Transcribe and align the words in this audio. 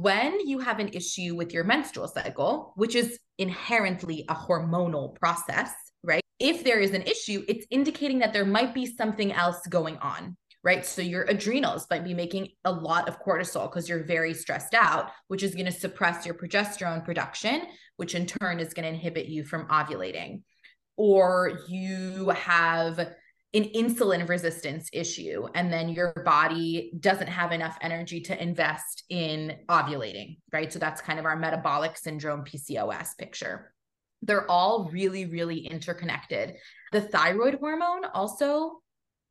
When 0.00 0.48
you 0.48 0.60
have 0.60 0.78
an 0.78 0.88
issue 0.94 1.34
with 1.34 1.52
your 1.52 1.64
menstrual 1.64 2.08
cycle, 2.08 2.72
which 2.76 2.94
is 2.94 3.18
inherently 3.36 4.24
a 4.28 4.34
hormonal 4.34 5.14
process, 5.16 5.72
right? 6.02 6.22
If 6.38 6.64
there 6.64 6.80
is 6.80 6.92
an 6.92 7.02
issue, 7.02 7.44
it's 7.48 7.66
indicating 7.70 8.20
that 8.20 8.32
there 8.32 8.46
might 8.46 8.72
be 8.72 8.86
something 8.86 9.32
else 9.32 9.60
going 9.68 9.98
on 9.98 10.36
right? 10.62 10.84
So 10.84 11.00
your 11.00 11.22
adrenals 11.22 11.86
might 11.90 12.04
be 12.04 12.12
making 12.14 12.48
a 12.66 12.72
lot 12.72 13.08
of 13.08 13.18
cortisol 13.20 13.70
because 13.70 13.88
you're 13.88 14.04
very 14.04 14.34
stressed 14.34 14.74
out, 14.74 15.10
which 15.28 15.42
is 15.42 15.54
going 15.54 15.66
to 15.66 15.72
suppress 15.72 16.26
your 16.26 16.34
progesterone 16.34 17.04
production, 17.04 17.62
which 17.96 18.14
in 18.14 18.26
turn 18.26 18.60
is 18.60 18.74
going 18.74 18.84
to 18.84 18.90
inhibit 18.94 19.26
you 19.26 19.42
from 19.44 19.66
ovulating. 19.68 20.42
Or 20.96 21.60
you 21.68 22.28
have 22.28 23.08
an 23.52 23.64
insulin 23.74 24.28
resistance 24.28 24.88
issue, 24.92 25.46
and 25.54 25.72
then 25.72 25.88
your 25.88 26.12
body 26.24 26.92
doesn't 27.00 27.26
have 27.26 27.50
enough 27.50 27.76
energy 27.80 28.20
to 28.20 28.40
invest 28.40 29.04
in 29.08 29.56
ovulating, 29.68 30.38
right? 30.52 30.72
So 30.72 30.78
that's 30.78 31.00
kind 31.00 31.18
of 31.18 31.24
our 31.24 31.36
metabolic 31.36 31.96
syndrome 31.96 32.44
PCOS 32.44 33.18
picture. 33.18 33.72
They're 34.22 34.48
all 34.48 34.88
really, 34.92 35.26
really 35.26 35.58
interconnected. 35.66 36.56
The 36.92 37.00
thyroid 37.00 37.54
hormone 37.54 38.04
also 38.14 38.82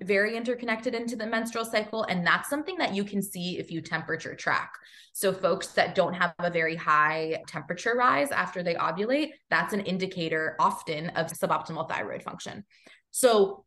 very 0.02 0.38
interconnected 0.38 0.96
into 0.96 1.16
the 1.16 1.26
menstrual 1.26 1.66
cycle. 1.66 2.04
And 2.04 2.26
that's 2.26 2.50
something 2.50 2.78
that 2.78 2.94
you 2.94 3.04
can 3.04 3.22
see 3.22 3.58
if 3.60 3.70
you 3.70 3.82
temperature 3.82 4.36
track. 4.36 4.72
So, 5.14 5.34
folks 5.34 5.68
that 5.70 5.96
don't 5.96 6.14
have 6.14 6.34
a 6.40 6.50
very 6.50 6.76
high 6.76 7.42
temperature 7.48 7.96
rise 7.96 8.32
after 8.32 8.64
they 8.64 8.76
ovulate, 8.76 9.32
that's 9.50 9.74
an 9.74 9.82
indicator 9.82 10.56
often 10.60 11.10
of 11.10 11.28
suboptimal 11.28 11.90
thyroid 11.90 12.24
function. 12.24 12.64
So, 13.12 13.66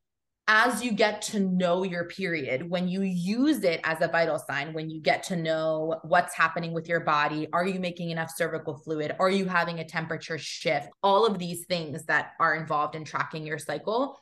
as 0.48 0.84
you 0.84 0.92
get 0.92 1.22
to 1.22 1.40
know 1.40 1.84
your 1.84 2.04
period, 2.04 2.68
when 2.68 2.88
you 2.88 3.02
use 3.02 3.62
it 3.62 3.80
as 3.84 4.00
a 4.00 4.08
vital 4.08 4.38
sign, 4.38 4.72
when 4.72 4.90
you 4.90 5.00
get 5.00 5.22
to 5.24 5.36
know 5.36 6.00
what's 6.02 6.34
happening 6.34 6.72
with 6.72 6.88
your 6.88 7.00
body, 7.00 7.48
are 7.52 7.66
you 7.66 7.78
making 7.78 8.10
enough 8.10 8.30
cervical 8.34 8.76
fluid? 8.76 9.14
Are 9.20 9.30
you 9.30 9.46
having 9.46 9.78
a 9.78 9.84
temperature 9.84 10.38
shift? 10.38 10.88
All 11.02 11.24
of 11.24 11.38
these 11.38 11.64
things 11.66 12.04
that 12.06 12.32
are 12.40 12.56
involved 12.56 12.96
in 12.96 13.04
tracking 13.04 13.46
your 13.46 13.58
cycle 13.58 14.18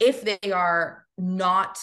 if 0.00 0.22
they 0.22 0.52
are 0.52 1.04
not 1.16 1.78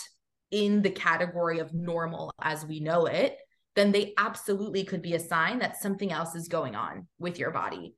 in 0.52 0.82
the 0.82 0.90
category 0.90 1.60
of 1.60 1.74
normal 1.74 2.32
as 2.42 2.66
we 2.66 2.80
know 2.80 3.06
it, 3.06 3.38
then 3.76 3.92
they 3.92 4.14
absolutely 4.18 4.84
could 4.84 5.02
be 5.02 5.14
a 5.14 5.20
sign 5.20 5.60
that 5.60 5.82
something 5.82 6.12
else 6.12 6.36
is 6.36 6.48
going 6.48 6.76
on 6.76 7.08
with 7.20 7.40
your 7.40 7.52
body. 7.52 7.96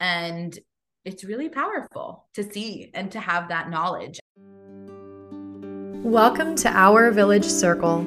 And 0.00 0.56
it's 1.04 1.24
really 1.24 1.48
powerful 1.48 2.28
to 2.34 2.42
see 2.42 2.90
and 2.92 3.10
to 3.12 3.20
have 3.20 3.48
that 3.48 3.70
knowledge. 3.70 4.18
Welcome 6.02 6.56
to 6.56 6.68
Our 6.68 7.12
Village 7.12 7.44
Circle, 7.44 8.00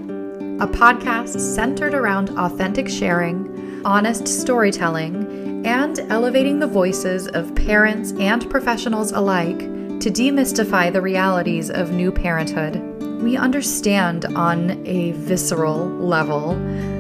a 0.61 0.67
podcast 0.67 1.39
centered 1.39 1.93
around 1.93 2.29
authentic 2.31 2.89
sharing, 2.89 3.81
honest 3.85 4.27
storytelling, 4.27 5.65
and 5.65 5.97
elevating 6.11 6.59
the 6.59 6.67
voices 6.67 7.29
of 7.29 7.55
parents 7.55 8.11
and 8.19 8.49
professionals 8.49 9.13
alike 9.13 9.59
to 9.59 10.11
demystify 10.11 10.91
the 10.91 11.01
realities 11.01 11.69
of 11.69 11.93
new 11.93 12.11
parenthood. 12.11 12.75
We 13.21 13.37
understand 13.37 14.25
on 14.25 14.85
a 14.85 15.13
visceral 15.13 15.87
level 15.87 16.55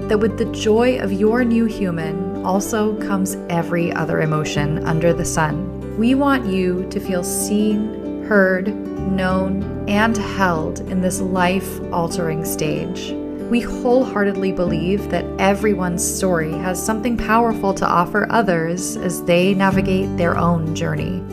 that 0.07 0.21
with 0.21 0.37
the 0.37 0.49
joy 0.53 0.97
of 0.99 1.11
your 1.11 1.43
new 1.43 1.65
human 1.65 2.45
also 2.45 2.97
comes 3.01 3.35
every 3.49 3.91
other 3.91 4.21
emotion 4.21 4.81
under 4.85 5.11
the 5.11 5.25
sun. 5.25 5.97
We 5.97 6.15
want 6.15 6.45
you 6.45 6.87
to 6.89 7.01
feel 7.01 7.25
seen, 7.25 8.23
heard, 8.23 8.94
known, 9.05 9.87
and 9.87 10.17
held 10.17 10.79
in 10.81 11.01
this 11.01 11.21
life 11.21 11.81
altering 11.91 12.43
stage. 12.43 13.11
We 13.49 13.61
wholeheartedly 13.61 14.53
believe 14.53 15.09
that 15.11 15.25
everyone's 15.39 16.03
story 16.03 16.51
has 16.51 16.83
something 16.83 17.15
powerful 17.15 17.73
to 17.75 17.85
offer 17.87 18.27
others 18.31 18.97
as 18.97 19.23
they 19.23 19.53
navigate 19.53 20.17
their 20.17 20.37
own 20.37 20.75
journey. 20.75 21.23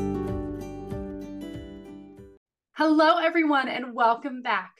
Hello, 2.75 3.19
everyone, 3.19 3.69
and 3.69 3.95
welcome 3.95 4.43
back. 4.43 4.73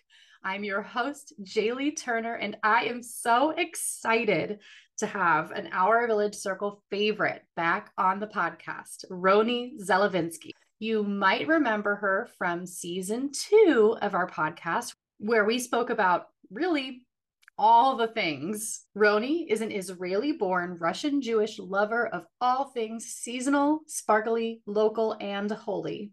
I'm 0.45 0.65
your 0.65 0.83
host, 0.83 1.33
Jaylee 1.43 1.97
Turner, 1.97 2.35
and 2.35 2.57
I 2.63 2.85
am 2.87 3.03
so 3.03 3.51
excited 3.51 4.59
to 4.99 5.07
have 5.07 5.53
an 5.53 5.69
Our 5.73 6.07
Village 6.07 6.35
Circle 6.35 6.83
favorite 6.91 7.43
back 7.57 7.93
on 7.97 8.21
the 8.21 8.27
podcast, 8.27 9.05
Roni 9.11 9.81
Zelivinski. 9.81 10.51
You 10.83 11.05
might 11.05 11.47
remember 11.47 11.95
her 11.95 12.29
from 12.37 12.67
season 12.67 13.31
two 13.31 13.97
of 14.03 14.17
our 14.17 14.29
podcast, 14.29 14.97
where 15.19 15.45
we 15.45 15.61
spoke 15.61 15.91
about 15.91 16.31
really 16.51 17.07
all 17.57 17.97
the 17.97 18.09
things. 18.09 18.85
Roni 18.99 19.47
is 19.49 19.61
an 19.61 19.71
Israeli 19.71 20.33
born 20.33 20.79
Russian 20.81 21.23
Jewish 21.23 21.61
lover 21.61 22.09
of 22.09 22.27
all 22.41 22.65
things 22.65 23.07
seasonal, 23.07 23.83
sparkly, 23.87 24.61
local, 24.67 25.17
and 25.21 25.49
holy. 25.53 26.11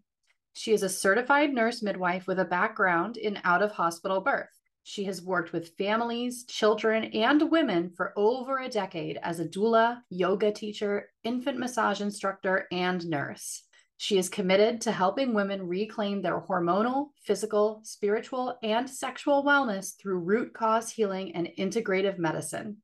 She 0.52 0.72
is 0.72 0.84
a 0.84 0.88
certified 0.88 1.52
nurse 1.52 1.82
midwife 1.82 2.28
with 2.28 2.38
a 2.38 2.44
background 2.44 3.16
in 3.16 3.40
out 3.42 3.62
of 3.62 3.72
hospital 3.72 4.20
birth. 4.20 4.56
She 4.84 5.02
has 5.02 5.20
worked 5.20 5.52
with 5.52 5.76
families, 5.78 6.44
children, 6.44 7.06
and 7.06 7.50
women 7.50 7.90
for 7.90 8.12
over 8.16 8.60
a 8.60 8.68
decade 8.68 9.18
as 9.24 9.40
a 9.40 9.48
doula, 9.48 10.02
yoga 10.10 10.52
teacher, 10.52 11.10
infant 11.24 11.58
massage 11.58 12.00
instructor, 12.00 12.68
and 12.70 13.04
nurse. 13.08 13.64
She 14.02 14.16
is 14.16 14.30
committed 14.30 14.80
to 14.80 14.92
helping 14.92 15.34
women 15.34 15.68
reclaim 15.68 16.22
their 16.22 16.40
hormonal, 16.40 17.10
physical, 17.22 17.82
spiritual, 17.84 18.56
and 18.62 18.88
sexual 18.88 19.44
wellness 19.44 19.94
through 20.00 20.20
root 20.20 20.54
cause 20.54 20.90
healing 20.90 21.36
and 21.36 21.50
integrative 21.58 22.16
medicine. 22.16 22.78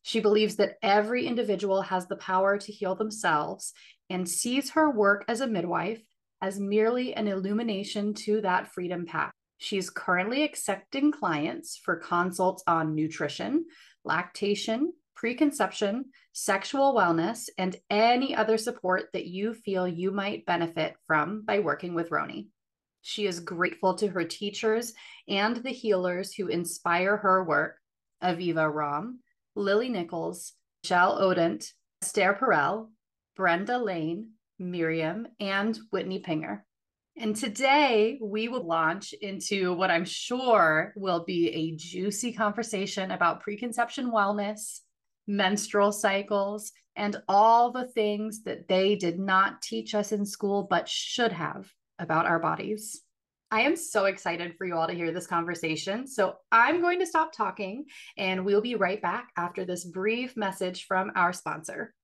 She 0.00 0.20
believes 0.20 0.56
that 0.56 0.78
every 0.82 1.26
individual 1.26 1.82
has 1.82 2.06
the 2.06 2.16
power 2.16 2.56
to 2.56 2.72
heal 2.72 2.94
themselves 2.94 3.74
and 4.08 4.26
sees 4.26 4.70
her 4.70 4.90
work 4.90 5.26
as 5.28 5.42
a 5.42 5.46
midwife 5.46 6.00
as 6.40 6.58
merely 6.58 7.12
an 7.12 7.28
illumination 7.28 8.14
to 8.14 8.40
that 8.40 8.72
freedom 8.72 9.04
path. 9.04 9.32
She's 9.58 9.90
currently 9.90 10.44
accepting 10.44 11.12
clients 11.12 11.76
for 11.76 11.96
consults 11.96 12.62
on 12.66 12.94
nutrition, 12.94 13.66
lactation, 14.02 14.94
preconception, 15.14 16.06
sexual 16.38 16.94
wellness, 16.94 17.48
and 17.58 17.76
any 17.90 18.34
other 18.34 18.56
support 18.56 19.08
that 19.12 19.26
you 19.26 19.52
feel 19.52 19.88
you 19.88 20.12
might 20.12 20.46
benefit 20.46 20.94
from 21.06 21.42
by 21.44 21.58
working 21.58 21.94
with 21.94 22.10
Roni. 22.10 22.46
She 23.02 23.26
is 23.26 23.40
grateful 23.40 23.94
to 23.94 24.08
her 24.08 24.24
teachers 24.24 24.94
and 25.28 25.56
the 25.56 25.70
healers 25.70 26.32
who 26.32 26.46
inspire 26.46 27.16
her 27.16 27.42
work 27.42 27.78
Aviva 28.22 28.72
Romm, 28.72 29.16
Lily 29.56 29.88
Nichols, 29.88 30.52
Michel 30.84 31.18
Odent, 31.18 31.72
Esther 32.02 32.36
Perel, 32.40 32.88
Brenda 33.36 33.78
Lane, 33.78 34.30
Miriam, 34.60 35.26
and 35.40 35.76
Whitney 35.90 36.20
Pinger. 36.20 36.60
And 37.16 37.34
today 37.34 38.18
we 38.22 38.46
will 38.46 38.64
launch 38.64 39.12
into 39.12 39.72
what 39.72 39.90
I'm 39.90 40.04
sure 40.04 40.92
will 40.94 41.24
be 41.24 41.48
a 41.48 41.76
juicy 41.76 42.32
conversation 42.32 43.10
about 43.10 43.40
preconception 43.40 44.12
wellness, 44.12 44.80
menstrual 45.28 45.92
cycles, 45.92 46.72
and 46.96 47.22
all 47.28 47.70
the 47.70 47.86
things 47.86 48.42
that 48.42 48.66
they 48.66 48.96
did 48.96 49.20
not 49.20 49.62
teach 49.62 49.94
us 49.94 50.10
in 50.10 50.26
school 50.26 50.66
but 50.68 50.88
should 50.88 51.32
have 51.32 51.70
about 51.98 52.26
our 52.26 52.40
bodies. 52.40 53.02
I 53.50 53.62
am 53.62 53.76
so 53.76 54.04
excited 54.04 54.56
for 54.56 54.66
you 54.66 54.76
all 54.76 54.86
to 54.86 54.92
hear 54.92 55.10
this 55.10 55.26
conversation. 55.26 56.06
So 56.06 56.36
I'm 56.52 56.82
going 56.82 56.98
to 57.00 57.06
stop 57.06 57.32
talking 57.32 57.86
and 58.16 58.44
we'll 58.44 58.60
be 58.60 58.74
right 58.74 59.00
back 59.00 59.30
after 59.36 59.64
this 59.64 59.84
brief 59.84 60.36
message 60.36 60.84
from 60.84 61.12
our 61.14 61.32
sponsor. 61.32 61.94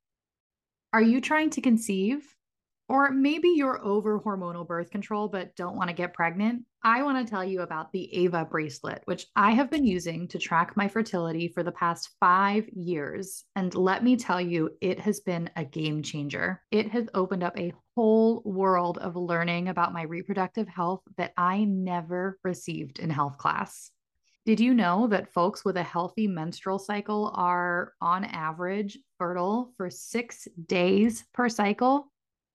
Are 0.92 1.02
you 1.02 1.20
trying 1.20 1.50
to 1.50 1.60
conceive? 1.60 2.34
Or 2.88 3.10
maybe 3.10 3.48
you're 3.48 3.82
over 3.84 4.20
hormonal 4.20 4.66
birth 4.66 4.90
control 4.90 5.28
but 5.28 5.56
don't 5.56 5.76
want 5.76 5.90
to 5.90 5.94
get 5.94 6.14
pregnant. 6.14 6.64
I 6.86 7.02
want 7.02 7.26
to 7.26 7.30
tell 7.30 7.42
you 7.42 7.62
about 7.62 7.92
the 7.92 8.14
Ava 8.14 8.44
bracelet, 8.44 9.00
which 9.06 9.26
I 9.34 9.52
have 9.52 9.70
been 9.70 9.86
using 9.86 10.28
to 10.28 10.38
track 10.38 10.76
my 10.76 10.86
fertility 10.86 11.48
for 11.48 11.62
the 11.62 11.72
past 11.72 12.10
five 12.20 12.68
years. 12.68 13.44
And 13.56 13.74
let 13.74 14.04
me 14.04 14.16
tell 14.16 14.38
you, 14.38 14.68
it 14.82 15.00
has 15.00 15.20
been 15.20 15.48
a 15.56 15.64
game 15.64 16.02
changer. 16.02 16.60
It 16.70 16.90
has 16.90 17.08
opened 17.14 17.42
up 17.42 17.58
a 17.58 17.72
whole 17.96 18.42
world 18.44 18.98
of 18.98 19.16
learning 19.16 19.68
about 19.68 19.94
my 19.94 20.02
reproductive 20.02 20.68
health 20.68 21.00
that 21.16 21.32
I 21.38 21.64
never 21.64 22.38
received 22.44 22.98
in 22.98 23.08
health 23.08 23.38
class. 23.38 23.90
Did 24.44 24.60
you 24.60 24.74
know 24.74 25.06
that 25.06 25.32
folks 25.32 25.64
with 25.64 25.78
a 25.78 25.82
healthy 25.82 26.26
menstrual 26.26 26.78
cycle 26.78 27.32
are, 27.34 27.94
on 28.02 28.26
average, 28.26 28.98
fertile 29.16 29.72
for 29.78 29.88
six 29.88 30.46
days 30.66 31.24
per 31.32 31.48
cycle? 31.48 32.12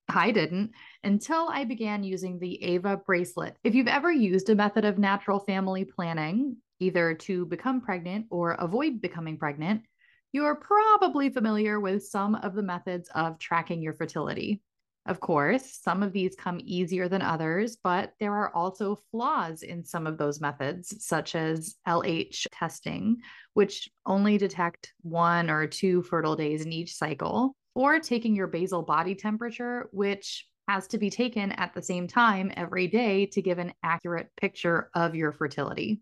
I 0.09 0.31
didn't 0.31 0.71
until 1.03 1.49
I 1.49 1.63
began 1.65 2.03
using 2.03 2.39
the 2.39 2.61
Ava 2.63 2.97
bracelet. 2.97 3.55
If 3.63 3.75
you've 3.75 3.87
ever 3.87 4.11
used 4.11 4.49
a 4.49 4.55
method 4.55 4.85
of 4.85 4.97
natural 4.97 5.39
family 5.39 5.85
planning, 5.85 6.57
either 6.79 7.13
to 7.13 7.45
become 7.45 7.81
pregnant 7.81 8.25
or 8.29 8.51
avoid 8.51 9.01
becoming 9.01 9.37
pregnant, 9.37 9.83
you're 10.31 10.55
probably 10.55 11.29
familiar 11.29 11.79
with 11.79 12.05
some 12.05 12.35
of 12.35 12.53
the 12.53 12.61
methods 12.61 13.09
of 13.15 13.39
tracking 13.39 13.81
your 13.81 13.93
fertility. 13.93 14.61
Of 15.05 15.19
course, 15.19 15.79
some 15.81 16.03
of 16.03 16.13
these 16.13 16.35
come 16.35 16.59
easier 16.63 17.09
than 17.09 17.23
others, 17.23 17.77
but 17.81 18.13
there 18.19 18.33
are 18.33 18.53
also 18.53 18.99
flaws 19.09 19.63
in 19.63 19.83
some 19.83 20.05
of 20.05 20.17
those 20.17 20.39
methods, 20.39 21.03
such 21.03 21.35
as 21.35 21.77
LH 21.87 22.45
testing, 22.51 23.17
which 23.53 23.89
only 24.05 24.37
detect 24.37 24.93
one 25.01 25.49
or 25.49 25.65
two 25.65 26.03
fertile 26.03 26.35
days 26.35 26.63
in 26.63 26.71
each 26.71 26.93
cycle, 26.93 27.55
or 27.75 27.99
taking 27.99 28.35
your 28.35 28.47
basal 28.47 28.81
body 28.81 29.15
temperature, 29.15 29.89
which 29.91 30.47
has 30.67 30.87
to 30.87 30.97
be 30.97 31.09
taken 31.09 31.51
at 31.53 31.73
the 31.73 31.81
same 31.81 32.07
time 32.07 32.51
every 32.55 32.87
day 32.87 33.25
to 33.25 33.41
give 33.41 33.57
an 33.57 33.73
accurate 33.83 34.29
picture 34.39 34.89
of 34.93 35.15
your 35.15 35.31
fertility. 35.31 36.01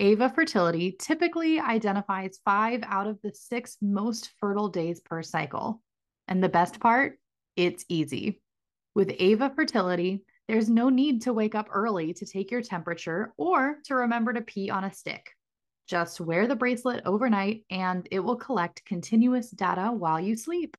Ava 0.00 0.28
Fertility 0.28 0.96
typically 0.98 1.60
identifies 1.60 2.40
five 2.44 2.82
out 2.84 3.06
of 3.06 3.20
the 3.22 3.32
six 3.32 3.76
most 3.80 4.32
fertile 4.40 4.68
days 4.68 5.00
per 5.00 5.22
cycle. 5.22 5.80
And 6.26 6.42
the 6.42 6.48
best 6.48 6.80
part, 6.80 7.18
it's 7.56 7.84
easy. 7.88 8.40
With 8.94 9.14
Ava 9.18 9.52
Fertility, 9.54 10.24
there's 10.48 10.68
no 10.68 10.88
need 10.88 11.22
to 11.22 11.32
wake 11.32 11.54
up 11.54 11.68
early 11.72 12.12
to 12.14 12.26
take 12.26 12.50
your 12.50 12.62
temperature 12.62 13.32
or 13.36 13.78
to 13.84 13.94
remember 13.94 14.32
to 14.32 14.42
pee 14.42 14.68
on 14.68 14.84
a 14.84 14.92
stick. 14.92 15.30
Just 15.88 16.20
wear 16.20 16.46
the 16.46 16.56
bracelet 16.56 17.02
overnight 17.04 17.64
and 17.70 18.06
it 18.10 18.20
will 18.20 18.36
collect 18.36 18.84
continuous 18.84 19.50
data 19.50 19.92
while 19.92 20.20
you 20.20 20.36
sleep. 20.36 20.76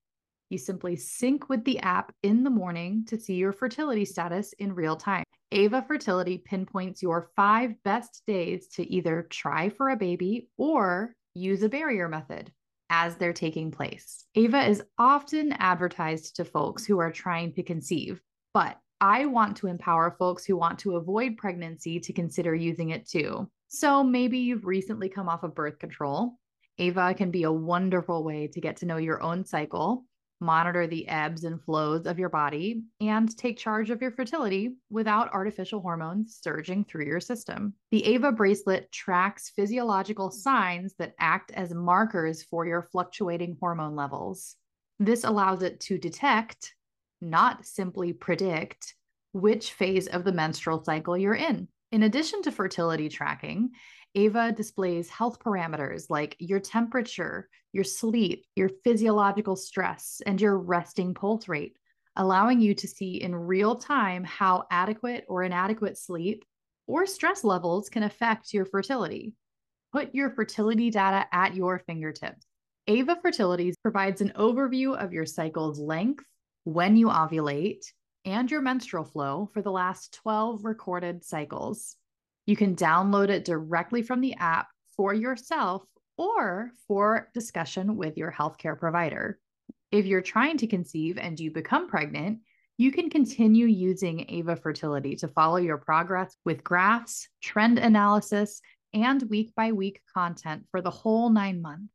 You 0.49 0.59
simply 0.59 0.95
sync 0.95 1.49
with 1.49 1.63
the 1.65 1.79
app 1.79 2.11
in 2.21 2.43
the 2.43 2.51
morning 2.51 3.05
to 3.07 3.19
see 3.19 3.33
your 3.33 3.51
fertility 3.51 4.05
status 4.05 4.53
in 4.53 4.75
real 4.75 4.95
time. 4.95 5.23
Ava 5.51 5.81
Fertility 5.81 6.37
pinpoints 6.37 7.01
your 7.01 7.29
five 7.35 7.71
best 7.83 8.21
days 8.27 8.67
to 8.75 8.87
either 8.91 9.27
try 9.29 9.69
for 9.69 9.89
a 9.89 9.95
baby 9.95 10.49
or 10.57 11.15
use 11.33 11.63
a 11.63 11.69
barrier 11.69 12.07
method 12.07 12.51
as 12.91 13.15
they're 13.15 13.33
taking 13.33 13.71
place. 13.71 14.25
Ava 14.35 14.67
is 14.67 14.83
often 14.99 15.53
advertised 15.53 16.35
to 16.35 16.45
folks 16.45 16.85
who 16.85 16.99
are 16.99 17.11
trying 17.11 17.53
to 17.53 17.63
conceive, 17.63 18.21
but 18.53 18.77
I 19.01 19.25
want 19.25 19.57
to 19.57 19.67
empower 19.67 20.15
folks 20.17 20.45
who 20.45 20.57
want 20.57 20.79
to 20.79 20.95
avoid 20.95 21.37
pregnancy 21.37 21.99
to 21.99 22.13
consider 22.13 22.53
using 22.53 22.91
it 22.91 23.09
too. 23.09 23.49
So 23.67 24.03
maybe 24.03 24.37
you've 24.37 24.65
recently 24.65 25.09
come 25.09 25.27
off 25.27 25.43
of 25.43 25.55
birth 25.55 25.79
control. 25.79 26.37
Ava 26.77 27.13
can 27.15 27.31
be 27.31 27.43
a 27.43 27.51
wonderful 27.51 28.23
way 28.23 28.47
to 28.47 28.61
get 28.61 28.77
to 28.77 28.85
know 28.85 28.97
your 28.97 29.21
own 29.23 29.43
cycle 29.43 30.05
monitor 30.39 30.87
the 30.87 31.07
ebbs 31.07 31.43
and 31.43 31.61
flows 31.61 32.05
of 32.05 32.19
your 32.19 32.29
body, 32.29 32.83
and 33.01 33.35
take 33.37 33.57
charge 33.57 33.89
of 33.89 34.01
your 34.01 34.11
fertility 34.11 34.75
without 34.89 35.33
artificial 35.33 35.81
hormones 35.81 36.39
surging 36.41 36.83
through 36.83 37.05
your 37.05 37.19
system. 37.19 37.73
The 37.91 38.05
AVA 38.05 38.31
bracelet 38.31 38.91
tracks 38.91 39.51
physiological 39.55 40.31
signs 40.31 40.93
that 40.99 41.15
act 41.19 41.51
as 41.51 41.73
markers 41.73 42.43
for 42.43 42.65
your 42.65 42.83
fluctuating 42.91 43.57
hormone 43.59 43.95
levels. 43.95 44.55
This 44.99 45.23
allows 45.23 45.61
it 45.61 45.79
to 45.81 45.97
detect, 45.97 46.73
not 47.21 47.65
simply 47.65 48.13
predict, 48.13 48.95
which 49.33 49.73
phase 49.73 50.07
of 50.07 50.23
the 50.23 50.31
menstrual 50.31 50.83
cycle 50.83 51.17
you're 51.17 51.35
in. 51.35 51.67
In 51.91 52.03
addition 52.03 52.41
to 52.43 52.51
fertility 52.51 53.09
tracking, 53.09 53.71
Ava 54.15 54.53
displays 54.53 55.09
health 55.09 55.39
parameters 55.39 56.09
like 56.09 56.37
your 56.39 56.59
temperature, 56.59 57.49
your 57.73 57.83
sleep, 57.83 58.45
your 58.55 58.69
physiological 58.83 59.57
stress, 59.57 60.21
and 60.25 60.39
your 60.39 60.57
resting 60.57 61.13
pulse 61.13 61.49
rate, 61.49 61.77
allowing 62.15 62.61
you 62.61 62.73
to 62.73 62.87
see 62.87 63.21
in 63.21 63.35
real 63.35 63.75
time 63.75 64.23
how 64.23 64.63
adequate 64.71 65.25
or 65.27 65.43
inadequate 65.43 65.97
sleep 65.97 66.45
or 66.87 67.05
stress 67.05 67.43
levels 67.43 67.89
can 67.89 68.03
affect 68.03 68.53
your 68.53 68.65
fertility. 68.65 69.33
Put 69.91 70.15
your 70.15 70.29
fertility 70.29 70.89
data 70.89 71.25
at 71.31 71.55
your 71.55 71.79
fingertips. 71.79 72.45
Ava 72.87 73.17
Fertility 73.21 73.73
provides 73.81 74.21
an 74.21 74.31
overview 74.37 74.95
of 74.95 75.11
your 75.11 75.25
cycle's 75.25 75.79
length, 75.79 76.23
when 76.63 76.95
you 76.95 77.07
ovulate, 77.07 77.83
and 78.25 78.49
your 78.49 78.61
menstrual 78.61 79.03
flow 79.03 79.49
for 79.53 79.61
the 79.61 79.71
last 79.71 80.13
12 80.23 80.63
recorded 80.63 81.23
cycles. 81.23 81.95
You 82.45 82.55
can 82.55 82.75
download 82.75 83.29
it 83.29 83.45
directly 83.45 84.01
from 84.01 84.21
the 84.21 84.35
app 84.35 84.67
for 84.95 85.13
yourself 85.13 85.83
or 86.17 86.71
for 86.87 87.29
discussion 87.33 87.97
with 87.97 88.17
your 88.17 88.31
healthcare 88.31 88.77
provider. 88.77 89.39
If 89.91 90.05
you're 90.05 90.21
trying 90.21 90.57
to 90.57 90.67
conceive 90.67 91.17
and 91.17 91.39
you 91.39 91.51
become 91.51 91.87
pregnant, 91.87 92.39
you 92.77 92.91
can 92.91 93.09
continue 93.09 93.67
using 93.67 94.25
Ava 94.29 94.55
Fertility 94.55 95.15
to 95.17 95.27
follow 95.29 95.57
your 95.57 95.77
progress 95.77 96.35
with 96.45 96.63
graphs, 96.63 97.27
trend 97.41 97.79
analysis, 97.79 98.61
and 98.93 99.23
week 99.29 99.53
by 99.55 99.71
week 99.71 100.01
content 100.13 100.63
for 100.71 100.81
the 100.81 100.89
whole 100.89 101.29
nine 101.29 101.61
months. 101.61 101.91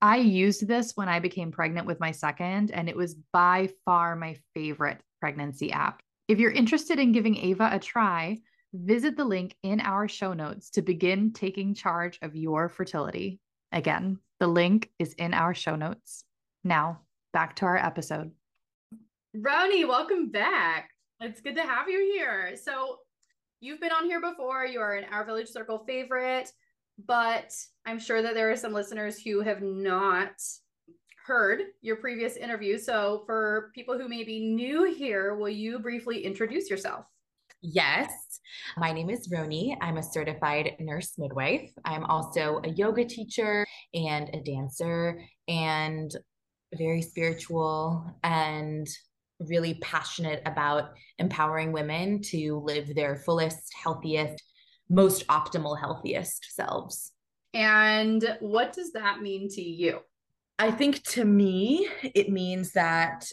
I 0.00 0.16
used 0.16 0.66
this 0.66 0.92
when 0.94 1.08
I 1.08 1.18
became 1.18 1.52
pregnant 1.52 1.86
with 1.86 2.00
my 2.00 2.12
second, 2.12 2.70
and 2.70 2.88
it 2.88 2.96
was 2.96 3.16
by 3.32 3.70
far 3.84 4.16
my 4.16 4.36
favorite 4.54 5.00
pregnancy 5.20 5.72
app. 5.72 6.00
If 6.26 6.38
you're 6.38 6.50
interested 6.50 6.98
in 6.98 7.12
giving 7.12 7.36
Ava 7.36 7.68
a 7.72 7.78
try, 7.78 8.38
visit 8.72 9.16
the 9.16 9.24
link 9.24 9.56
in 9.62 9.80
our 9.80 10.08
show 10.08 10.32
notes 10.32 10.70
to 10.70 10.82
begin 10.82 11.32
taking 11.32 11.74
charge 11.74 12.18
of 12.22 12.36
your 12.36 12.68
fertility. 12.68 13.40
Again, 13.72 14.18
the 14.38 14.46
link 14.46 14.90
is 14.98 15.12
in 15.14 15.34
our 15.34 15.54
show 15.54 15.76
notes. 15.76 16.24
Now, 16.64 17.00
back 17.32 17.56
to 17.56 17.66
our 17.66 17.76
episode. 17.76 18.30
Roni, 19.36 19.86
welcome 19.86 20.30
back. 20.30 20.90
It's 21.20 21.40
good 21.40 21.56
to 21.56 21.62
have 21.62 21.88
you 21.88 21.98
here. 22.14 22.56
So, 22.56 22.98
you've 23.60 23.80
been 23.80 23.92
on 23.92 24.06
here 24.06 24.20
before. 24.20 24.64
You 24.66 24.80
are 24.80 24.94
an 24.94 25.04
Our 25.12 25.24
Village 25.24 25.48
Circle 25.48 25.84
favorite, 25.86 26.50
but 27.06 27.52
I'm 27.86 27.98
sure 27.98 28.22
that 28.22 28.34
there 28.34 28.50
are 28.50 28.56
some 28.56 28.72
listeners 28.72 29.20
who 29.20 29.40
have 29.40 29.62
not 29.62 30.32
heard 31.26 31.62
your 31.82 31.96
previous 31.96 32.36
interview. 32.36 32.78
So, 32.78 33.22
for 33.26 33.70
people 33.74 33.98
who 33.98 34.08
may 34.08 34.24
be 34.24 34.40
new 34.40 34.92
here, 34.92 35.34
will 35.34 35.48
you 35.48 35.78
briefly 35.78 36.24
introduce 36.24 36.70
yourself? 36.70 37.04
Yes. 37.62 38.10
My 38.78 38.92
name 38.92 39.10
is 39.10 39.28
Roni. 39.28 39.76
I'm 39.80 39.98
a 39.98 40.02
certified 40.02 40.76
nurse 40.80 41.12
midwife. 41.18 41.70
I'm 41.84 42.04
also 42.04 42.60
a 42.64 42.68
yoga 42.68 43.04
teacher 43.04 43.66
and 43.92 44.30
a 44.34 44.40
dancer 44.40 45.22
and 45.46 46.10
very 46.74 47.02
spiritual 47.02 48.14
and 48.22 48.86
really 49.40 49.74
passionate 49.74 50.42
about 50.46 50.90
empowering 51.18 51.72
women 51.72 52.22
to 52.22 52.62
live 52.64 52.94
their 52.94 53.16
fullest, 53.16 53.72
healthiest, 53.82 54.42
most 54.88 55.26
optimal, 55.26 55.78
healthiest 55.78 56.54
selves. 56.54 57.12
And 57.52 58.36
what 58.40 58.72
does 58.72 58.92
that 58.92 59.20
mean 59.20 59.48
to 59.50 59.62
you? 59.62 60.00
I 60.58 60.70
think 60.70 61.02
to 61.10 61.24
me, 61.24 61.88
it 62.02 62.30
means 62.30 62.72
that 62.72 63.24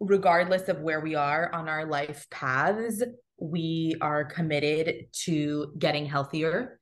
regardless 0.00 0.68
of 0.68 0.80
where 0.80 1.00
we 1.00 1.14
are 1.14 1.52
on 1.52 1.68
our 1.68 1.86
life 1.86 2.26
paths, 2.30 3.02
we 3.38 3.96
are 4.00 4.24
committed 4.24 5.06
to 5.24 5.72
getting 5.78 6.06
healthier. 6.06 6.78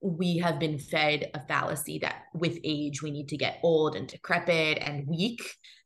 We 0.00 0.38
have 0.38 0.58
been 0.58 0.78
fed 0.78 1.30
a 1.34 1.40
fallacy 1.46 1.98
that 2.00 2.24
with 2.34 2.58
age, 2.62 3.02
we 3.02 3.10
need 3.10 3.28
to 3.28 3.36
get 3.36 3.58
old 3.62 3.96
and 3.96 4.06
decrepit 4.06 4.78
and 4.80 5.06
weak. 5.06 5.40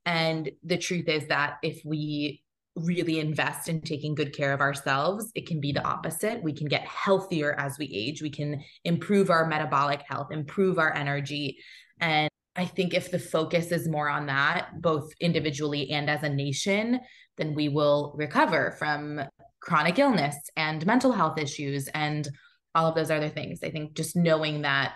And 0.05 0.51
the 0.65 0.79
truth 0.79 1.09
is 1.09 1.29
that 1.29 1.59
if 1.63 1.81
we 1.85 2.43
really 2.75 3.19
invest 3.19 3.69
in 3.69 3.81
taking 3.81 4.15
good 4.15 4.35
care 4.35 4.53
of 4.53 4.61
ourselves, 4.61 5.31
it 5.35 5.47
can 5.47 5.61
be 5.61 5.73
the 5.73 5.85
opposite. 5.85 6.43
We 6.43 6.53
can 6.53 6.69
get 6.69 6.83
healthier 6.83 7.59
as 7.59 7.79
we 7.79 7.87
age. 7.87 8.23
We 8.23 8.31
can 8.31 8.63
improve 8.85 9.31
our 9.31 9.47
metabolic 9.47 10.03
health, 10.09 10.29
improve 10.33 10.79
our 10.79 10.95
energy. 10.95 11.59
And 12.01 12.29
I 12.57 12.65
think 12.65 12.95
if 12.95 13.11
the 13.11 13.19
focus 13.19 13.71
is 13.71 13.89
more 13.89 14.09
on 14.09 14.27
that, 14.27 14.81
both 14.81 15.13
individually 15.21 15.91
and 15.91 16.11
as 16.11 16.23
a 16.23 16.29
nation, 16.29 17.01
then 17.37 17.55
we 17.55 17.69
will 17.69 18.15
recover 18.17 18.75
from 18.79 19.21
chronic 19.69 19.99
illness 19.99 20.35
and 20.57 20.85
mental 20.87 21.13
health 21.13 21.39
issues 21.39 21.89
and 21.89 22.27
all 22.75 22.87
of 22.87 22.95
those 22.95 23.11
other 23.11 23.29
things. 23.29 23.61
I 23.63 23.71
think 23.71 23.95
just 23.95 24.17
knowing 24.17 24.63
that 24.63 24.95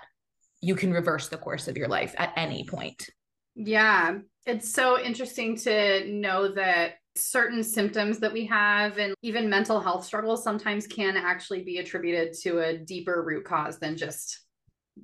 you 0.63 0.75
can 0.75 0.93
reverse 0.93 1.29
the 1.29 1.37
course 1.37 1.69
of 1.69 1.77
your 1.77 1.89
life 1.89 2.15
at 2.17 2.33
any 2.37 2.65
point. 2.65 3.07
Yeah, 3.55 4.19
it's 4.47 4.73
so 4.73 4.99
interesting 4.99 5.57
to 5.59 6.11
know 6.11 6.55
that 6.55 6.95
certain 7.17 7.63
symptoms 7.63 8.19
that 8.21 8.33
we 8.33 8.47
have 8.47 8.97
and 8.97 9.15
even 9.21 9.51
mental 9.51 9.79
health 9.79 10.07
struggles 10.07 10.43
sometimes 10.43 10.87
can 10.87 11.19
actually 11.19 11.63
be 11.63 11.77
attributed 11.77 12.33
to 12.41 12.61
a 12.61 12.79
deeper 12.79 13.23
root 13.23 13.45
cause 13.45 13.79
than 13.79 13.95
just 13.95 14.41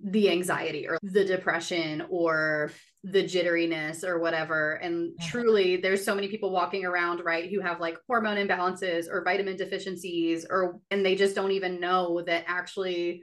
the 0.04 0.30
anxiety 0.30 0.87
or 0.87 0.99
the 1.02 1.25
depression 1.25 2.04
or 2.11 2.71
the 3.04 3.25
jitteriness 3.25 4.04
or 4.04 4.18
whatever. 4.18 4.75
And 4.75 5.18
truly, 5.28 5.76
there's 5.76 6.04
so 6.04 6.14
many 6.14 6.28
people 6.28 6.50
walking 6.50 6.85
around, 6.85 7.25
right, 7.25 7.50
who 7.50 7.61
have 7.61 7.80
like 7.80 7.97
hormone 8.07 8.37
imbalances 8.37 9.09
or 9.11 9.25
vitamin 9.25 9.57
deficiencies, 9.57 10.47
or 10.49 10.80
and 10.90 11.04
they 11.04 11.14
just 11.14 11.35
don't 11.35 11.52
even 11.52 11.80
know 11.80 12.23
that 12.26 12.45
actually 12.47 13.23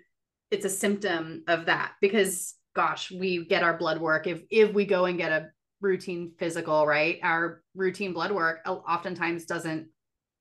it's 0.51 0.65
a 0.65 0.69
symptom 0.69 1.43
of 1.47 1.65
that 1.65 1.93
because 2.01 2.55
gosh, 2.75 3.11
we 3.11 3.45
get 3.45 3.63
our 3.63 3.77
blood 3.77 3.99
work 3.99 4.27
if 4.27 4.41
if 4.49 4.73
we 4.73 4.85
go 4.85 5.05
and 5.05 5.17
get 5.17 5.31
a 5.31 5.49
routine 5.81 6.33
physical, 6.37 6.85
right? 6.85 7.19
Our 7.23 7.63
routine 7.75 8.13
blood 8.13 8.31
work 8.31 8.59
oftentimes 8.65 9.45
doesn't 9.45 9.87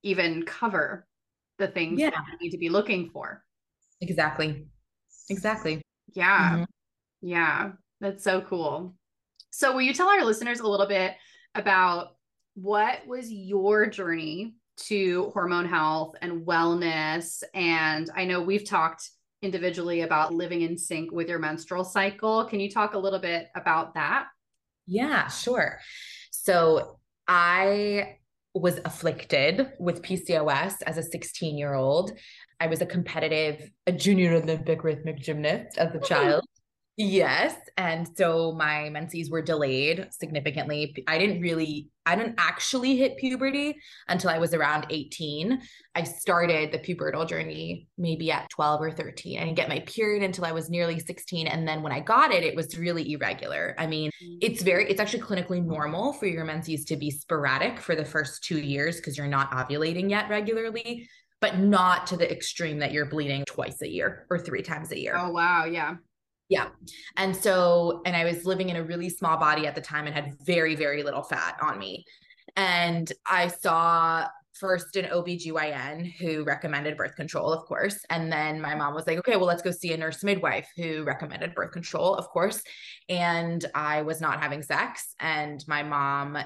even 0.02 0.44
cover 0.44 1.06
the 1.58 1.68
things 1.68 2.00
yeah. 2.00 2.10
that 2.10 2.24
we 2.26 2.46
need 2.46 2.50
to 2.50 2.58
be 2.58 2.68
looking 2.68 3.10
for. 3.10 3.44
Exactly. 4.00 4.66
Exactly. 5.30 5.82
Yeah. 6.14 6.50
Mm-hmm. 6.50 6.64
Yeah. 7.22 7.72
That's 8.00 8.24
so 8.24 8.40
cool. 8.42 8.94
So, 9.50 9.72
will 9.72 9.82
you 9.82 9.94
tell 9.94 10.08
our 10.08 10.24
listeners 10.24 10.60
a 10.60 10.68
little 10.68 10.88
bit 10.88 11.14
about 11.54 12.16
what 12.54 13.06
was 13.06 13.30
your 13.30 13.86
journey 13.86 14.54
to 14.76 15.30
hormone 15.32 15.66
health 15.66 16.14
and 16.20 16.46
wellness? 16.46 17.42
And 17.54 18.10
I 18.14 18.24
know 18.24 18.42
we've 18.42 18.68
talked 18.68 19.10
individually 19.42 20.00
about 20.00 20.34
living 20.34 20.62
in 20.62 20.76
sync 20.76 21.12
with 21.12 21.28
your 21.28 21.38
menstrual 21.38 21.84
cycle. 21.84 22.44
Can 22.46 22.60
you 22.60 22.70
talk 22.70 22.94
a 22.94 22.98
little 22.98 23.18
bit 23.18 23.48
about 23.54 23.94
that? 23.94 24.26
Yeah, 24.86 25.28
sure. 25.28 25.78
So 26.30 26.98
I 27.28 28.18
was 28.54 28.80
afflicted 28.84 29.72
with 29.78 30.02
PCOS 30.02 30.76
as 30.86 30.96
a 30.96 31.02
16 31.02 31.58
year 31.58 31.74
old. 31.74 32.12
I 32.60 32.68
was 32.68 32.80
a 32.80 32.86
competitive, 32.86 33.70
a 33.86 33.92
junior 33.92 34.34
Olympic 34.34 34.84
rhythmic 34.84 35.18
gymnast 35.18 35.76
as 35.76 35.94
a 35.94 36.00
child. 36.00 36.44
Yes. 36.96 37.56
And 37.76 38.08
so 38.16 38.52
my 38.52 38.88
menses 38.88 39.28
were 39.28 39.42
delayed 39.42 40.06
significantly. 40.12 40.94
I 41.08 41.18
didn't 41.18 41.40
really, 41.40 41.88
I 42.06 42.14
didn't 42.14 42.36
actually 42.38 42.96
hit 42.96 43.16
puberty 43.16 43.76
until 44.06 44.30
I 44.30 44.38
was 44.38 44.54
around 44.54 44.86
18. 44.90 45.60
I 45.96 46.02
started 46.04 46.70
the 46.70 46.78
pubertal 46.78 47.28
journey 47.28 47.88
maybe 47.98 48.30
at 48.30 48.48
12 48.50 48.80
or 48.80 48.90
13. 48.92 49.40
I 49.40 49.44
didn't 49.44 49.56
get 49.56 49.68
my 49.68 49.80
period 49.80 50.22
until 50.22 50.44
I 50.44 50.52
was 50.52 50.70
nearly 50.70 51.00
16. 51.00 51.48
And 51.48 51.66
then 51.66 51.82
when 51.82 51.92
I 51.92 51.98
got 51.98 52.30
it, 52.30 52.44
it 52.44 52.54
was 52.54 52.78
really 52.78 53.12
irregular. 53.12 53.74
I 53.76 53.88
mean, 53.88 54.12
mm. 54.22 54.38
it's 54.40 54.62
very, 54.62 54.88
it's 54.88 55.00
actually 55.00 55.22
clinically 55.22 55.64
normal 55.64 56.12
for 56.12 56.26
your 56.26 56.44
menses 56.44 56.84
to 56.84 56.96
be 56.96 57.10
sporadic 57.10 57.80
for 57.80 57.96
the 57.96 58.04
first 58.04 58.44
two 58.44 58.60
years 58.60 58.96
because 58.96 59.18
you're 59.18 59.26
not 59.26 59.50
ovulating 59.50 60.10
yet 60.10 60.28
regularly 60.28 61.08
but 61.40 61.58
not 61.58 62.06
to 62.06 62.16
the 62.16 62.30
extreme 62.32 62.78
that 62.78 62.90
you're 62.90 63.04
bleeding 63.04 63.44
twice 63.44 63.82
a 63.82 63.88
year 63.88 64.24
or 64.30 64.38
three 64.38 64.62
times 64.62 64.90
a 64.92 64.98
year. 64.98 65.14
Oh, 65.14 65.30
wow. 65.30 65.66
Yeah. 65.66 65.96
Yeah. 66.54 66.68
And 67.16 67.34
so, 67.34 68.00
and 68.06 68.14
I 68.14 68.24
was 68.24 68.44
living 68.44 68.68
in 68.68 68.76
a 68.76 68.84
really 68.84 69.08
small 69.08 69.36
body 69.36 69.66
at 69.66 69.74
the 69.74 69.80
time 69.80 70.06
and 70.06 70.14
had 70.14 70.36
very, 70.46 70.76
very 70.76 71.02
little 71.02 71.24
fat 71.24 71.56
on 71.60 71.80
me. 71.80 72.04
And 72.54 73.12
I 73.26 73.48
saw 73.48 74.28
first 74.52 74.94
an 74.94 75.06
OBGYN 75.06 76.12
who 76.14 76.44
recommended 76.44 76.96
birth 76.96 77.16
control, 77.16 77.52
of 77.52 77.64
course. 77.66 77.98
And 78.08 78.30
then 78.30 78.60
my 78.60 78.76
mom 78.76 78.94
was 78.94 79.04
like, 79.04 79.18
okay, 79.18 79.34
well, 79.34 79.46
let's 79.46 79.62
go 79.62 79.72
see 79.72 79.92
a 79.94 79.96
nurse 79.96 80.22
midwife 80.22 80.68
who 80.76 81.02
recommended 81.02 81.56
birth 81.56 81.72
control, 81.72 82.14
of 82.14 82.28
course. 82.28 82.62
And 83.08 83.64
I 83.74 84.02
was 84.02 84.20
not 84.20 84.40
having 84.40 84.62
sex. 84.62 85.16
And 85.18 85.64
my 85.66 85.82
mom, 85.82 86.38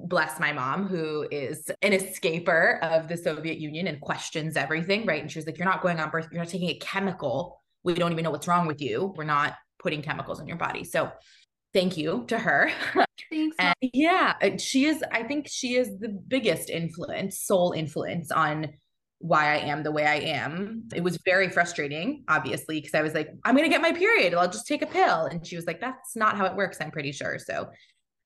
bless 0.00 0.40
my 0.40 0.52
mom, 0.52 0.88
who 0.88 1.28
is 1.30 1.70
an 1.82 1.92
escaper 1.92 2.80
of 2.82 3.06
the 3.06 3.16
Soviet 3.16 3.58
Union 3.58 3.86
and 3.86 4.00
questions 4.00 4.56
everything, 4.56 5.06
right? 5.06 5.22
And 5.22 5.30
she 5.30 5.38
was 5.38 5.46
like, 5.46 5.56
you're 5.56 5.68
not 5.68 5.82
going 5.82 6.00
on 6.00 6.10
birth, 6.10 6.26
you're 6.32 6.42
not 6.42 6.50
taking 6.50 6.70
a 6.70 6.78
chemical 6.80 7.61
we 7.84 7.94
don't 7.94 8.12
even 8.12 8.24
know 8.24 8.30
what's 8.30 8.48
wrong 8.48 8.66
with 8.66 8.80
you. 8.80 9.12
We're 9.16 9.24
not 9.24 9.54
putting 9.78 10.02
chemicals 10.02 10.40
in 10.40 10.46
your 10.46 10.56
body. 10.56 10.84
So 10.84 11.10
thank 11.72 11.96
you 11.96 12.24
to 12.28 12.38
her. 12.38 12.70
Thanks. 13.30 13.56
and 13.58 13.74
yeah, 13.80 14.34
she 14.58 14.84
is, 14.84 15.02
I 15.10 15.22
think 15.22 15.48
she 15.48 15.76
is 15.76 15.98
the 15.98 16.08
biggest 16.08 16.68
influence, 16.70 17.40
sole 17.40 17.72
influence 17.72 18.30
on 18.30 18.74
why 19.18 19.54
I 19.54 19.58
am 19.58 19.82
the 19.82 19.92
way 19.92 20.04
I 20.04 20.16
am. 20.16 20.88
It 20.94 21.02
was 21.02 21.18
very 21.24 21.48
frustrating, 21.48 22.24
obviously, 22.28 22.80
because 22.80 22.94
I 22.94 23.02
was 23.02 23.14
like, 23.14 23.28
I'm 23.44 23.56
going 23.56 23.68
to 23.68 23.70
get 23.70 23.80
my 23.80 23.92
period. 23.92 24.34
I'll 24.34 24.50
just 24.50 24.66
take 24.66 24.82
a 24.82 24.86
pill. 24.86 25.26
And 25.26 25.46
she 25.46 25.56
was 25.56 25.64
like, 25.64 25.80
that's 25.80 26.16
not 26.16 26.36
how 26.36 26.44
it 26.46 26.56
works, 26.56 26.78
I'm 26.80 26.90
pretty 26.90 27.12
sure. 27.12 27.38
So 27.38 27.70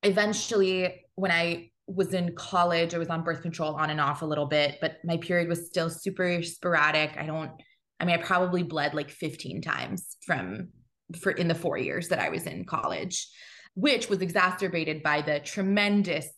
eventually, 0.02 1.04
when 1.14 1.30
I 1.30 1.70
was 1.86 2.14
in 2.14 2.34
college, 2.34 2.94
I 2.94 2.98
was 2.98 3.08
on 3.08 3.22
birth 3.22 3.42
control 3.42 3.74
on 3.74 3.90
and 3.90 4.00
off 4.00 4.22
a 4.22 4.26
little 4.26 4.46
bit, 4.46 4.78
but 4.80 4.96
my 5.04 5.18
period 5.18 5.48
was 5.48 5.66
still 5.66 5.90
super 5.90 6.42
sporadic. 6.42 7.16
I 7.16 7.26
don't, 7.26 7.52
I 7.98 8.04
mean, 8.04 8.18
I 8.18 8.22
probably 8.22 8.62
bled 8.62 8.94
like 8.94 9.10
15 9.10 9.62
times 9.62 10.16
from 10.24 10.68
for 11.20 11.32
in 11.32 11.48
the 11.48 11.54
four 11.54 11.78
years 11.78 12.08
that 12.08 12.18
I 12.18 12.28
was 12.28 12.46
in 12.46 12.64
college, 12.64 13.28
which 13.74 14.08
was 14.08 14.20
exacerbated 14.20 15.02
by 15.02 15.22
the 15.22 15.40
tremendous 15.40 16.28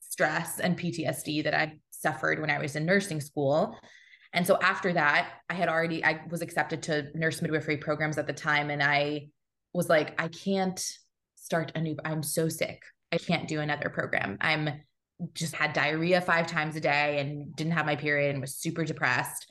stress 0.00 0.60
and 0.60 0.78
PTSD 0.78 1.44
that 1.44 1.54
I 1.54 1.78
suffered 1.90 2.40
when 2.40 2.50
I 2.50 2.58
was 2.58 2.76
in 2.76 2.84
nursing 2.84 3.20
school. 3.20 3.76
And 4.32 4.46
so 4.46 4.58
after 4.62 4.92
that, 4.92 5.30
I 5.48 5.54
had 5.54 5.68
already 5.68 6.04
I 6.04 6.22
was 6.30 6.42
accepted 6.42 6.82
to 6.84 7.08
nurse 7.14 7.42
midwifery 7.42 7.76
programs 7.76 8.18
at 8.18 8.26
the 8.26 8.32
time 8.32 8.70
and 8.70 8.82
I 8.82 9.28
was 9.72 9.88
like 9.88 10.20
I 10.20 10.28
can't 10.28 10.82
start 11.36 11.72
a 11.74 11.80
new 11.80 11.96
I'm 12.04 12.22
so 12.22 12.48
sick. 12.48 12.82
I 13.10 13.18
can't 13.18 13.48
do 13.48 13.60
another 13.60 13.90
program. 13.90 14.38
I'm 14.40 14.70
just 15.34 15.54
had 15.54 15.72
diarrhea 15.72 16.20
5 16.20 16.46
times 16.46 16.76
a 16.76 16.80
day 16.80 17.20
and 17.20 17.54
didn't 17.54 17.74
have 17.74 17.86
my 17.86 17.96
period 17.96 18.30
and 18.32 18.40
was 18.40 18.56
super 18.56 18.84
depressed. 18.84 19.46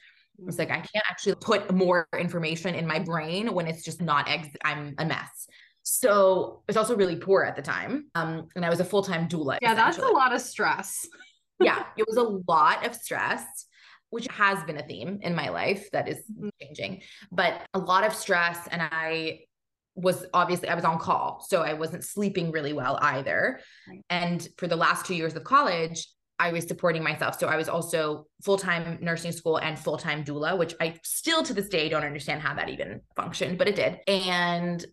It's 0.48 0.57
like 0.57 0.71
I 0.71 0.77
can't 0.77 1.05
actually 1.10 1.36
put 1.36 1.74
more 1.74 2.07
information 2.17 2.75
in 2.75 2.88
my 2.88 3.00
brain 3.00 3.53
when 3.53 3.67
it's 3.67 3.83
just 3.83 4.01
not 4.01 4.29
ex- 4.29 4.50
I'm 4.63 4.95
a 4.98 5.05
mess. 5.05 5.48
So 5.83 6.62
it's 6.67 6.77
also 6.77 6.95
really 6.95 7.15
poor 7.15 7.43
at 7.43 7.55
the 7.55 7.62
time. 7.62 8.07
Um, 8.15 8.48
and 8.55 8.65
I 8.65 8.69
was 8.69 8.79
a 8.79 8.86
full 8.86 9.03
time 9.03 9.27
doula. 9.27 9.57
Yeah, 9.62 9.74
that's 9.74 9.98
a 9.98 10.07
lot 10.07 10.33
of 10.33 10.41
stress. 10.41 11.07
yeah, 11.60 11.83
it 11.98 12.05
was 12.07 12.17
a 12.17 12.24
lot 12.51 12.86
of 12.86 12.95
stress, 12.95 13.43
which 14.10 14.27
has 14.29 14.63
been 14.63 14.77
a 14.77 14.83
theme 14.83 15.19
in 15.21 15.36
my 15.36 15.50
life 15.50 15.89
that 15.91 16.07
is 16.07 16.17
mm-hmm. 16.31 16.50
changing, 16.62 17.01
but 17.31 17.65
a 17.74 17.79
lot 17.79 18.03
of 18.03 18.13
stress. 18.13 18.67
And 18.71 18.81
I 18.81 19.41
was 19.95 20.25
obviously 20.33 20.69
I 20.69 20.75
was 20.75 20.86
on 20.86 21.00
call, 21.00 21.45
so 21.48 21.62
I 21.62 21.74
wasn't 21.74 22.03
sleeping 22.03 22.51
really 22.51 22.74
well 22.74 22.98
either. 23.01 23.60
And 24.10 24.48
for 24.57 24.67
the 24.67 24.75
last 24.75 25.05
two 25.05 25.15
years 25.15 25.36
of 25.36 25.43
college, 25.43 26.07
I 26.41 26.51
was 26.51 26.65
supporting 26.67 27.03
myself. 27.03 27.39
So 27.39 27.48
I 27.48 27.55
was 27.55 27.69
also 27.69 28.25
full 28.41 28.57
time 28.57 28.98
nursing 29.00 29.31
school 29.31 29.57
and 29.57 29.77
full 29.77 29.98
time 29.98 30.24
doula, 30.24 30.57
which 30.57 30.74
I 30.81 30.95
still 31.03 31.43
to 31.43 31.53
this 31.53 31.69
day 31.69 31.88
don't 31.88 32.03
understand 32.03 32.41
how 32.41 32.55
that 32.55 32.67
even 32.67 33.01
functioned, 33.15 33.60
but 33.60 33.67
it 33.67 33.75
did. 33.75 34.00
And 34.07 34.83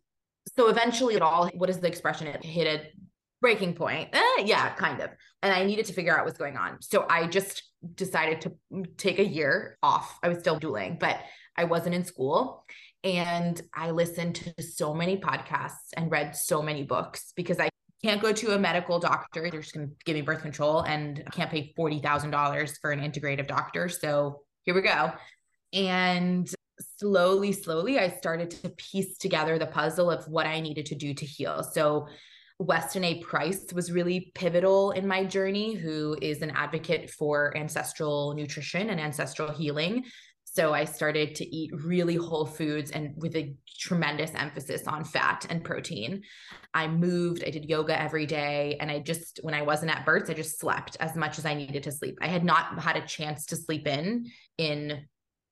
so 0.54 0.68
eventually 0.68 1.14
it 1.14 1.22
all, 1.22 1.48
what 1.54 1.70
is 1.70 1.78
the 1.78 1.88
expression? 1.88 2.26
It 2.26 2.44
hit 2.44 2.66
a 2.66 2.86
breaking 3.40 3.74
point. 3.74 4.10
Eh, 4.12 4.42
yeah, 4.44 4.74
kind 4.74 5.00
of. 5.00 5.08
And 5.42 5.50
I 5.50 5.64
needed 5.64 5.86
to 5.86 5.94
figure 5.94 6.16
out 6.16 6.26
what's 6.26 6.36
going 6.36 6.58
on. 6.58 6.82
So 6.82 7.06
I 7.08 7.26
just 7.26 7.62
decided 7.94 8.42
to 8.42 8.84
take 8.98 9.18
a 9.18 9.24
year 9.24 9.78
off. 9.82 10.18
I 10.22 10.28
was 10.28 10.40
still 10.40 10.58
dueling, 10.58 10.98
but 11.00 11.18
I 11.56 11.64
wasn't 11.64 11.94
in 11.94 12.04
school. 12.04 12.66
And 13.04 13.58
I 13.74 13.92
listened 13.92 14.34
to 14.34 14.62
so 14.62 14.92
many 14.92 15.16
podcasts 15.16 15.94
and 15.96 16.10
read 16.10 16.36
so 16.36 16.60
many 16.60 16.82
books 16.82 17.32
because 17.34 17.58
I 17.58 17.70
can't 18.02 18.22
go 18.22 18.32
to 18.32 18.54
a 18.54 18.58
medical 18.58 18.98
doctor. 18.98 19.48
They're 19.50 19.60
just 19.60 19.74
going 19.74 19.88
to 19.88 19.94
give 20.04 20.14
me 20.14 20.22
birth 20.22 20.42
control 20.42 20.82
and 20.82 21.22
I 21.26 21.30
can't 21.30 21.50
pay 21.50 21.72
$40,000 21.76 22.78
for 22.80 22.92
an 22.92 23.00
integrative 23.00 23.48
doctor. 23.48 23.88
So 23.88 24.42
here 24.62 24.74
we 24.74 24.82
go. 24.82 25.12
And 25.72 26.48
slowly, 26.98 27.52
slowly, 27.52 27.98
I 27.98 28.10
started 28.10 28.50
to 28.50 28.68
piece 28.70 29.18
together 29.18 29.58
the 29.58 29.66
puzzle 29.66 30.10
of 30.10 30.26
what 30.28 30.46
I 30.46 30.60
needed 30.60 30.86
to 30.86 30.94
do 30.94 31.12
to 31.14 31.26
heal. 31.26 31.62
So 31.62 32.06
Weston 32.60 33.04
A. 33.04 33.20
Price 33.20 33.72
was 33.72 33.92
really 33.92 34.32
pivotal 34.34 34.90
in 34.90 35.06
my 35.06 35.24
journey, 35.24 35.74
who 35.74 36.16
is 36.20 36.42
an 36.42 36.50
advocate 36.50 37.08
for 37.10 37.56
ancestral 37.56 38.34
nutrition 38.34 38.90
and 38.90 39.00
ancestral 39.00 39.52
healing. 39.52 40.04
So 40.58 40.74
I 40.74 40.86
started 40.86 41.36
to 41.36 41.46
eat 41.54 41.70
really 41.84 42.16
whole 42.16 42.44
foods 42.44 42.90
and 42.90 43.14
with 43.16 43.36
a 43.36 43.54
tremendous 43.78 44.32
emphasis 44.34 44.88
on 44.88 45.04
fat 45.04 45.46
and 45.48 45.62
protein. 45.62 46.24
I 46.74 46.88
moved, 46.88 47.44
I 47.46 47.50
did 47.50 47.66
yoga 47.66 47.96
every 47.96 48.26
day. 48.26 48.76
And 48.80 48.90
I 48.90 48.98
just, 48.98 49.38
when 49.42 49.54
I 49.54 49.62
wasn't 49.62 49.92
at 49.92 50.04
Burt's, 50.04 50.30
I 50.30 50.34
just 50.34 50.58
slept 50.58 50.96
as 50.98 51.14
much 51.14 51.38
as 51.38 51.46
I 51.46 51.54
needed 51.54 51.84
to 51.84 51.92
sleep. 51.92 52.18
I 52.20 52.26
had 52.26 52.42
not 52.42 52.76
had 52.80 52.96
a 52.96 53.06
chance 53.06 53.46
to 53.46 53.56
sleep 53.56 53.86
in 53.86 54.32
in 54.56 55.06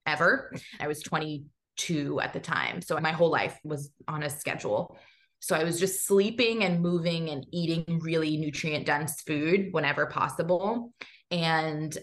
ever. 0.05 0.53
I 0.77 0.87
was 0.87 1.01
22 1.03 2.19
at 2.19 2.33
the 2.33 2.41
time. 2.41 2.81
So 2.81 2.99
my 2.99 3.13
whole 3.13 3.31
life 3.31 3.57
was 3.63 3.89
on 4.09 4.23
a 4.23 4.29
schedule. 4.29 4.97
So 5.39 5.55
I 5.55 5.63
was 5.63 5.79
just 5.79 6.05
sleeping 6.05 6.65
and 6.65 6.81
moving 6.81 7.29
and 7.29 7.47
eating 7.53 8.01
really 8.03 8.35
nutrient 8.35 8.85
dense 8.85 9.21
food 9.21 9.69
whenever 9.71 10.07
possible. 10.07 10.91
And 11.31 11.97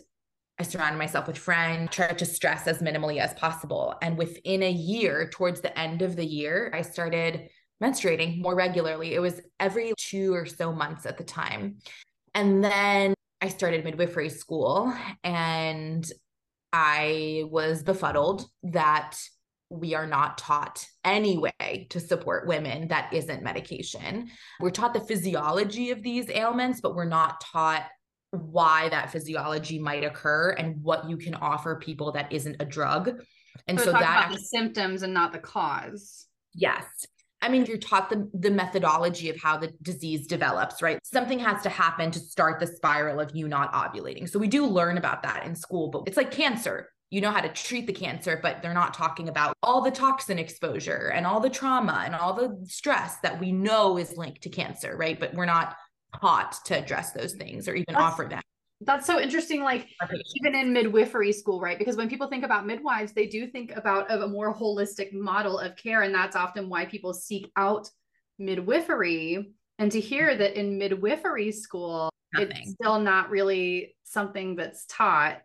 I 0.59 0.63
surrounded 0.63 0.99
myself 0.99 1.27
with 1.27 1.39
friends, 1.39 1.91
tried 1.91 2.19
to 2.19 2.27
stress 2.27 2.67
as 2.67 2.81
minimally 2.81 3.19
as 3.19 3.35
possible. 3.35 3.97
And 4.03 4.17
within 4.17 4.63
a 4.63 4.71
year, 4.71 5.29
towards 5.33 5.61
the 5.61 5.77
end 5.79 6.03
of 6.03 6.15
the 6.15 6.25
year, 6.25 6.71
I 6.73 6.83
started 6.83 7.49
menstruating 7.83 8.41
more 8.41 8.55
regularly. 8.55 9.15
It 9.15 9.21
was 9.21 9.41
every 9.59 9.93
two 9.99 10.33
or 10.33 10.47
so 10.47 10.73
months 10.73 11.07
at 11.07 11.19
the 11.19 11.25
time. 11.25 11.79
And 12.35 12.63
then 12.63 13.15
I 13.41 13.49
started 13.49 13.85
midwifery 13.85 14.29
school 14.29 14.93
and 15.23 16.11
I 16.73 17.45
was 17.51 17.83
befuddled 17.83 18.47
that 18.65 19.17
we 19.71 19.95
are 19.95 20.07
not 20.07 20.39
taught 20.39 20.87
anyway 21.05 21.87
to 21.91 22.01
support 22.01 22.47
women 22.47 22.89
that 22.89 23.13
isn't 23.13 23.43
medication. 23.43 24.31
We're 24.61 24.71
taught 24.71 24.95
the 24.95 25.01
physiology 25.01 25.91
of 25.91 26.03
these 26.03 26.31
ailments, 26.31 26.81
but 26.81 26.95
we're 26.95 27.05
not 27.05 27.41
taught 27.41 27.85
why 28.35 28.89
that 28.91 29.11
physiology 29.11 29.79
might 29.79 30.05
occur 30.05 30.51
and 30.51 30.83
what 30.83 31.09
you 31.09 31.17
can 31.17 31.35
offer 31.35 31.77
people 31.77 32.13
that 32.13 32.33
isn't 32.33 32.57
a 32.61 32.65
drug. 32.65 33.23
And 33.67 33.79
so, 33.79 33.87
so 33.87 33.93
that 33.93 34.03
actually, 34.03 34.37
the 34.37 34.43
symptoms 34.43 35.03
and 35.03 35.15
not 35.15 35.33
the 35.33 35.39
cause. 35.39 36.27
Yes. 36.55 36.85
I 37.41 37.49
mean, 37.49 37.67
you're 37.67 37.77
taught 37.77 38.09
the, 38.09 38.31
the 38.33 38.51
methodology 38.51 39.29
of 39.29 39.39
how 39.39 39.59
the 39.59 39.73
disease 39.83 40.27
develops, 40.27 40.81
right? 40.81 40.99
Something 41.05 41.39
has 41.41 41.63
to 41.63 41.69
happen 41.69 42.11
to 42.11 42.19
start 42.19 42.59
the 42.59 42.67
spiral 42.67 43.21
of 43.21 43.37
you 43.37 43.49
not 43.49 43.73
ovulating. 43.75 44.29
So 44.29 44.39
we 44.39 44.49
do 44.49 44.65
learn 44.67 44.97
about 44.97 45.23
that 45.25 45.45
in 45.45 45.55
school, 45.55 45.89
but 45.91 46.05
it's 46.07 46.17
like 46.17 46.31
cancer. 46.31 46.89
You 47.11 47.21
know 47.21 47.31
how 47.31 47.43
to 47.43 47.51
treat 47.51 47.87
the 47.87 47.93
cancer, 47.93 48.41
but 48.43 48.63
they're 48.63 48.73
not 48.73 48.95
talking 48.95 49.29
about 49.29 49.57
all 49.63 49.83
the 49.83 49.91
toxin 49.91 50.39
exposure 50.39 51.13
and 51.15 51.27
all 51.27 51.39
the 51.39 51.51
trauma 51.51 52.03
and 52.07 52.15
all 52.15 52.33
the 52.33 52.65
stress 52.67 53.19
that 53.19 53.39
we 53.39 53.53
know 53.53 53.99
is 53.99 54.17
linked 54.17 54.43
to 54.43 54.49
cancer, 54.49 54.97
right? 54.97 55.21
But 55.21 55.35
we're 55.35 55.45
not 55.45 55.77
taught 56.21 56.65
to 56.67 56.79
address 56.79 57.13
those 57.13 57.33
things 57.35 57.69
or 57.69 57.75
even 57.75 57.87
That's- 57.89 58.13
offer 58.13 58.25
them. 58.29 58.41
That's 58.81 59.07
so 59.07 59.19
interesting. 59.21 59.63
Like 59.63 59.83
to 59.87 59.95
our 60.03 60.09
patients. 60.09 60.33
even 60.37 60.55
in 60.55 60.73
midwifery 60.73 61.33
school, 61.33 61.61
right? 61.61 61.79
Because 61.79 61.97
when 61.97 62.09
people 62.09 62.27
think 62.27 62.45
about 62.45 62.67
midwives, 62.67 63.13
they 63.13 63.27
do 63.27 63.47
think 63.47 63.75
about 63.75 64.11
a 64.11 64.27
more 64.27 64.55
holistic 64.55 65.13
model 65.13 65.59
of 65.59 65.75
care. 65.77 66.03
And 66.03 66.15
that's 66.15 66.37
often 66.37 66.69
why 66.69 66.85
people 66.85 67.15
seek 67.15 67.51
out 67.57 67.89
midwifery. 68.39 69.55
And 69.79 69.91
to 69.93 70.01
hear 70.01 70.37
that 70.37 70.59
in 70.59 70.77
midwifery 70.79 71.51
school, 71.53 72.11
it's 72.35 72.73
still 72.73 72.99
not 73.01 73.31
really 73.31 73.97
something 74.03 74.55
that's 74.57 74.85
taught, 74.87 75.39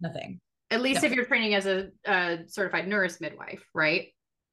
Nothing. 0.00 0.40
at 0.70 0.80
least 0.82 1.02
No. 1.02 1.08
if 1.08 1.14
you're 1.14 1.24
training 1.24 1.54
as 1.54 1.66
a, 1.66 1.88
a 2.04 2.38
certified 2.46 2.88
nurse 2.88 3.20
midwife, 3.20 3.64
right? 3.74 4.08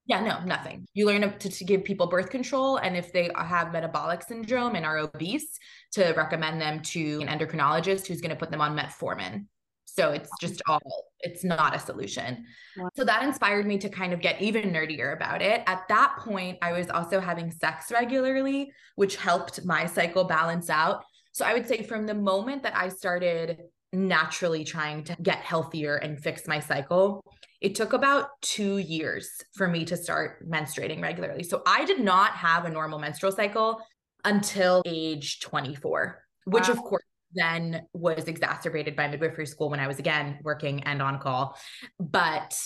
Yeah, 0.05 0.19
no, 0.19 0.43
nothing. 0.43 0.85
You 0.93 1.05
learn 1.05 1.21
to, 1.21 1.49
to 1.49 1.63
give 1.63 1.85
people 1.85 2.07
birth 2.07 2.29
control, 2.29 2.77
and 2.77 2.97
if 2.97 3.13
they 3.13 3.29
have 3.35 3.71
metabolic 3.71 4.21
syndrome 4.21 4.75
and 4.75 4.85
are 4.85 4.97
obese, 4.97 5.57
to 5.93 6.13
recommend 6.17 6.59
them 6.59 6.81
to 6.81 7.21
an 7.21 7.27
endocrinologist 7.27 8.07
who's 8.07 8.19
going 8.19 8.31
to 8.31 8.35
put 8.35 8.51
them 8.51 8.59
on 8.59 8.77
metformin. 8.77 9.45
So 9.85 10.11
it's 10.11 10.29
just 10.41 10.61
all, 10.67 10.81
it's 11.19 11.43
not 11.43 11.75
a 11.75 11.79
solution. 11.79 12.45
Wow. 12.75 12.89
So 12.95 13.05
that 13.05 13.23
inspired 13.23 13.67
me 13.67 13.77
to 13.77 13.89
kind 13.89 14.11
of 14.11 14.21
get 14.21 14.41
even 14.41 14.71
nerdier 14.71 15.15
about 15.15 15.41
it. 15.41 15.61
At 15.67 15.87
that 15.87 16.15
point, 16.17 16.57
I 16.61 16.73
was 16.73 16.89
also 16.89 17.19
having 17.19 17.51
sex 17.51 17.91
regularly, 17.91 18.73
which 18.95 19.15
helped 19.17 19.63
my 19.65 19.85
cycle 19.85 20.23
balance 20.23 20.69
out. 20.69 21.03
So 21.31 21.45
I 21.45 21.53
would 21.53 21.67
say 21.67 21.83
from 21.83 22.07
the 22.07 22.15
moment 22.15 22.63
that 22.63 22.75
I 22.75 22.89
started 22.89 23.59
naturally 23.93 24.63
trying 24.63 25.03
to 25.05 25.15
get 25.21 25.37
healthier 25.37 25.95
and 25.95 26.19
fix 26.19 26.47
my 26.47 26.59
cycle, 26.59 27.23
it 27.61 27.75
took 27.75 27.93
about 27.93 28.29
two 28.41 28.79
years 28.79 29.29
for 29.53 29.67
me 29.67 29.85
to 29.85 29.95
start 29.95 30.45
menstruating 30.49 31.01
regularly. 31.01 31.43
So 31.43 31.61
I 31.65 31.85
did 31.85 31.99
not 31.99 32.31
have 32.31 32.65
a 32.65 32.69
normal 32.69 32.99
menstrual 32.99 33.31
cycle 33.31 33.81
until 34.25 34.81
age 34.85 35.39
24, 35.39 36.19
which 36.45 36.69
of 36.69 36.77
course 36.77 37.03
then 37.33 37.83
was 37.93 38.25
exacerbated 38.25 38.95
by 38.95 39.07
midwifery 39.07 39.45
school 39.45 39.69
when 39.69 39.79
I 39.79 39.87
was 39.87 39.99
again 39.99 40.39
working 40.43 40.83
and 40.83 41.01
on 41.01 41.19
call. 41.19 41.57
But 41.99 42.57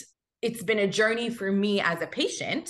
it's 0.42 0.64
been 0.64 0.80
a 0.80 0.88
journey 0.88 1.30
for 1.30 1.52
me 1.52 1.82
as 1.82 2.02
a 2.02 2.08
patient 2.08 2.70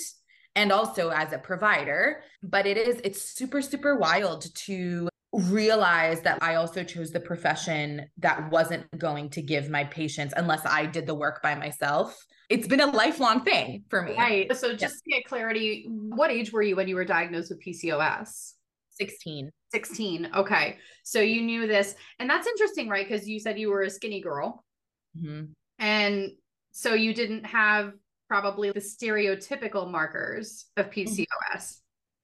and 0.54 0.72
also 0.72 1.10
as 1.10 1.32
a 1.32 1.38
provider. 1.38 2.22
But 2.42 2.66
it 2.66 2.76
is, 2.76 3.00
it's 3.04 3.22
super, 3.22 3.62
super 3.62 3.96
wild 3.96 4.54
to 4.66 5.08
realize 5.32 6.22
that 6.22 6.42
I 6.42 6.54
also 6.54 6.82
chose 6.82 7.10
the 7.10 7.20
profession 7.20 8.08
that 8.18 8.50
wasn't 8.50 8.86
going 8.98 9.30
to 9.30 9.42
give 9.42 9.68
my 9.68 9.84
patients 9.84 10.32
unless 10.36 10.64
I 10.64 10.86
did 10.86 11.06
the 11.06 11.14
work 11.14 11.42
by 11.42 11.54
myself. 11.54 12.18
It's 12.48 12.66
been 12.66 12.80
a 12.80 12.86
lifelong 12.86 13.44
thing 13.44 13.84
for 13.90 14.02
me. 14.02 14.16
Right. 14.16 14.56
So 14.56 14.74
just 14.74 15.04
to 15.04 15.10
get 15.10 15.24
clarity, 15.26 15.86
what 15.88 16.30
age 16.30 16.50
were 16.50 16.62
you 16.62 16.76
when 16.76 16.88
you 16.88 16.94
were 16.94 17.04
diagnosed 17.04 17.50
with 17.50 17.62
PCOS? 17.62 18.54
16. 18.92 19.50
16. 19.70 20.30
Okay. 20.34 20.78
So 21.04 21.20
you 21.20 21.42
knew 21.42 21.66
this. 21.66 21.94
And 22.18 22.28
that's 22.28 22.46
interesting, 22.46 22.88
right? 22.88 23.06
Because 23.06 23.28
you 23.28 23.38
said 23.38 23.58
you 23.58 23.70
were 23.70 23.82
a 23.82 23.90
skinny 23.90 24.22
girl. 24.22 24.64
Mhm. 25.16 25.50
And 25.78 26.30
so 26.72 26.94
you 26.94 27.12
didn't 27.12 27.44
have 27.44 27.92
probably 28.28 28.70
the 28.70 28.80
stereotypical 28.80 29.90
markers 29.90 30.66
of 30.76 30.90
PCOS. 30.90 31.80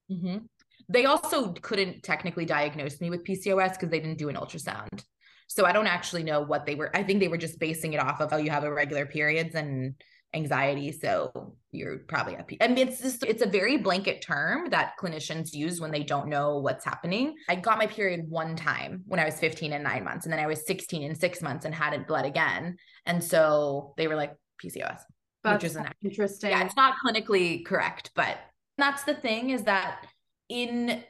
hmm 0.09 0.39
They 0.89 1.07
also 1.07 1.53
couldn't 1.53 2.03
technically 2.03 2.45
diagnose 2.45 3.01
me 3.01 3.11
with 3.11 3.25
PCOS 3.25 3.73
because 3.73 3.91
they 3.91 4.01
didn't 4.01 4.19
do 4.19 4.29
an 4.29 4.37
ultrasound. 4.37 5.05
So 5.47 5.65
I 5.67 5.73
don't 5.73 5.87
actually 5.87 6.23
know 6.23 6.41
what 6.41 6.67
they 6.67 6.75
were. 6.75 6.95
I 6.97 7.03
think 7.03 7.21
they 7.21 7.29
were 7.29 7.37
just 7.37 7.59
basing 7.59 7.93
it 7.93 8.01
off 8.01 8.21
of 8.21 8.33
oh, 8.33 8.39
you 8.39 8.51
have 8.51 8.65
irregular 8.65 9.07
periods 9.07 9.55
and 9.55 9.95
anxiety, 10.35 10.91
so 10.91 11.57
you're 11.71 11.99
probably 12.09 12.35
at. 12.35 12.47
P-. 12.49 12.59
I 12.61 12.69
mean, 12.69 12.89
it's 12.89 13.01
just 13.01 13.23
it's 13.25 13.43
a 13.43 13.49
very 13.49 13.77
blanket 13.77 14.21
term 14.23 14.69
that 14.71 14.95
clinicians 15.01 15.53
use 15.53 15.81
when 15.81 15.91
they 15.91 16.03
don't 16.03 16.29
know 16.29 16.59
what's 16.59 16.85
happening. 16.85 17.35
I 17.49 17.57
got 17.57 17.79
my 17.79 17.87
period 17.87 18.25
one 18.29 18.57
time 18.57 19.03
when 19.07 19.21
I 19.21 19.25
was 19.25 19.39
15 19.39 19.73
and 19.73 19.85
nine 19.85 20.05
months, 20.05 20.27
and 20.27 20.33
then 20.33 20.41
I 20.41 20.47
was 20.47 20.67
16 20.67 21.05
and 21.05 21.17
six 21.17 21.41
months 21.41 21.65
and 21.65 21.75
hadn't 21.75 22.09
bled 22.09 22.27
again, 22.27 22.77
and 23.07 23.23
so 23.23 23.95
they 23.97 24.09
were 24.09 24.17
like 24.17 24.33
PCOS, 24.65 25.01
That's 25.45 25.63
which 25.63 25.71
isn't 25.71 25.87
interesting. 26.03 26.51
yeah, 26.51 26.65
it's 26.65 26.77
not 26.77 26.97
clinically 27.05 27.65
correct, 27.65 28.11
but 28.17 28.39
that's 28.77 29.05
the 29.05 29.15
thing 29.15 29.51
is 29.51 29.63
that 29.65 30.05
in 30.49 31.03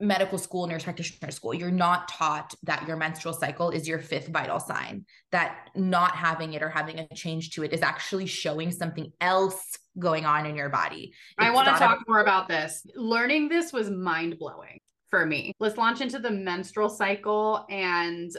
medical 0.00 0.36
school, 0.36 0.66
nurse 0.66 0.82
practitioner 0.82 1.30
school, 1.30 1.54
you're 1.54 1.70
not 1.70 2.08
taught 2.08 2.54
that 2.64 2.86
your 2.88 2.96
menstrual 2.96 3.32
cycle 3.32 3.70
is 3.70 3.86
your 3.86 4.00
fifth 4.00 4.28
vital 4.28 4.58
sign, 4.58 5.06
that 5.30 5.70
not 5.76 6.16
having 6.16 6.54
it 6.54 6.62
or 6.62 6.68
having 6.68 6.98
a 6.98 7.14
change 7.14 7.50
to 7.50 7.62
it 7.62 7.72
is 7.72 7.82
actually 7.82 8.26
showing 8.26 8.72
something 8.72 9.12
else 9.20 9.78
going 9.98 10.26
on 10.26 10.44
in 10.44 10.56
your 10.56 10.68
body. 10.68 11.12
I 11.38 11.50
want 11.50 11.66
to 11.68 11.72
talk 11.72 11.96
about- 11.96 12.08
more 12.08 12.20
about 12.20 12.48
this. 12.48 12.84
Learning 12.96 13.48
this 13.48 13.72
was 13.72 13.90
mind 13.90 14.38
blowing 14.38 14.80
for 15.08 15.24
me. 15.24 15.52
Let's 15.60 15.76
launch 15.76 16.00
into 16.00 16.18
the 16.18 16.30
menstrual 16.30 16.88
cycle 16.88 17.64
and 17.70 18.30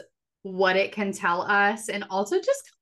what 0.42 0.76
it 0.76 0.92
can 0.92 1.12
tell 1.12 1.42
us, 1.42 1.88
and 1.88 2.04
also 2.10 2.36
just 2.36 2.73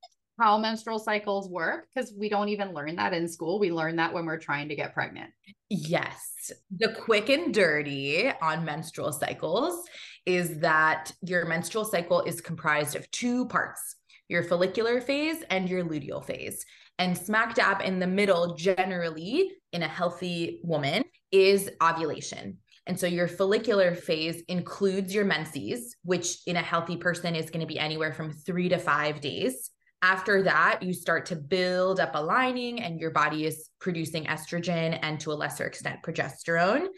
how 0.42 0.58
menstrual 0.58 0.98
cycles 0.98 1.48
work 1.48 1.86
because 1.94 2.12
we 2.18 2.28
don't 2.28 2.48
even 2.48 2.74
learn 2.74 2.96
that 2.96 3.12
in 3.12 3.28
school. 3.28 3.60
We 3.60 3.70
learn 3.70 3.94
that 3.96 4.12
when 4.12 4.26
we're 4.26 4.38
trying 4.38 4.68
to 4.70 4.74
get 4.74 4.92
pregnant. 4.92 5.30
Yes. 5.70 6.50
The 6.76 6.92
quick 6.92 7.28
and 7.28 7.54
dirty 7.54 8.28
on 8.42 8.64
menstrual 8.64 9.12
cycles 9.12 9.88
is 10.26 10.58
that 10.58 11.12
your 11.22 11.44
menstrual 11.46 11.84
cycle 11.84 12.22
is 12.22 12.40
comprised 12.40 12.96
of 12.96 13.08
two 13.12 13.46
parts 13.46 13.96
your 14.28 14.42
follicular 14.42 15.00
phase 15.00 15.44
and 15.50 15.68
your 15.68 15.84
luteal 15.84 16.24
phase. 16.24 16.64
And 16.98 17.16
smack 17.16 17.54
dab 17.54 17.82
in 17.82 17.98
the 17.98 18.06
middle, 18.06 18.54
generally 18.54 19.52
in 19.72 19.82
a 19.82 19.88
healthy 19.88 20.60
woman, 20.64 21.04
is 21.30 21.70
ovulation. 21.82 22.56
And 22.86 22.98
so 22.98 23.06
your 23.06 23.28
follicular 23.28 23.94
phase 23.94 24.42
includes 24.48 25.14
your 25.14 25.24
menses, 25.24 25.96
which 26.02 26.38
in 26.46 26.56
a 26.56 26.62
healthy 26.62 26.96
person 26.96 27.36
is 27.36 27.50
going 27.50 27.60
to 27.60 27.66
be 27.66 27.78
anywhere 27.78 28.12
from 28.12 28.32
three 28.32 28.70
to 28.70 28.78
five 28.78 29.20
days. 29.20 29.70
After 30.02 30.42
that, 30.42 30.82
you 30.82 30.92
start 30.92 31.26
to 31.26 31.36
build 31.36 32.00
up 32.00 32.16
a 32.16 32.18
lining 32.18 32.82
and 32.82 33.00
your 33.00 33.12
body 33.12 33.46
is 33.46 33.70
producing 33.80 34.24
estrogen 34.24 34.98
and 35.00 35.20
to 35.20 35.30
a 35.30 35.34
lesser 35.34 35.64
extent 35.64 36.02
progesterone. 36.02 36.88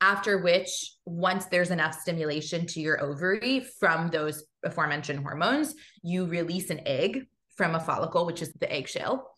After 0.00 0.38
which, 0.38 0.94
once 1.04 1.46
there's 1.46 1.70
enough 1.70 2.00
stimulation 2.00 2.66
to 2.66 2.80
your 2.80 3.02
ovary 3.02 3.66
from 3.80 4.08
those 4.08 4.44
aforementioned 4.64 5.20
hormones, 5.20 5.74
you 6.02 6.24
release 6.24 6.70
an 6.70 6.80
egg 6.86 7.26
from 7.56 7.74
a 7.74 7.80
follicle, 7.80 8.26
which 8.26 8.42
is 8.42 8.52
the 8.54 8.72
eggshell. 8.72 9.28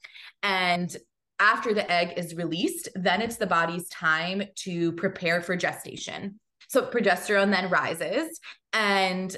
And 0.43 0.95
after 1.41 1.73
the 1.73 1.91
egg 1.91 2.15
is 2.19 2.35
released, 2.35 2.91
then 2.95 3.23
it's 3.23 3.37
the 3.37 3.47
body's 3.47 3.89
time 3.89 4.43
to 4.57 4.93
prepare 4.93 5.41
for 5.41 5.57
gestation. 5.57 6.41
So 6.69 6.87
progesterone 6.87 7.51
then 7.51 7.71
rises. 7.71 8.39
And 8.73 9.35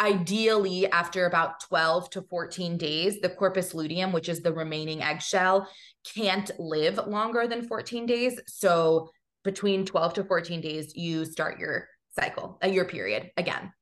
ideally, 0.00 0.90
after 0.90 1.26
about 1.26 1.60
12 1.60 2.10
to 2.10 2.22
14 2.22 2.76
days, 2.76 3.20
the 3.20 3.28
corpus 3.28 3.74
luteum, 3.74 4.12
which 4.12 4.28
is 4.28 4.40
the 4.40 4.52
remaining 4.52 5.02
eggshell, 5.02 5.68
can't 6.14 6.50
live 6.58 6.98
longer 7.06 7.46
than 7.46 7.66
14 7.66 8.06
days. 8.06 8.40
So 8.46 9.10
between 9.44 9.84
12 9.84 10.14
to 10.14 10.24
14 10.24 10.60
days, 10.60 10.96
you 10.96 11.24
start 11.24 11.58
your 11.58 11.88
cycle, 12.10 12.58
uh, 12.62 12.68
your 12.68 12.84
period 12.84 13.30
again. 13.36 13.72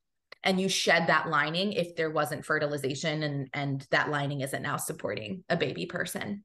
And 0.42 0.61
you 0.61 0.68
shed 0.68 1.07
that 1.07 1.29
lining 1.29 1.72
if 1.72 1.96
there 1.96 2.11
wasn't 2.11 2.44
fertilization 2.44 3.22
and, 3.22 3.48
and 3.55 3.87
that 3.90 4.11
lining 4.11 4.42
isn't 4.42 4.62
now 4.62 4.77
supporting 4.77 5.42
a 5.48 5.57
baby 5.57 5.87
person 5.87 6.44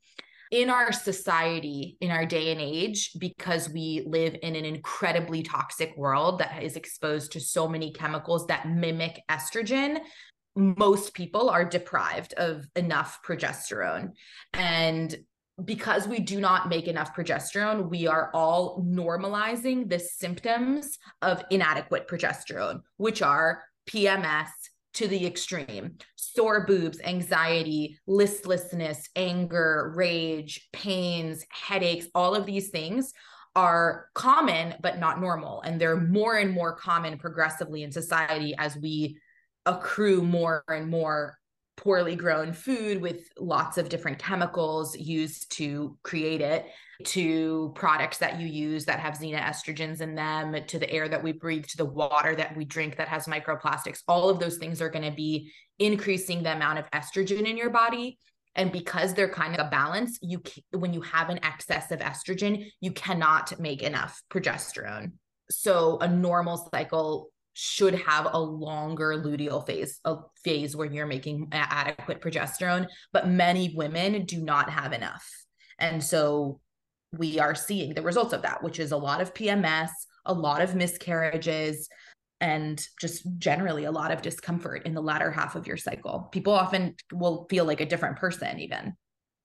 in 0.51 0.69
our 0.69 0.91
society, 0.91 1.97
in 2.01 2.09
our 2.09 2.25
day 2.25 2.51
and 2.51 2.59
age, 2.59 3.11
because 3.19 3.69
we 3.69 4.03
live 4.07 4.35
in 4.41 4.55
an 4.55 4.65
incredibly 4.65 5.43
toxic 5.43 5.95
world 5.95 6.39
that 6.39 6.63
is 6.63 6.75
exposed 6.75 7.31
to 7.33 7.39
so 7.39 7.67
many 7.67 7.91
chemicals 7.93 8.47
that 8.47 8.67
mimic 8.67 9.21
estrogen, 9.29 9.99
most 10.55 11.13
people 11.13 11.49
are 11.49 11.63
deprived 11.63 12.33
of 12.33 12.65
enough 12.75 13.19
progesterone. 13.25 14.09
And 14.53 15.15
because 15.63 16.07
we 16.07 16.19
do 16.19 16.39
not 16.39 16.69
make 16.69 16.87
enough 16.87 17.15
progesterone, 17.15 17.89
we 17.89 18.07
are 18.07 18.31
all 18.33 18.83
normalizing 18.83 19.89
the 19.89 19.99
symptoms 19.99 20.97
of 21.21 21.43
inadequate 21.51 22.07
progesterone, 22.07 22.81
which 22.97 23.21
are 23.21 23.63
PMS, 23.89 24.49
to 24.99 25.07
the 25.07 25.25
extreme 25.25 25.95
sore 26.17 26.65
boobs, 26.65 26.99
anxiety, 26.99 27.97
listlessness, 28.05 29.07
anger, 29.15 29.93
rage, 29.95 30.67
pains, 30.73 31.45
headaches, 31.49 32.07
all 32.13 32.35
of 32.35 32.45
these 32.45 32.69
things 32.69 33.13
are 33.55 34.07
common, 34.13 34.75
but 34.81 34.99
not 34.99 35.21
normal. 35.21 35.61
And 35.61 35.79
they're 35.79 35.95
more 35.95 36.35
and 36.35 36.51
more 36.51 36.75
common 36.75 37.17
progressively 37.17 37.83
in 37.83 37.93
society 37.93 38.53
as 38.57 38.75
we 38.75 39.17
accrue 39.65 40.21
more 40.21 40.65
and 40.67 40.89
more 40.89 41.37
poorly 41.77 42.17
grown 42.17 42.51
food 42.51 43.01
with 43.01 43.29
lots 43.39 43.77
of 43.77 43.87
different 43.87 44.19
chemicals 44.19 44.97
used 44.97 45.49
to 45.53 45.97
create 46.03 46.41
it 46.41 46.65
to 47.05 47.71
products 47.75 48.17
that 48.17 48.39
you 48.39 48.47
use 48.47 48.85
that 48.85 48.99
have 48.99 49.17
xenoestrogens 49.17 50.01
in 50.01 50.15
them 50.15 50.55
to 50.67 50.77
the 50.77 50.89
air 50.91 51.07
that 51.07 51.23
we 51.23 51.31
breathe 51.31 51.65
to 51.65 51.77
the 51.77 51.85
water 51.85 52.35
that 52.35 52.55
we 52.57 52.65
drink 52.65 52.97
that 52.97 53.07
has 53.07 53.25
microplastics. 53.25 54.01
All 54.07 54.29
of 54.29 54.39
those 54.39 54.57
things 54.57 54.81
are 54.81 54.89
going 54.89 55.09
to 55.09 55.15
be 55.15 55.51
increasing 55.79 56.43
the 56.43 56.53
amount 56.53 56.79
of 56.79 56.91
estrogen 56.91 57.47
in 57.47 57.57
your 57.57 57.69
body. 57.69 58.17
And 58.55 58.71
because 58.71 59.13
they're 59.13 59.29
kind 59.29 59.55
of 59.55 59.65
a 59.65 59.69
balance 59.69 60.19
you 60.21 60.41
when 60.71 60.93
you 60.93 61.01
have 61.01 61.29
an 61.29 61.39
excess 61.43 61.91
of 61.91 61.99
estrogen 61.99 62.65
you 62.81 62.91
cannot 62.91 63.57
make 63.59 63.81
enough 63.81 64.21
progesterone. 64.29 65.13
So 65.49 65.97
a 65.99 66.07
normal 66.07 66.69
cycle 66.73 67.29
should 67.53 67.95
have 67.95 68.27
a 68.31 68.39
longer 68.39 69.21
luteal 69.23 69.65
phase, 69.65 69.99
a 70.03 70.17
phase 70.43 70.75
where 70.75 70.87
you're 70.87 71.05
making 71.05 71.47
adequate 71.51 72.21
progesterone, 72.21 72.87
but 73.13 73.27
many 73.27 73.73
women 73.75 74.25
do 74.25 74.41
not 74.41 74.69
have 74.69 74.93
enough. 74.93 75.25
And 75.77 76.03
so 76.03 76.59
we 77.17 77.39
are 77.39 77.55
seeing 77.55 77.93
the 77.93 78.01
results 78.01 78.33
of 78.33 78.41
that, 78.43 78.63
which 78.63 78.79
is 78.79 78.91
a 78.91 78.97
lot 78.97 79.21
of 79.21 79.33
PMS, 79.33 79.89
a 80.25 80.33
lot 80.33 80.61
of 80.61 80.75
miscarriages, 80.75 81.89
and 82.41 82.85
just 82.99 83.23
generally 83.37 83.85
a 83.85 83.91
lot 83.91 84.11
of 84.11 84.21
discomfort 84.21 84.85
in 84.85 84.93
the 84.93 85.01
latter 85.01 85.31
half 85.31 85.55
of 85.55 85.67
your 85.67 85.77
cycle. 85.77 86.29
People 86.31 86.53
often 86.53 86.95
will 87.11 87.47
feel 87.49 87.65
like 87.65 87.81
a 87.81 87.85
different 87.85 88.17
person, 88.17 88.59
even. 88.59 88.93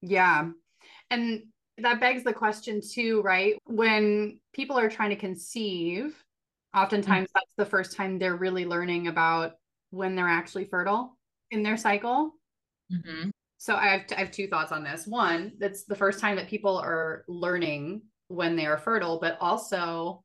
Yeah. 0.03 0.50
And 1.11 1.44
that 1.79 2.00
begs 2.00 2.22
the 2.22 2.33
question, 2.33 2.81
too, 2.81 3.20
right? 3.22 3.55
When 3.64 4.38
people 4.53 4.79
are 4.79 4.90
trying 4.90 5.11
to 5.11 5.16
conceive, 5.16 6.14
oftentimes 6.74 7.29
mm-hmm. 7.29 7.33
that's 7.35 7.55
the 7.57 7.66
first 7.66 7.96
time 7.96 8.18
they're 8.18 8.37
really 8.37 8.64
learning 8.64 9.09
about 9.09 9.53
when 9.90 10.14
they're 10.14 10.29
actually 10.29 10.66
fertile 10.66 11.16
in 11.50 11.62
their 11.62 11.77
cycle. 11.77 12.35
Mm-hmm. 12.92 13.31
So 13.64 13.77
I 13.77 13.87
have, 13.87 14.11
have 14.11 14.31
two 14.31 14.46
thoughts 14.46 14.72
on 14.72 14.85
this. 14.85 15.07
One, 15.07 15.53
that's 15.59 15.85
the 15.85 15.94
first 15.94 16.20
time 16.20 16.37
that 16.37 16.48
people 16.48 16.77
are 16.77 17.24
learning 17.29 18.03
when 18.29 18.57
they 18.57 18.66
are 18.66 18.77
fertile, 18.77 19.18
but 19.18 19.38
also 19.40 20.22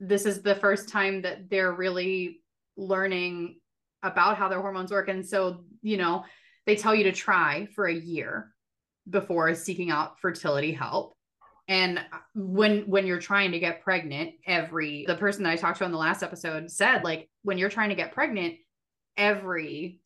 this 0.00 0.26
is 0.26 0.42
the 0.42 0.56
first 0.56 0.88
time 0.88 1.22
that 1.22 1.48
they're 1.48 1.70
really 1.70 2.40
learning 2.76 3.60
about 4.02 4.38
how 4.38 4.48
their 4.48 4.60
hormones 4.60 4.90
work. 4.90 5.08
And 5.08 5.24
so, 5.24 5.66
you 5.82 5.98
know, 5.98 6.24
they 6.66 6.74
tell 6.74 6.92
you 6.92 7.04
to 7.04 7.12
try 7.12 7.68
for 7.76 7.86
a 7.86 7.94
year 7.94 8.52
before 9.08 9.54
seeking 9.54 9.92
out 9.92 10.18
fertility 10.18 10.72
help. 10.72 11.14
And 11.68 12.00
when 12.34 12.90
when 12.90 13.06
you're 13.06 13.20
trying 13.20 13.52
to 13.52 13.60
get 13.60 13.84
pregnant, 13.84 14.32
every 14.48 15.04
the 15.06 15.14
person 15.14 15.44
that 15.44 15.50
I 15.50 15.56
talked 15.56 15.78
to 15.78 15.84
on 15.84 15.92
the 15.92 15.96
last 15.96 16.24
episode 16.24 16.68
said 16.72 17.04
like 17.04 17.30
when 17.42 17.56
you're 17.56 17.70
trying 17.70 17.90
to 17.90 17.94
get 17.94 18.10
pregnant, 18.10 18.56
every 19.16 19.99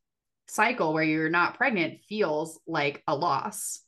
cycle 0.48 0.92
where 0.92 1.02
you're 1.02 1.28
not 1.28 1.56
pregnant 1.56 2.00
feels 2.08 2.60
like 2.66 3.02
a 3.06 3.14
loss. 3.14 3.80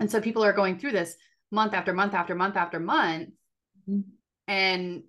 And 0.00 0.10
so 0.10 0.20
people 0.20 0.44
are 0.44 0.52
going 0.52 0.78
through 0.78 0.92
this 0.92 1.16
month 1.50 1.74
after 1.74 1.92
month 1.92 2.14
after 2.14 2.34
month 2.34 2.56
after 2.56 2.78
month 2.78 3.30
mm-hmm. 3.88 4.00
and 4.46 5.02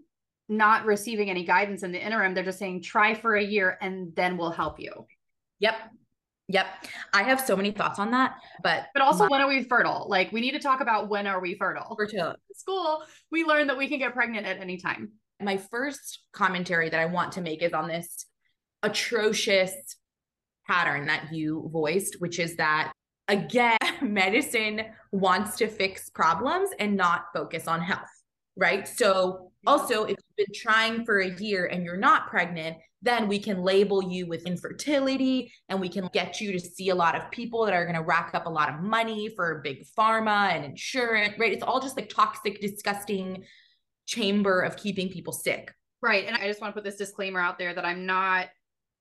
not 0.48 0.86
receiving 0.86 1.30
any 1.30 1.46
guidance 1.46 1.84
in 1.84 1.92
the 1.92 2.04
interim. 2.04 2.34
They're 2.34 2.44
just 2.44 2.60
saying, 2.60 2.82
try 2.82 3.14
for 3.14 3.36
a 3.36 3.44
year 3.44 3.78
and 3.82 4.16
then 4.16 4.38
we'll 4.38 4.52
help 4.52 4.80
you. 4.80 5.06
Yep. 5.60 5.76
Yep. 6.48 6.66
I 7.14 7.24
have 7.24 7.40
so 7.40 7.56
many 7.56 7.72
thoughts 7.72 8.00
on 8.00 8.12
that, 8.12 8.36
but 8.64 8.88
but 8.96 9.04
also 9.04 9.26
my- 9.26 9.30
when 9.30 9.42
are 9.42 9.48
we 9.48 9.64
fertile? 9.64 10.08
Like 10.10 10.32
we 10.32 10.42
need 10.42 10.54
to 10.54 10.60
talk 10.60 10.82
about 10.82 11.08
when 11.08 11.28
are 11.28 11.40
we 11.40 11.56
fertile? 11.56 11.96
Fertile. 11.96 12.36
School, 12.56 13.04
we 13.32 13.44
learned 13.44 13.70
that 13.70 13.78
we 13.78 13.88
can 13.88 14.00
get 14.00 14.14
pregnant 14.16 14.48
at 14.48 14.58
any 14.60 14.78
time. 14.78 15.12
My 15.40 15.58
first 15.58 16.20
commentary 16.34 16.90
that 16.90 17.00
I 17.00 17.06
want 17.06 17.34
to 17.34 17.42
make 17.42 17.62
is 17.62 17.74
on 17.74 17.88
this 17.88 18.26
atrocious 18.82 19.72
pattern 20.70 21.08
that 21.08 21.34
you 21.34 21.70
voiced, 21.74 22.22
which 22.22 22.40
is 22.40 22.56
that 22.58 22.92
again, 23.28 23.78
medicine 24.02 24.82
wants 25.12 25.58
to 25.58 25.68
fix 25.68 26.10
problems 26.10 26.70
and 26.80 26.96
not 26.96 27.26
focus 27.34 27.68
on 27.68 27.82
health 27.82 28.10
right? 28.60 28.88
So 28.88 29.52
also 29.66 30.04
if 30.04 30.18
you've 30.18 30.48
been 30.48 30.54
trying 30.54 31.06
for 31.06 31.20
a 31.20 31.34
year 31.40 31.66
and 31.68 31.84
you're 31.84 31.98
not 31.98 32.28
pregnant, 32.28 32.78
then 33.02 33.30
we 33.30 33.40
can 33.40 33.64
label 33.64 34.04
you 34.04 34.28
with 34.28 34.46
infertility 34.46 35.52
and 35.70 35.80
we 35.80 35.88
can 35.88 36.10
get 36.12 36.42
you 36.42 36.52
to 36.52 36.60
see 36.60 36.90
a 36.90 36.96
lot 36.96 37.16
of 37.16 37.32
people 37.32 37.66
that 37.66 37.74
are 37.74 37.86
going 37.86 37.96
to 37.96 38.04
rack 38.04 38.32
up 38.34 38.46
a 38.46 38.50
lot 38.50 38.70
of 38.70 38.82
money 38.82 39.30
for 39.30 39.62
big 39.64 39.86
pharma 39.98 40.52
and 40.52 40.66
insurance, 40.66 41.40
right? 41.40 41.54
It's 41.54 41.64
all 41.64 41.80
just 41.80 41.96
like 41.96 42.10
toxic, 42.10 42.60
disgusting 42.60 43.46
chamber 44.06 44.60
of 44.62 44.76
keeping 44.76 45.10
people 45.10 45.32
sick. 45.32 45.74
Right. 46.02 46.26
And 46.28 46.36
I 46.36 46.48
just 46.48 46.62
want 46.62 46.74
to 46.74 46.82
put 46.82 46.84
this 46.84 46.98
disclaimer 46.98 47.40
out 47.40 47.58
there 47.58 47.74
that 47.74 47.86
I'm 47.86 48.06
not 48.06 48.48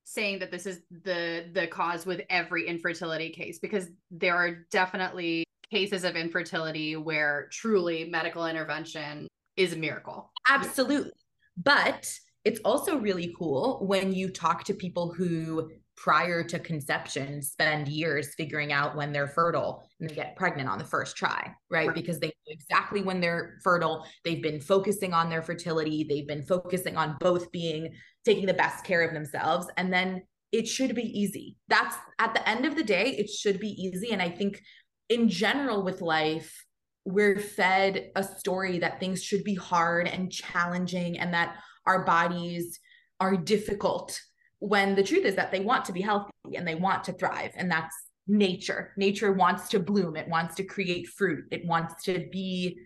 saying 0.08 0.38
that 0.38 0.50
this 0.50 0.64
is 0.64 0.80
the 1.04 1.50
the 1.52 1.66
cause 1.66 2.06
with 2.06 2.22
every 2.30 2.66
infertility 2.66 3.28
case 3.28 3.58
because 3.58 3.88
there 4.10 4.34
are 4.34 4.64
definitely 4.70 5.44
cases 5.70 6.02
of 6.02 6.16
infertility 6.16 6.96
where 6.96 7.48
truly 7.52 8.08
medical 8.08 8.46
intervention 8.46 9.28
is 9.56 9.74
a 9.74 9.76
miracle. 9.76 10.32
Absolutely. 10.48 11.12
But 11.58 12.10
it's 12.44 12.60
also 12.64 12.98
really 12.98 13.34
cool 13.38 13.84
when 13.86 14.14
you 14.14 14.30
talk 14.30 14.64
to 14.64 14.74
people 14.74 15.12
who 15.12 15.70
prior 15.94 16.44
to 16.44 16.58
conception 16.60 17.42
spend 17.42 17.88
years 17.88 18.34
figuring 18.34 18.72
out 18.72 18.96
when 18.96 19.12
they're 19.12 19.26
fertile 19.26 19.82
and 20.00 20.08
they 20.08 20.14
get 20.14 20.36
pregnant 20.36 20.68
on 20.68 20.78
the 20.78 20.84
first 20.84 21.16
try, 21.16 21.52
right? 21.70 21.88
right? 21.88 21.94
Because 21.94 22.20
they 22.20 22.28
know 22.28 22.32
exactly 22.46 23.02
when 23.02 23.20
they're 23.20 23.58
fertile. 23.64 24.06
They've 24.24 24.42
been 24.42 24.60
focusing 24.60 25.12
on 25.12 25.28
their 25.28 25.42
fertility, 25.42 26.06
they've 26.08 26.26
been 26.26 26.44
focusing 26.44 26.96
on 26.96 27.16
both 27.20 27.50
being 27.50 27.92
taking 28.28 28.46
the 28.46 28.54
best 28.54 28.84
care 28.84 29.02
of 29.02 29.14
themselves. 29.14 29.66
And 29.76 29.92
then 29.92 30.22
it 30.52 30.68
should 30.68 30.94
be 30.94 31.02
easy. 31.02 31.56
That's 31.68 31.96
at 32.18 32.34
the 32.34 32.46
end 32.48 32.66
of 32.66 32.76
the 32.76 32.82
day, 32.82 33.10
it 33.10 33.30
should 33.30 33.58
be 33.58 33.70
easy. 33.70 34.12
And 34.12 34.20
I 34.20 34.28
think 34.28 34.60
in 35.08 35.28
general 35.28 35.82
with 35.82 36.02
life, 36.02 36.64
we're 37.04 37.38
fed 37.38 38.10
a 38.16 38.22
story 38.22 38.80
that 38.80 39.00
things 39.00 39.22
should 39.24 39.42
be 39.44 39.54
hard 39.54 40.06
and 40.06 40.30
challenging 40.30 41.18
and 41.18 41.32
that 41.32 41.56
our 41.86 42.04
bodies 42.04 42.78
are 43.18 43.34
difficult 43.34 44.20
when 44.58 44.94
the 44.94 45.02
truth 45.02 45.24
is 45.24 45.36
that 45.36 45.50
they 45.50 45.60
want 45.60 45.86
to 45.86 45.92
be 45.92 46.02
healthy 46.02 46.30
and 46.54 46.68
they 46.68 46.74
want 46.74 47.04
to 47.04 47.12
thrive 47.12 47.52
and 47.56 47.70
that's 47.70 47.94
nature 48.26 48.92
nature 48.98 49.32
wants 49.32 49.68
to 49.68 49.78
bloom 49.78 50.16
it 50.16 50.28
wants 50.28 50.54
to 50.54 50.64
create 50.64 51.08
fruit 51.08 51.44
it 51.50 51.64
wants 51.64 52.02
to 52.04 52.28
be 52.30 52.78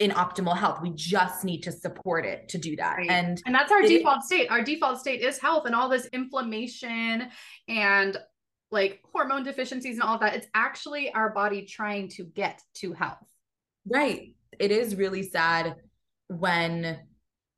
in 0.00 0.10
optimal 0.10 0.56
health 0.56 0.80
we 0.82 0.90
just 0.94 1.44
need 1.44 1.62
to 1.62 1.70
support 1.70 2.26
it 2.26 2.48
to 2.48 2.58
do 2.58 2.74
that 2.74 2.96
right. 2.96 3.10
and 3.10 3.40
and 3.46 3.54
that's 3.54 3.70
our 3.70 3.82
default 3.82 4.22
state 4.22 4.50
our 4.50 4.62
default 4.62 4.98
state 4.98 5.20
is 5.20 5.38
health 5.38 5.66
and 5.66 5.74
all 5.74 5.88
this 5.88 6.06
inflammation 6.12 7.28
and 7.68 8.16
like 8.72 9.00
hormone 9.12 9.44
deficiencies 9.44 9.94
and 9.94 10.02
all 10.02 10.14
of 10.14 10.20
that 10.20 10.34
it's 10.34 10.46
actually 10.54 11.12
our 11.12 11.30
body 11.30 11.64
trying 11.64 12.08
to 12.08 12.24
get 12.24 12.62
to 12.74 12.92
health 12.92 13.18
Right. 13.86 14.34
It 14.58 14.70
is 14.70 14.96
really 14.96 15.22
sad 15.22 15.76
when 16.28 17.00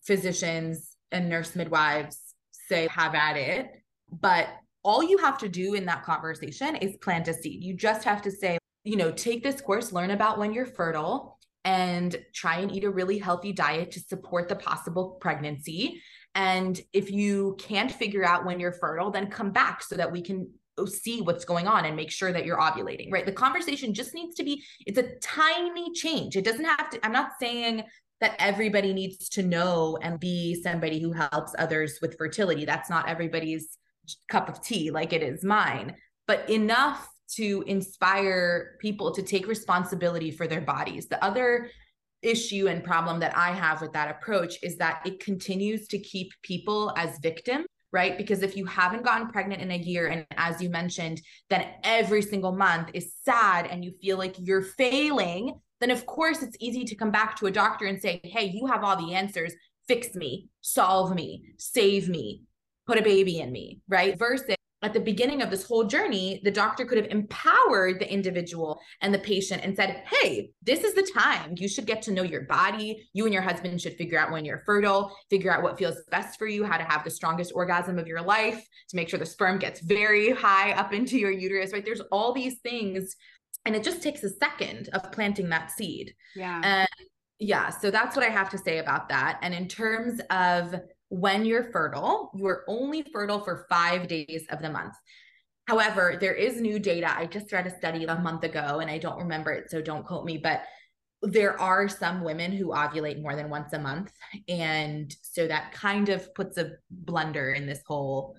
physicians 0.03 0.97
and 1.11 1.29
nurse 1.29 1.57
midwives 1.57 2.19
say, 2.51 2.89
have 2.89 3.15
at 3.15 3.37
it. 3.37 3.71
But 4.11 4.49
all 4.83 5.03
you 5.03 5.19
have 5.19 5.39
to 5.39 5.49
do 5.49 5.75
in 5.75 5.85
that 5.87 6.05
conversation 6.05 6.77
is 6.77 6.97
plant 6.97 7.29
a 7.29 7.35
seed. 7.35 7.63
You 7.63 7.75
just 7.75 8.05
have 8.05 8.23
to 8.23 8.31
say, 8.31 8.59
you 8.85 8.97
know, 8.97 9.13
take 9.13 9.43
this 9.43 9.61
course, 9.61 9.93
learn 9.93 10.11
about 10.11 10.39
when 10.39 10.53
you're 10.53 10.67
fertile, 10.67 11.32
and 11.65 12.17
try 12.35 12.59
and 12.59 12.73
eat 12.73 12.85
a 12.85 12.91
really 12.91 13.19
healthy 13.19 13.53
diet 13.53 13.93
to 13.93 14.01
support 14.01 14.49
the 14.49 14.57
possible 14.57 15.17
pregnancy. 15.21 16.03
And 16.35 16.81
if 16.93 17.11
you 17.11 17.57
can't 17.59 17.91
figure 17.91 18.25
out 18.25 18.45
when 18.45 18.59
you're 18.59 18.73
fertile, 18.73 19.11
then 19.11 19.29
come 19.29 19.53
back 19.53 19.83
so 19.83 19.97
that 19.97 20.11
we 20.11 20.23
can 20.23 20.51
oh, 20.79 20.87
see 20.87 21.21
what's 21.21 21.45
going 21.45 21.67
on 21.67 21.85
and 21.85 21.95
make 21.95 22.11
sure 22.11 22.33
that 22.33 22.45
you're 22.45 22.59
ovulating, 22.59 23.13
right? 23.13 23.27
The 23.27 23.33
conversation 23.33 23.95
just 23.95 24.15
needs 24.15 24.35
to 24.37 24.45
be, 24.45 24.63
it's 24.87 24.99
a 24.99 25.15
tiny 25.21 25.93
change. 25.93 26.37
It 26.37 26.45
doesn't 26.45 26.65
have 26.65 26.91
to, 26.91 27.05
I'm 27.05 27.13
not 27.13 27.33
saying 27.39 27.85
that 28.21 28.37
everybody 28.39 28.93
needs 28.93 29.29
to 29.31 29.43
know 29.43 29.99
and 30.01 30.19
be 30.19 30.61
somebody 30.63 31.01
who 31.01 31.13
helps 31.13 31.55
others 31.59 31.99
with 32.01 32.17
fertility. 32.17 32.65
That's 32.65 32.89
not 32.89 33.09
everybody's 33.09 33.77
cup 34.29 34.49
of 34.49 34.63
tea 34.63 34.91
like 34.91 35.13
it 35.13 35.23
is 35.23 35.45
mine, 35.45 35.97
but 36.27 36.49
enough 36.49 37.09
to 37.37 37.65
inspire 37.67 38.77
people 38.81 39.13
to 39.13 39.23
take 39.23 39.47
responsibility 39.47 40.31
for 40.31 40.47
their 40.47 40.61
bodies. 40.61 41.07
The 41.07 41.23
other 41.25 41.71
issue 42.23 42.69
and 42.69 42.85
problem 42.85 43.21
that 43.21 43.37
I 43.37 43.51
have 43.51 43.81
with 43.81 43.93
that 43.95 44.11
approach 44.11 44.57
is 44.63 44.77
that 44.77 45.03
it 45.05 45.21
continues 45.21 45.89
to 45.89 45.99
keep 45.99 46.33
people 46.43 46.93
as 46.97 47.19
victims 47.19 47.67
right? 47.93 48.17
Because 48.17 48.43
if 48.43 48.57
you 48.57 48.65
haven't 48.65 49.05
gotten 49.05 49.29
pregnant 49.29 49.61
in 49.61 49.71
a 49.71 49.77
year, 49.77 50.09
and 50.09 50.27
as 50.37 50.61
you 50.61 50.71
mentioned, 50.71 51.21
then 51.51 51.67
every 51.85 52.23
single 52.23 52.53
month 52.53 52.89
is 52.95 53.13
sad 53.23 53.67
and 53.67 53.85
you 53.85 53.93
feel 54.01 54.17
like 54.17 54.35
you're 54.39 54.63
failing, 54.63 55.55
then 55.81 55.91
of 55.91 56.07
course 56.07 56.43
it's 56.43 56.57
easy 56.59 56.85
to 56.85 56.95
come 56.95 57.11
back 57.11 57.37
to 57.37 57.47
a 57.47 57.51
doctor 57.51 57.85
and 57.87 58.01
say, 58.01 58.21
hey, 58.25 58.47
you 58.47 58.67
have 58.67 58.83
all 58.83 58.97
the 58.97 59.15
answers. 59.15 59.53
Fix 59.87 60.15
me, 60.15 60.49
solve 60.63 61.15
me, 61.15 61.43
save 61.59 62.09
me, 62.09 62.43
put 62.87 62.99
a 62.99 63.03
baby 63.03 63.41
in 63.41 63.53
me, 63.53 63.81
right? 63.89 64.19
Versus 64.19 64.57
at 64.83 64.93
the 64.93 65.01
beginning 65.01 65.43
of 65.43 65.51
this 65.51 65.65
whole 65.65 65.85
journey, 65.85 66.41
the 66.45 66.51
doctor 66.51 66.85
could 66.85 66.99
have 66.99 67.11
empowered 67.11 68.01
the 68.01 68.13
individual 68.13 68.81
and 69.01 69.15
the 69.15 69.19
patient 69.19 69.63
and 69.65 69.77
said, 69.77 70.03
Hey, 70.07 70.51
this 70.63 70.83
is 70.83 70.95
the 70.95 71.09
time. 71.15 71.55
You 71.57 71.69
should 71.69 71.87
get 71.87 72.03
to 72.03 72.13
know 72.13 72.23
your 72.23 72.43
body. 72.43 73.09
You 73.13 73.25
and 73.25 73.33
your 73.33 73.43
husband 73.43 73.81
should 73.81 73.95
figure 73.95 74.19
out 74.19 74.33
when 74.33 74.45
you're 74.45 74.63
fertile, 74.67 75.17
figure 75.31 75.53
out 75.53 75.63
what 75.63 75.79
feels 75.79 75.97
best 76.11 76.39
for 76.39 76.47
you, 76.47 76.65
how 76.65 76.79
to 76.79 76.85
have 76.85 77.05
the 77.05 77.11
strongest 77.11 77.53
orgasm 77.55 77.99
of 77.99 78.09
your 78.09 78.23
life, 78.23 78.67
to 78.89 78.97
make 78.97 79.09
sure 79.09 79.19
the 79.19 79.27
sperm 79.27 79.59
gets 79.59 79.81
very 79.81 80.31
high 80.31 80.73
up 80.73 80.93
into 80.93 81.19
your 81.19 81.31
uterus, 81.31 81.73
right? 81.73 81.85
There's 81.85 82.03
all 82.11 82.33
these 82.33 82.59
things. 82.61 83.17
And 83.65 83.77
it 83.77 83.85
just 83.85 84.03
takes 84.03 84.25
a 84.25 84.31
second 84.31 84.89
of 84.93 85.13
planting 85.13 85.49
that 85.51 85.71
seed. 85.71 86.15
Yeah. 86.35 86.61
And 86.65 86.89
yeah. 87.39 87.71
So 87.71 87.91
that's 87.91 88.17
what 88.17 88.25
I 88.25 88.31
have 88.31 88.51
to 88.51 88.59
say 88.59 88.79
about 88.79 89.09
that. 89.11 89.39
And 89.43 89.55
in 89.55 89.69
terms 89.69 90.21
of 90.31 90.75
when 91.13 91.45
you're 91.45 91.71
fertile, 91.71 92.31
you 92.35 92.47
are 92.47 92.65
only 92.67 93.05
fertile 93.13 93.41
for 93.41 93.67
five 93.69 94.09
days 94.09 94.47
of 94.49 94.63
the 94.63 94.71
month. 94.71 94.95
However, 95.67 96.17
there 96.19 96.33
is 96.33 96.59
new 96.59 96.79
data. 96.79 97.15
I 97.15 97.27
just 97.27 97.53
read 97.53 97.67
a 97.67 97.77
study 97.77 98.07
a 98.07 98.19
month 98.19 98.45
ago 98.45 98.79
and 98.81 98.91
I 98.91 98.97
don't 98.97 99.19
remember 99.19 99.53
it, 99.53 99.71
so 99.71 99.83
don't 99.83 100.07
quote 100.07 100.25
me, 100.25 100.39
but 100.39 100.63
there 101.21 101.61
are 101.61 101.87
some 101.87 102.25
women 102.25 102.51
who 102.51 102.69
ovulate 102.69 103.21
more 103.21 103.37
than 103.37 103.51
once 103.51 103.75
a 103.75 103.79
month. 103.79 104.11
And 104.49 105.15
so 105.21 105.47
that 105.47 105.73
kind 105.73 106.09
of 106.09 106.35
puts 106.35 106.57
a 106.57 106.73
blunder 106.91 107.53
in 107.53 107.67
this 107.67 107.83
whole 107.87 108.35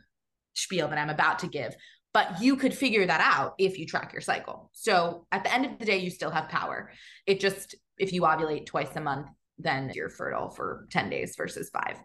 spiel 0.56 0.88
that 0.88 0.98
I'm 0.98 1.12
about 1.12 1.38
to 1.40 1.48
give. 1.48 1.76
But 2.12 2.42
you 2.42 2.56
could 2.56 2.74
figure 2.74 3.06
that 3.06 3.22
out 3.22 3.54
if 3.60 3.78
you 3.78 3.86
track 3.86 4.14
your 4.14 4.22
cycle. 4.22 4.72
So 4.74 5.28
at 5.32 5.44
the 5.44 5.54
end 5.54 5.68
of 5.68 5.78
the 5.78 5.86
day, 5.86 6.00
you 6.00 6.10
still 6.10 6.32
have 6.32 6.50
power. 6.50 6.92
It 7.28 7.40
just, 7.40 7.76
if 8.00 8.12
you 8.14 8.24
ovulate 8.24 8.66
twice 8.66 8.96
a 8.96 9.02
month, 9.02 9.28
then 9.60 9.92
you're 9.94 10.10
fertile 10.10 10.50
for 10.50 10.88
10 10.90 11.12
days 11.12 11.36
versus 11.38 11.70
five. 11.70 11.98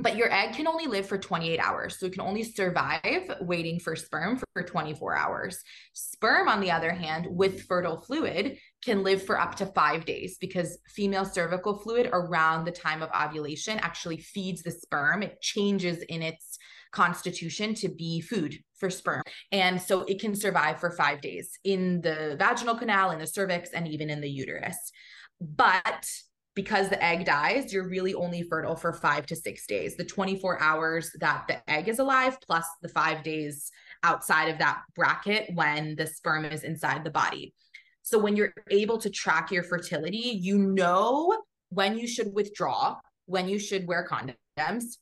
But 0.00 0.16
your 0.16 0.32
egg 0.32 0.54
can 0.54 0.66
only 0.66 0.86
live 0.86 1.06
for 1.06 1.18
28 1.18 1.58
hours. 1.58 1.98
So 1.98 2.06
it 2.06 2.12
can 2.12 2.22
only 2.22 2.42
survive 2.42 3.30
waiting 3.40 3.78
for 3.78 3.94
sperm 3.96 4.40
for 4.54 4.62
24 4.62 5.16
hours. 5.16 5.62
Sperm, 5.92 6.48
on 6.48 6.60
the 6.60 6.70
other 6.70 6.90
hand, 6.90 7.26
with 7.28 7.62
fertile 7.62 8.00
fluid, 8.00 8.58
can 8.84 9.02
live 9.02 9.22
for 9.22 9.38
up 9.38 9.56
to 9.56 9.66
five 9.66 10.04
days 10.04 10.38
because 10.40 10.78
female 10.88 11.24
cervical 11.24 11.78
fluid 11.78 12.08
around 12.12 12.64
the 12.64 12.72
time 12.72 13.02
of 13.02 13.10
ovulation 13.10 13.78
actually 13.78 14.18
feeds 14.18 14.62
the 14.62 14.70
sperm. 14.70 15.22
It 15.22 15.40
changes 15.40 16.02
in 16.02 16.22
its 16.22 16.58
constitution 16.92 17.74
to 17.74 17.88
be 17.88 18.20
food 18.20 18.56
for 18.78 18.90
sperm. 18.90 19.22
And 19.52 19.80
so 19.80 20.02
it 20.02 20.20
can 20.20 20.34
survive 20.34 20.80
for 20.80 20.90
five 20.90 21.20
days 21.20 21.58
in 21.64 22.00
the 22.00 22.36
vaginal 22.38 22.76
canal, 22.76 23.10
in 23.10 23.18
the 23.18 23.26
cervix, 23.26 23.70
and 23.70 23.86
even 23.88 24.10
in 24.10 24.20
the 24.20 24.30
uterus. 24.30 24.76
But 25.40 26.08
because 26.56 26.88
the 26.88 27.04
egg 27.04 27.26
dies, 27.26 27.72
you're 27.72 27.86
really 27.86 28.14
only 28.14 28.42
fertile 28.42 28.74
for 28.74 28.92
five 28.92 29.26
to 29.26 29.36
six 29.36 29.66
days. 29.66 29.94
The 29.94 30.04
24 30.04 30.60
hours 30.60 31.10
that 31.20 31.44
the 31.46 31.70
egg 31.70 31.86
is 31.86 31.98
alive, 32.00 32.38
plus 32.40 32.66
the 32.80 32.88
five 32.88 33.22
days 33.22 33.70
outside 34.02 34.48
of 34.48 34.58
that 34.58 34.80
bracket 34.96 35.50
when 35.54 35.94
the 35.96 36.06
sperm 36.06 36.46
is 36.46 36.64
inside 36.64 37.04
the 37.04 37.10
body. 37.10 37.54
So 38.02 38.18
when 38.18 38.36
you're 38.36 38.54
able 38.70 38.98
to 38.98 39.10
track 39.10 39.52
your 39.52 39.64
fertility, 39.64 40.38
you 40.40 40.58
know 40.58 41.36
when 41.68 41.98
you 41.98 42.08
should 42.08 42.32
withdraw, 42.32 42.96
when 43.26 43.48
you 43.48 43.58
should 43.58 43.86
wear 43.86 44.08
condoms, 44.10 44.36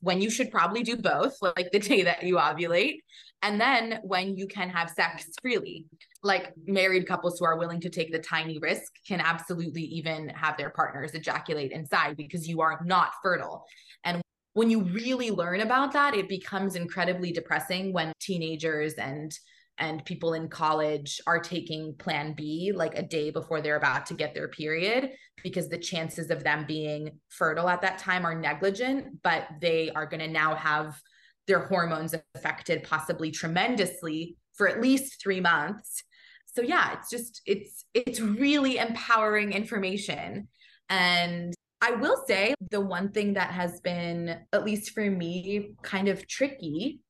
when 0.00 0.20
you 0.20 0.30
should 0.30 0.50
probably 0.50 0.82
do 0.82 0.96
both, 0.96 1.36
like 1.40 1.70
the 1.72 1.78
day 1.78 2.02
that 2.02 2.22
you 2.22 2.36
ovulate, 2.36 2.98
and 3.42 3.60
then 3.60 4.00
when 4.02 4.36
you 4.36 4.46
can 4.46 4.68
have 4.70 4.90
sex 4.90 5.26
freely. 5.42 5.86
Like 6.22 6.54
married 6.66 7.06
couples 7.06 7.38
who 7.38 7.44
are 7.44 7.58
willing 7.58 7.80
to 7.82 7.90
take 7.90 8.10
the 8.10 8.18
tiny 8.18 8.58
risk 8.58 8.92
can 9.06 9.20
absolutely 9.20 9.82
even 9.82 10.30
have 10.30 10.56
their 10.56 10.70
partners 10.70 11.12
ejaculate 11.12 11.70
inside 11.70 12.16
because 12.16 12.48
you 12.48 12.62
are 12.62 12.80
not 12.84 13.12
fertile. 13.22 13.66
And 14.04 14.22
when 14.54 14.70
you 14.70 14.84
really 14.84 15.30
learn 15.30 15.60
about 15.60 15.92
that 15.92 16.14
it 16.14 16.28
becomes 16.28 16.76
incredibly 16.76 17.32
depressing 17.32 17.92
when 17.92 18.12
teenagers 18.20 18.94
and 18.94 19.36
and 19.78 20.04
people 20.04 20.34
in 20.34 20.48
college 20.48 21.20
are 21.26 21.40
taking 21.40 21.94
plan 21.94 22.34
B 22.36 22.72
like 22.74 22.96
a 22.96 23.02
day 23.02 23.30
before 23.30 23.60
they're 23.60 23.76
about 23.76 24.06
to 24.06 24.14
get 24.14 24.34
their 24.34 24.48
period 24.48 25.10
because 25.42 25.68
the 25.68 25.78
chances 25.78 26.30
of 26.30 26.44
them 26.44 26.64
being 26.66 27.18
fertile 27.28 27.68
at 27.68 27.82
that 27.82 27.98
time 27.98 28.24
are 28.24 28.38
negligent 28.38 29.22
but 29.22 29.46
they 29.60 29.90
are 29.90 30.06
going 30.06 30.20
to 30.20 30.28
now 30.28 30.54
have 30.54 31.00
their 31.46 31.66
hormones 31.66 32.14
affected 32.34 32.84
possibly 32.84 33.30
tremendously 33.30 34.36
for 34.54 34.68
at 34.68 34.80
least 34.80 35.20
3 35.22 35.40
months. 35.40 36.04
So 36.46 36.62
yeah 36.62 36.94
it's 36.94 37.10
just 37.10 37.42
it's 37.46 37.84
it's 37.94 38.20
really 38.20 38.78
empowering 38.78 39.52
information. 39.52 40.48
And 40.88 41.54
I 41.80 41.90
will 41.90 42.24
say 42.26 42.54
the 42.70 42.80
one 42.80 43.10
thing 43.10 43.34
that 43.34 43.50
has 43.50 43.80
been, 43.80 44.38
at 44.54 44.64
least 44.64 44.92
for 44.92 45.10
me, 45.10 45.74
kind 45.82 46.08
of 46.08 46.26
tricky 46.26 47.00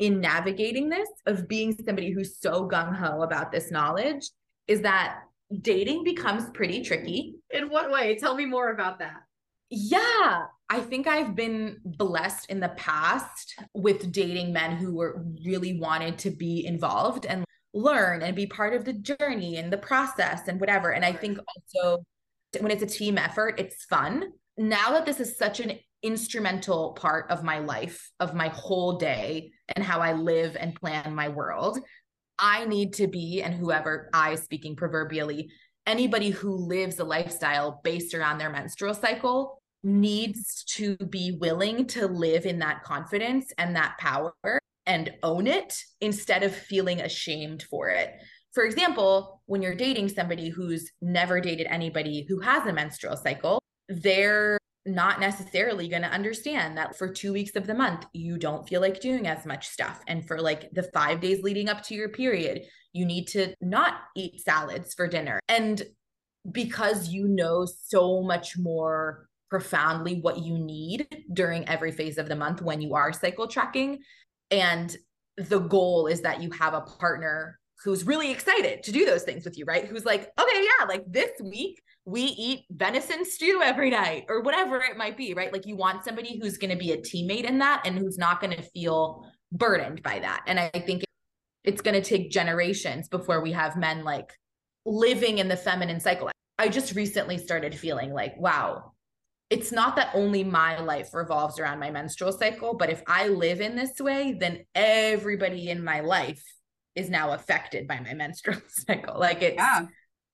in 0.00 0.18
navigating 0.18 0.88
this 0.88 1.08
of 1.26 1.46
being 1.46 1.76
somebody 1.84 2.10
who's 2.10 2.40
so 2.40 2.66
gung 2.66 2.96
ho 2.96 3.22
about 3.22 3.52
this 3.52 3.70
knowledge 3.70 4.30
is 4.66 4.80
that 4.80 5.20
dating 5.60 6.02
becomes 6.04 6.48
pretty 6.50 6.82
tricky. 6.82 7.36
In 7.50 7.68
what 7.68 7.90
way? 7.90 8.16
Tell 8.18 8.34
me 8.34 8.46
more 8.46 8.70
about 8.70 8.98
that. 9.00 9.20
Yeah, 9.68 10.46
I 10.68 10.80
think 10.80 11.06
I've 11.06 11.36
been 11.36 11.76
blessed 11.84 12.50
in 12.50 12.60
the 12.60 12.70
past 12.70 13.62
with 13.74 14.10
dating 14.10 14.52
men 14.52 14.76
who 14.76 14.96
were 14.96 15.24
really 15.44 15.78
wanted 15.78 16.18
to 16.18 16.30
be 16.30 16.64
involved 16.66 17.26
and 17.26 17.44
learn 17.74 18.22
and 18.22 18.34
be 18.34 18.46
part 18.46 18.74
of 18.74 18.84
the 18.84 18.94
journey 18.94 19.58
and 19.58 19.72
the 19.72 19.78
process 19.78 20.48
and 20.48 20.58
whatever. 20.60 20.90
And 20.90 21.04
I 21.04 21.12
think 21.12 21.38
also 21.38 22.04
when 22.58 22.72
it's 22.72 22.82
a 22.82 22.86
team 22.86 23.18
effort, 23.18 23.60
it's 23.60 23.84
fun. 23.84 24.32
Now 24.56 24.92
that 24.92 25.06
this 25.06 25.20
is 25.20 25.36
such 25.36 25.60
an 25.60 25.78
instrumental 26.02 26.92
part 26.92 27.30
of 27.30 27.44
my 27.44 27.58
life, 27.58 28.10
of 28.20 28.34
my 28.34 28.48
whole 28.48 28.98
day, 28.98 29.52
and 29.74 29.84
how 29.84 30.00
I 30.00 30.12
live 30.12 30.56
and 30.58 30.74
plan 30.74 31.14
my 31.14 31.28
world, 31.28 31.78
I 32.38 32.64
need 32.64 32.94
to 32.94 33.06
be, 33.06 33.42
and 33.42 33.54
whoever 33.54 34.08
I 34.12 34.34
speaking 34.36 34.76
proverbially, 34.76 35.50
anybody 35.86 36.30
who 36.30 36.54
lives 36.56 36.98
a 36.98 37.04
lifestyle 37.04 37.80
based 37.84 38.14
around 38.14 38.38
their 38.38 38.50
menstrual 38.50 38.94
cycle 38.94 39.62
needs 39.82 40.64
to 40.64 40.96
be 40.96 41.36
willing 41.40 41.86
to 41.86 42.06
live 42.06 42.46
in 42.46 42.58
that 42.60 42.82
confidence 42.82 43.52
and 43.58 43.76
that 43.76 43.96
power 43.98 44.32
and 44.86 45.12
own 45.22 45.46
it 45.46 45.76
instead 46.00 46.42
of 46.42 46.54
feeling 46.54 47.00
ashamed 47.00 47.62
for 47.64 47.88
it. 47.88 48.12
For 48.52 48.64
example, 48.64 49.40
when 49.46 49.62
you're 49.62 49.74
dating 49.74 50.08
somebody 50.08 50.48
who's 50.48 50.90
never 51.00 51.40
dated 51.40 51.66
anybody 51.68 52.26
who 52.28 52.40
has 52.40 52.66
a 52.66 52.72
menstrual 52.72 53.16
cycle, 53.16 53.62
they're 53.88 54.58
not 54.86 55.20
necessarily 55.20 55.88
going 55.88 56.02
to 56.02 56.08
understand 56.08 56.76
that 56.78 56.96
for 56.96 57.12
two 57.12 57.32
weeks 57.32 57.54
of 57.56 57.66
the 57.66 57.74
month, 57.74 58.06
you 58.12 58.38
don't 58.38 58.68
feel 58.68 58.80
like 58.80 59.00
doing 59.00 59.26
as 59.26 59.44
much 59.44 59.68
stuff. 59.68 60.00
And 60.06 60.26
for 60.26 60.40
like 60.40 60.70
the 60.72 60.84
five 60.94 61.20
days 61.20 61.42
leading 61.42 61.68
up 61.68 61.82
to 61.84 61.94
your 61.94 62.08
period, 62.08 62.62
you 62.92 63.04
need 63.04 63.26
to 63.28 63.54
not 63.60 63.94
eat 64.16 64.40
salads 64.40 64.94
for 64.94 65.06
dinner. 65.06 65.38
And 65.48 65.82
because 66.50 67.08
you 67.08 67.28
know 67.28 67.66
so 67.66 68.22
much 68.22 68.56
more 68.56 69.28
profoundly 69.50 70.20
what 70.20 70.38
you 70.38 70.58
need 70.58 71.06
during 71.32 71.68
every 71.68 71.92
phase 71.92 72.16
of 72.18 72.28
the 72.28 72.36
month 72.36 72.62
when 72.62 72.80
you 72.80 72.94
are 72.94 73.12
cycle 73.12 73.48
tracking. 73.48 73.98
And 74.50 74.96
the 75.36 75.58
goal 75.58 76.06
is 76.06 76.22
that 76.22 76.40
you 76.40 76.50
have 76.52 76.72
a 76.72 76.80
partner 76.80 77.58
who's 77.84 78.06
really 78.06 78.30
excited 78.30 78.82
to 78.84 78.92
do 78.92 79.04
those 79.04 79.24
things 79.24 79.44
with 79.44 79.58
you, 79.58 79.64
right? 79.64 79.86
Who's 79.86 80.04
like, 80.04 80.30
okay, 80.38 80.64
yeah, 80.64 80.86
like 80.86 81.04
this 81.06 81.30
week 81.42 81.82
we 82.04 82.22
eat 82.22 82.64
venison 82.70 83.24
stew 83.24 83.60
every 83.62 83.90
night 83.90 84.24
or 84.28 84.42
whatever 84.42 84.76
it 84.82 84.96
might 84.96 85.16
be, 85.16 85.34
right? 85.34 85.52
Like 85.52 85.66
you 85.66 85.76
want 85.76 86.04
somebody 86.04 86.38
who's 86.38 86.58
going 86.58 86.70
to 86.70 86.76
be 86.76 86.92
a 86.92 86.98
teammate 86.98 87.44
in 87.44 87.58
that 87.58 87.82
and 87.84 87.98
who's 87.98 88.18
not 88.18 88.40
going 88.40 88.56
to 88.56 88.62
feel 88.62 89.24
burdened 89.52 90.02
by 90.02 90.18
that. 90.20 90.42
And 90.46 90.58
I 90.58 90.70
think 90.70 91.04
it's 91.64 91.82
going 91.82 92.00
to 92.00 92.08
take 92.08 92.30
generations 92.30 93.08
before 93.08 93.42
we 93.42 93.52
have 93.52 93.76
men 93.76 94.04
like 94.04 94.32
living 94.86 95.38
in 95.38 95.48
the 95.48 95.56
feminine 95.56 96.00
cycle. 96.00 96.30
I 96.58 96.68
just 96.68 96.94
recently 96.94 97.38
started 97.38 97.74
feeling 97.74 98.12
like, 98.12 98.34
wow, 98.38 98.92
it's 99.50 99.72
not 99.72 99.96
that 99.96 100.10
only 100.14 100.44
my 100.44 100.80
life 100.80 101.12
revolves 101.12 101.58
around 101.58 101.80
my 101.80 101.90
menstrual 101.90 102.32
cycle, 102.32 102.74
but 102.74 102.88
if 102.88 103.02
I 103.06 103.28
live 103.28 103.60
in 103.60 103.76
this 103.76 103.98
way, 104.00 104.36
then 104.38 104.64
everybody 104.74 105.68
in 105.68 105.84
my 105.84 106.00
life 106.00 106.42
is 106.94 107.10
now 107.10 107.32
affected 107.32 107.86
by 107.86 108.00
my 108.00 108.14
menstrual 108.14 108.60
cycle. 108.68 109.18
Like 109.18 109.42
it's 109.42 109.56
yeah. 109.56 109.86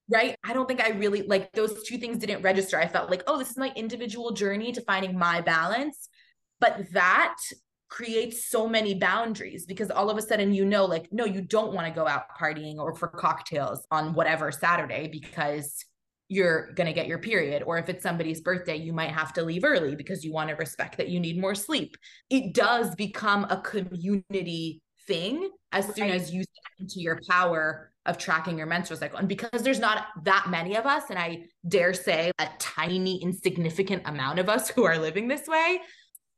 Right. 0.09 0.37
I 0.45 0.53
don't 0.53 0.67
think 0.67 0.83
I 0.83 0.91
really 0.91 1.23
like 1.23 1.53
those 1.53 1.83
two 1.85 1.99
things 1.99 2.19
didn't 2.19 2.43
register. 2.43 2.79
I 2.79 2.89
felt 2.89 3.11
like, 3.11 3.23
oh, 3.27 3.39
this 3.39 3.51
is 3.51 3.57
my 3.57 3.73
individual 3.77 4.33
journey 4.33 4.73
to 4.73 4.81
finding 4.83 5.19
my 5.19 5.41
balance. 5.41 6.09
But 6.61 6.93
that 6.93 7.37
creates 7.89 8.49
so 8.49 8.69
many 8.69 8.95
boundaries 8.95 9.67
because 9.67 9.91
all 9.91 10.11
of 10.11 10.19
a 10.19 10.23
sudden 10.23 10.53
you 10.53 10.65
know, 10.65 10.85
like, 10.85 11.09
no, 11.13 11.25
you 11.25 11.41
don't 11.41 11.73
want 11.73 11.87
to 11.87 11.93
go 11.93 12.07
out 12.07 12.25
partying 12.41 12.77
or 12.77 12.95
for 12.95 13.09
cocktails 13.09 13.87
on 13.91 14.15
whatever 14.15 14.51
Saturday 14.51 15.09
because 15.09 15.85
you're 16.29 16.73
going 16.73 16.89
to 16.89 16.93
get 16.93 17.07
your 17.07 17.19
period. 17.19 17.63
Or 17.65 17.79
if 17.79 17.89
it's 17.89 18.03
somebody's 18.03 18.41
birthday, 18.41 18.77
you 18.77 18.93
might 18.93 19.13
have 19.13 19.33
to 19.35 19.43
leave 19.43 19.65
early 19.65 19.95
because 19.95 20.25
you 20.25 20.33
want 20.33 20.51
to 20.51 20.57
respect 20.57 20.97
that 20.97 21.09
you 21.09 21.21
need 21.21 21.41
more 21.41 21.55
sleep. 21.55 21.97
It 22.31 22.53
does 22.53 22.95
become 22.97 23.45
a 23.45 23.61
community 23.61 24.83
thing 25.07 25.51
as 25.71 25.95
soon 25.95 26.11
as 26.11 26.33
you 26.33 26.43
step 26.43 26.73
into 26.81 27.01
your 27.01 27.21
power 27.29 27.93
of 28.07 28.19
tracking 28.19 28.59
your 28.59 28.67
menstrual 28.67 28.99
cycle. 28.99 29.19
And 29.19 29.29
because 29.29 29.63
there's 29.63 29.79
not 29.79 30.07
that 30.25 30.47
many 30.49 30.77
of 30.77 30.87
us, 30.87 31.05
and 31.11 31.19
I 31.19 31.45
dare 31.67 31.95
say 31.95 32.33
a 32.39 32.49
tiny, 32.59 33.23
insignificant 33.23 34.03
amount 34.07 34.39
of 34.39 34.49
us 34.49 34.69
who 34.77 34.85
are 34.85 34.99
living 34.99 35.29
this 35.29 35.47
way, 35.47 35.81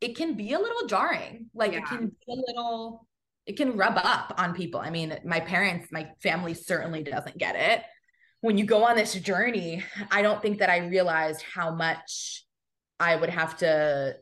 it 0.00 0.16
can 0.16 0.34
be 0.34 0.52
a 0.52 0.58
little 0.58 0.86
jarring. 0.86 1.46
Like 1.54 1.72
yeah. 1.72 1.78
it 1.78 1.84
can 1.86 2.06
be 2.08 2.32
a 2.32 2.36
little, 2.36 3.06
it 3.46 3.56
can 3.56 3.76
rub 3.76 3.96
up 3.96 4.34
on 4.38 4.54
people. 4.54 4.80
I 4.80 4.90
mean, 4.90 5.18
my 5.24 5.40
parents, 5.40 5.88
my 5.90 6.08
family 6.22 6.54
certainly 6.54 7.02
doesn't 7.02 7.38
get 7.38 7.56
it 7.56 7.82
when 8.40 8.56
you 8.56 8.64
go 8.64 8.84
on 8.84 8.96
this 8.96 9.14
journey, 9.14 9.84
I 10.10 10.22
don't 10.22 10.40
think 10.40 10.58
that 10.58 10.70
I 10.70 10.78
realized 10.78 11.42
how 11.42 11.74
much 11.74 12.44
I 13.00 13.16
would 13.16 13.30
have 13.30 13.56
to 13.58 14.16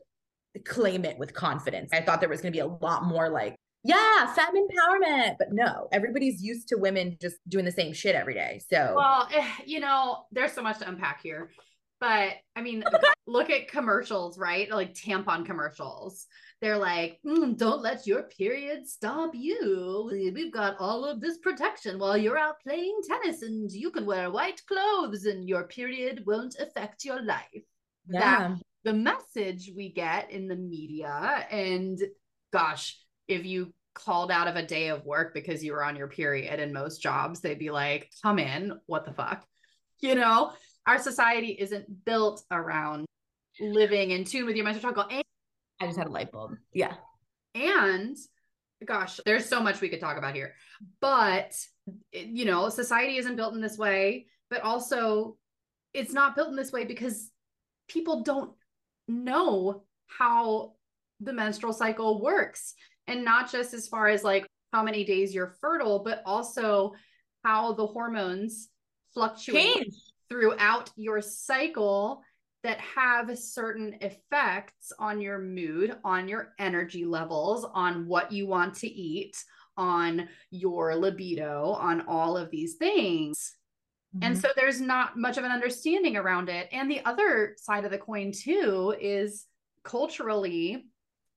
claim 0.65 1.05
it 1.05 1.19
with 1.19 1.33
confidence. 1.33 1.91
I 1.93 2.01
thought 2.01 2.19
there 2.19 2.29
was 2.29 2.41
going 2.41 2.51
to 2.51 2.55
be 2.55 2.61
a 2.61 2.67
lot 2.67 3.05
more 3.05 3.29
like, 3.29 3.55
yeah, 3.87 4.33
fem 4.33 4.53
empowerment. 4.55 5.35
But 5.39 5.49
no, 5.51 5.87
everybody's 5.91 6.41
used 6.41 6.67
to 6.69 6.77
women 6.77 7.17
just 7.21 7.37
doing 7.47 7.65
the 7.65 7.71
same 7.71 7.93
shit 7.93 8.15
every 8.15 8.33
day. 8.33 8.61
So, 8.69 8.93
well, 8.95 9.27
eh, 9.33 9.47
you 9.65 9.79
know, 9.79 10.25
there's 10.31 10.53
so 10.53 10.61
much 10.61 10.79
to 10.79 10.87
unpack 10.87 11.21
here. 11.21 11.49
But 11.99 12.33
I 12.55 12.61
mean, 12.61 12.83
look 13.27 13.49
at 13.49 13.69
commercials, 13.69 14.37
right? 14.37 14.69
Like 14.69 14.93
tampon 14.93 15.45
commercials. 15.45 16.27
They're 16.61 16.77
like, 16.77 17.19
mm, 17.25 17.57
don't 17.57 17.81
let 17.81 18.07
your 18.07 18.23
period 18.23 18.87
stop 18.87 19.31
you. 19.33 20.09
We've 20.33 20.53
got 20.53 20.75
all 20.79 21.05
of 21.05 21.21
this 21.21 21.37
protection 21.37 21.99
while 21.99 22.17
you're 22.17 22.37
out 22.37 22.61
playing 22.61 22.99
tennis, 23.07 23.41
and 23.41 23.71
you 23.71 23.91
can 23.91 24.05
wear 24.05 24.31
white 24.31 24.61
clothes, 24.67 25.25
and 25.25 25.47
your 25.47 25.63
period 25.67 26.23
won't 26.25 26.55
affect 26.59 27.05
your 27.05 27.21
life. 27.21 27.63
Yeah. 28.09 28.19
That 28.49 28.61
the 28.83 28.93
message 28.93 29.71
we 29.75 29.91
get 29.91 30.31
in 30.31 30.47
the 30.47 30.55
media, 30.55 31.45
and 31.51 31.99
gosh, 32.53 32.97
if 33.27 33.45
you 33.45 33.73
called 33.97 34.31
out 34.31 34.47
of 34.47 34.55
a 34.55 34.65
day 34.65 34.89
of 34.89 35.05
work 35.05 35.33
because 35.33 35.63
you 35.63 35.73
were 35.73 35.83
on 35.83 35.95
your 35.95 36.07
period 36.07 36.59
in 36.59 36.71
most 36.73 37.01
jobs, 37.01 37.39
they'd 37.39 37.59
be 37.59 37.71
like, 37.71 38.11
come 38.21 38.39
in, 38.39 38.73
what 38.85 39.05
the 39.05 39.13
fuck? 39.13 39.45
You 39.99 40.15
know, 40.15 40.51
our 40.85 40.99
society 40.99 41.57
isn't 41.59 42.05
built 42.05 42.43
around 42.51 43.05
living 43.59 44.11
in 44.11 44.23
tune 44.23 44.45
with 44.45 44.55
your 44.55 44.65
menstrual 44.65 44.93
cycle. 44.93 45.09
And, 45.09 45.23
I 45.79 45.85
just 45.85 45.97
had 45.97 46.07
a 46.07 46.11
light 46.11 46.31
bulb. 46.31 46.55
Yeah. 46.73 46.93
And 47.55 48.15
gosh, 48.85 49.19
there's 49.25 49.47
so 49.47 49.61
much 49.61 49.81
we 49.81 49.89
could 49.89 49.99
talk 49.99 50.17
about 50.17 50.35
here. 50.35 50.53
But, 51.01 51.55
eh, 52.13 52.25
you 52.27 52.45
know, 52.45 52.69
society 52.69 53.17
isn't 53.17 53.35
built 53.35 53.53
in 53.53 53.61
this 53.61 53.77
way, 53.77 54.27
but 54.49 54.61
also 54.61 55.37
it's 55.93 56.13
not 56.13 56.35
built 56.35 56.49
in 56.49 56.55
this 56.55 56.71
way 56.71 56.85
because 56.85 57.31
people 57.87 58.21
don't 58.23 58.51
know 59.07 59.83
how 60.05 60.73
the 61.19 61.33
menstrual 61.33 61.73
cycle 61.73 62.21
works. 62.21 62.73
And 63.07 63.23
not 63.23 63.51
just 63.51 63.73
as 63.73 63.87
far 63.87 64.07
as 64.07 64.23
like 64.23 64.47
how 64.73 64.83
many 64.83 65.03
days 65.03 65.33
you're 65.33 65.55
fertile, 65.61 65.99
but 65.99 66.21
also 66.25 66.93
how 67.43 67.73
the 67.73 67.87
hormones 67.87 68.69
fluctuate 69.13 69.75
Change 69.75 69.95
throughout 70.29 70.91
your 70.95 71.21
cycle 71.21 72.21
that 72.63 72.79
have 72.81 73.37
certain 73.37 73.95
effects 74.01 74.91
on 74.99 75.21
your 75.21 75.39
mood, 75.39 75.95
on 76.03 76.27
your 76.27 76.53
energy 76.59 77.05
levels, 77.05 77.65
on 77.73 78.07
what 78.07 78.31
you 78.31 78.45
want 78.47 78.73
to 78.73 78.87
eat, 78.87 79.37
on 79.77 80.27
your 80.51 80.95
libido, 80.95 81.71
on 81.79 82.01
all 82.07 82.35
of 82.35 82.51
these 82.51 82.75
things. 82.75 83.55
Mm-hmm. 84.15 84.25
And 84.25 84.37
so 84.37 84.49
there's 84.55 84.81
not 84.81 85.17
much 85.17 85.37
of 85.37 85.43
an 85.43 85.51
understanding 85.51 86.17
around 86.17 86.49
it. 86.49 86.67
And 86.71 86.89
the 86.89 87.05
other 87.05 87.55
side 87.57 87.85
of 87.85 87.91
the 87.91 87.97
coin, 87.97 88.31
too, 88.31 88.95
is 88.99 89.45
culturally, 89.83 90.87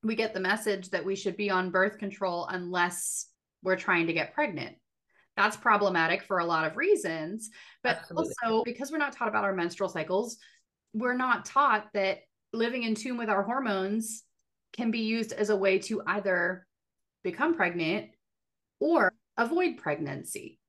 we 0.03 0.15
get 0.15 0.33
the 0.33 0.39
message 0.39 0.89
that 0.89 1.05
we 1.05 1.15
should 1.15 1.37
be 1.37 1.49
on 1.49 1.71
birth 1.71 1.97
control 1.97 2.47
unless 2.47 3.27
we're 3.63 3.75
trying 3.75 4.07
to 4.07 4.13
get 4.13 4.33
pregnant. 4.33 4.75
That's 5.37 5.55
problematic 5.55 6.23
for 6.23 6.39
a 6.39 6.45
lot 6.45 6.65
of 6.65 6.77
reasons. 6.77 7.49
But 7.83 7.97
Absolutely. 7.97 8.33
also 8.43 8.63
because 8.63 8.91
we're 8.91 8.97
not 8.97 9.13
taught 9.13 9.27
about 9.27 9.43
our 9.43 9.53
menstrual 9.53 9.89
cycles, 9.89 10.37
we're 10.93 11.15
not 11.15 11.45
taught 11.45 11.87
that 11.93 12.19
living 12.53 12.83
in 12.83 12.95
tune 12.95 13.17
with 13.17 13.29
our 13.29 13.43
hormones 13.43 14.23
can 14.73 14.91
be 14.91 14.99
used 14.99 15.33
as 15.33 15.49
a 15.49 15.55
way 15.55 15.79
to 15.79 16.01
either 16.05 16.65
become 17.23 17.55
pregnant 17.55 18.09
or 18.79 19.13
avoid 19.37 19.77
pregnancy. 19.77 20.59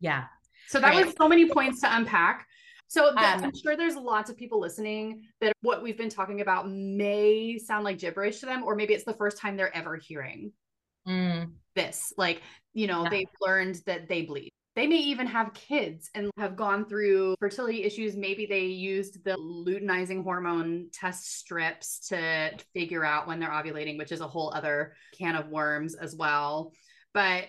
Yeah. 0.00 0.24
So 0.68 0.80
that 0.80 0.88
right. 0.88 1.06
was 1.06 1.14
so 1.16 1.28
many 1.28 1.48
points 1.48 1.80
to 1.80 1.96
unpack. 1.96 2.46
So 2.90 3.10
um, 3.10 3.18
I'm 3.18 3.54
sure 3.54 3.76
there's 3.76 3.94
lots 3.94 4.30
of 4.30 4.36
people 4.36 4.58
listening 4.58 5.22
that 5.40 5.52
what 5.62 5.80
we've 5.80 5.96
been 5.96 6.10
talking 6.10 6.40
about 6.40 6.68
may 6.68 7.56
sound 7.56 7.84
like 7.84 7.98
gibberish 7.98 8.40
to 8.40 8.46
them, 8.46 8.64
or 8.64 8.74
maybe 8.74 8.94
it's 8.94 9.04
the 9.04 9.14
first 9.14 9.38
time 9.38 9.56
they're 9.56 9.74
ever 9.76 9.96
hearing 9.96 10.50
mm. 11.06 11.48
this. 11.76 12.12
Like, 12.18 12.42
you 12.74 12.88
know, 12.88 13.04
yeah. 13.04 13.10
they've 13.10 13.28
learned 13.40 13.80
that 13.86 14.08
they 14.08 14.22
bleed. 14.22 14.50
They 14.74 14.88
may 14.88 14.96
even 14.96 15.28
have 15.28 15.54
kids 15.54 16.10
and 16.16 16.32
have 16.36 16.56
gone 16.56 16.84
through 16.84 17.36
fertility 17.38 17.84
issues. 17.84 18.16
Maybe 18.16 18.46
they 18.46 18.64
used 18.64 19.22
the 19.22 19.36
luteinizing 19.36 20.24
hormone 20.24 20.88
test 20.92 21.38
strips 21.38 22.08
to 22.08 22.50
figure 22.74 23.04
out 23.04 23.28
when 23.28 23.38
they're 23.38 23.50
ovulating, 23.50 23.98
which 23.98 24.10
is 24.10 24.20
a 24.20 24.26
whole 24.26 24.52
other 24.52 24.94
can 25.16 25.36
of 25.36 25.46
worms 25.46 25.94
as 25.94 26.16
well. 26.16 26.72
But 27.14 27.44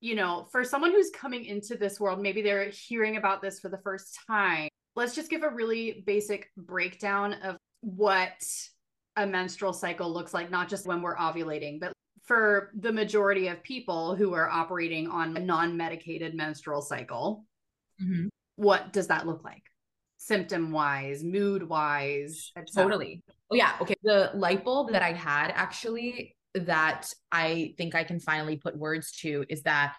you 0.00 0.14
know, 0.14 0.46
for 0.52 0.62
someone 0.62 0.92
who's 0.92 1.10
coming 1.10 1.44
into 1.44 1.74
this 1.76 1.98
world, 1.98 2.20
maybe 2.20 2.42
they're 2.42 2.70
hearing 2.70 3.16
about 3.16 3.42
this 3.42 3.58
for 3.58 3.68
the 3.68 3.78
first 3.78 4.16
time. 4.28 4.68
Let's 4.96 5.14
just 5.14 5.30
give 5.30 5.42
a 5.42 5.50
really 5.50 6.02
basic 6.06 6.50
breakdown 6.56 7.34
of 7.34 7.56
what 7.80 8.42
a 9.16 9.26
menstrual 9.26 9.72
cycle 9.72 10.12
looks 10.12 10.34
like, 10.34 10.50
not 10.50 10.68
just 10.68 10.86
when 10.86 11.02
we're 11.02 11.16
ovulating, 11.16 11.78
but 11.78 11.92
for 12.24 12.72
the 12.78 12.92
majority 12.92 13.48
of 13.48 13.62
people 13.62 14.16
who 14.16 14.34
are 14.34 14.48
operating 14.48 15.06
on 15.06 15.36
a 15.36 15.40
non 15.40 15.76
medicated 15.76 16.34
menstrual 16.34 16.82
cycle, 16.82 17.44
mm-hmm. 18.02 18.26
what 18.56 18.92
does 18.92 19.06
that 19.08 19.26
look 19.26 19.44
like? 19.44 19.62
Symptom 20.18 20.72
wise, 20.72 21.22
mood 21.22 21.62
wise? 21.62 22.52
Totally. 22.74 23.22
Oh, 23.50 23.54
yeah. 23.54 23.74
Okay. 23.80 23.94
The 24.02 24.30
light 24.34 24.64
bulb 24.64 24.90
that 24.92 25.02
I 25.02 25.12
had 25.12 25.52
actually 25.54 26.34
that 26.54 27.12
I 27.30 27.74
think 27.76 27.94
I 27.94 28.02
can 28.02 28.18
finally 28.18 28.56
put 28.56 28.76
words 28.76 29.12
to 29.18 29.44
is 29.48 29.62
that 29.62 29.94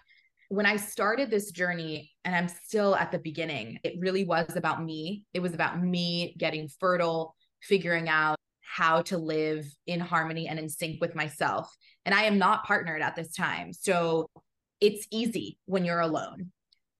when 0.48 0.66
I 0.66 0.76
started 0.76 1.30
this 1.30 1.50
journey, 1.50 2.10
and 2.24 2.34
I'm 2.34 2.48
still 2.48 2.96
at 2.96 3.12
the 3.12 3.18
beginning, 3.18 3.78
it 3.84 3.94
really 3.98 4.24
was 4.24 4.56
about 4.56 4.82
me. 4.82 5.24
It 5.34 5.40
was 5.40 5.54
about 5.54 5.82
me 5.82 6.34
getting 6.38 6.68
fertile, 6.80 7.34
figuring 7.62 8.08
out 8.08 8.36
how 8.62 9.02
to 9.02 9.18
live 9.18 9.66
in 9.86 10.00
harmony 10.00 10.48
and 10.48 10.58
in 10.58 10.68
sync 10.68 11.00
with 11.00 11.14
myself. 11.14 11.74
And 12.06 12.14
I 12.14 12.24
am 12.24 12.38
not 12.38 12.64
partnered 12.64 13.02
at 13.02 13.16
this 13.16 13.34
time. 13.34 13.72
So 13.72 14.30
it's 14.80 15.06
easy 15.10 15.58
when 15.66 15.84
you're 15.84 16.00
alone. 16.00 16.52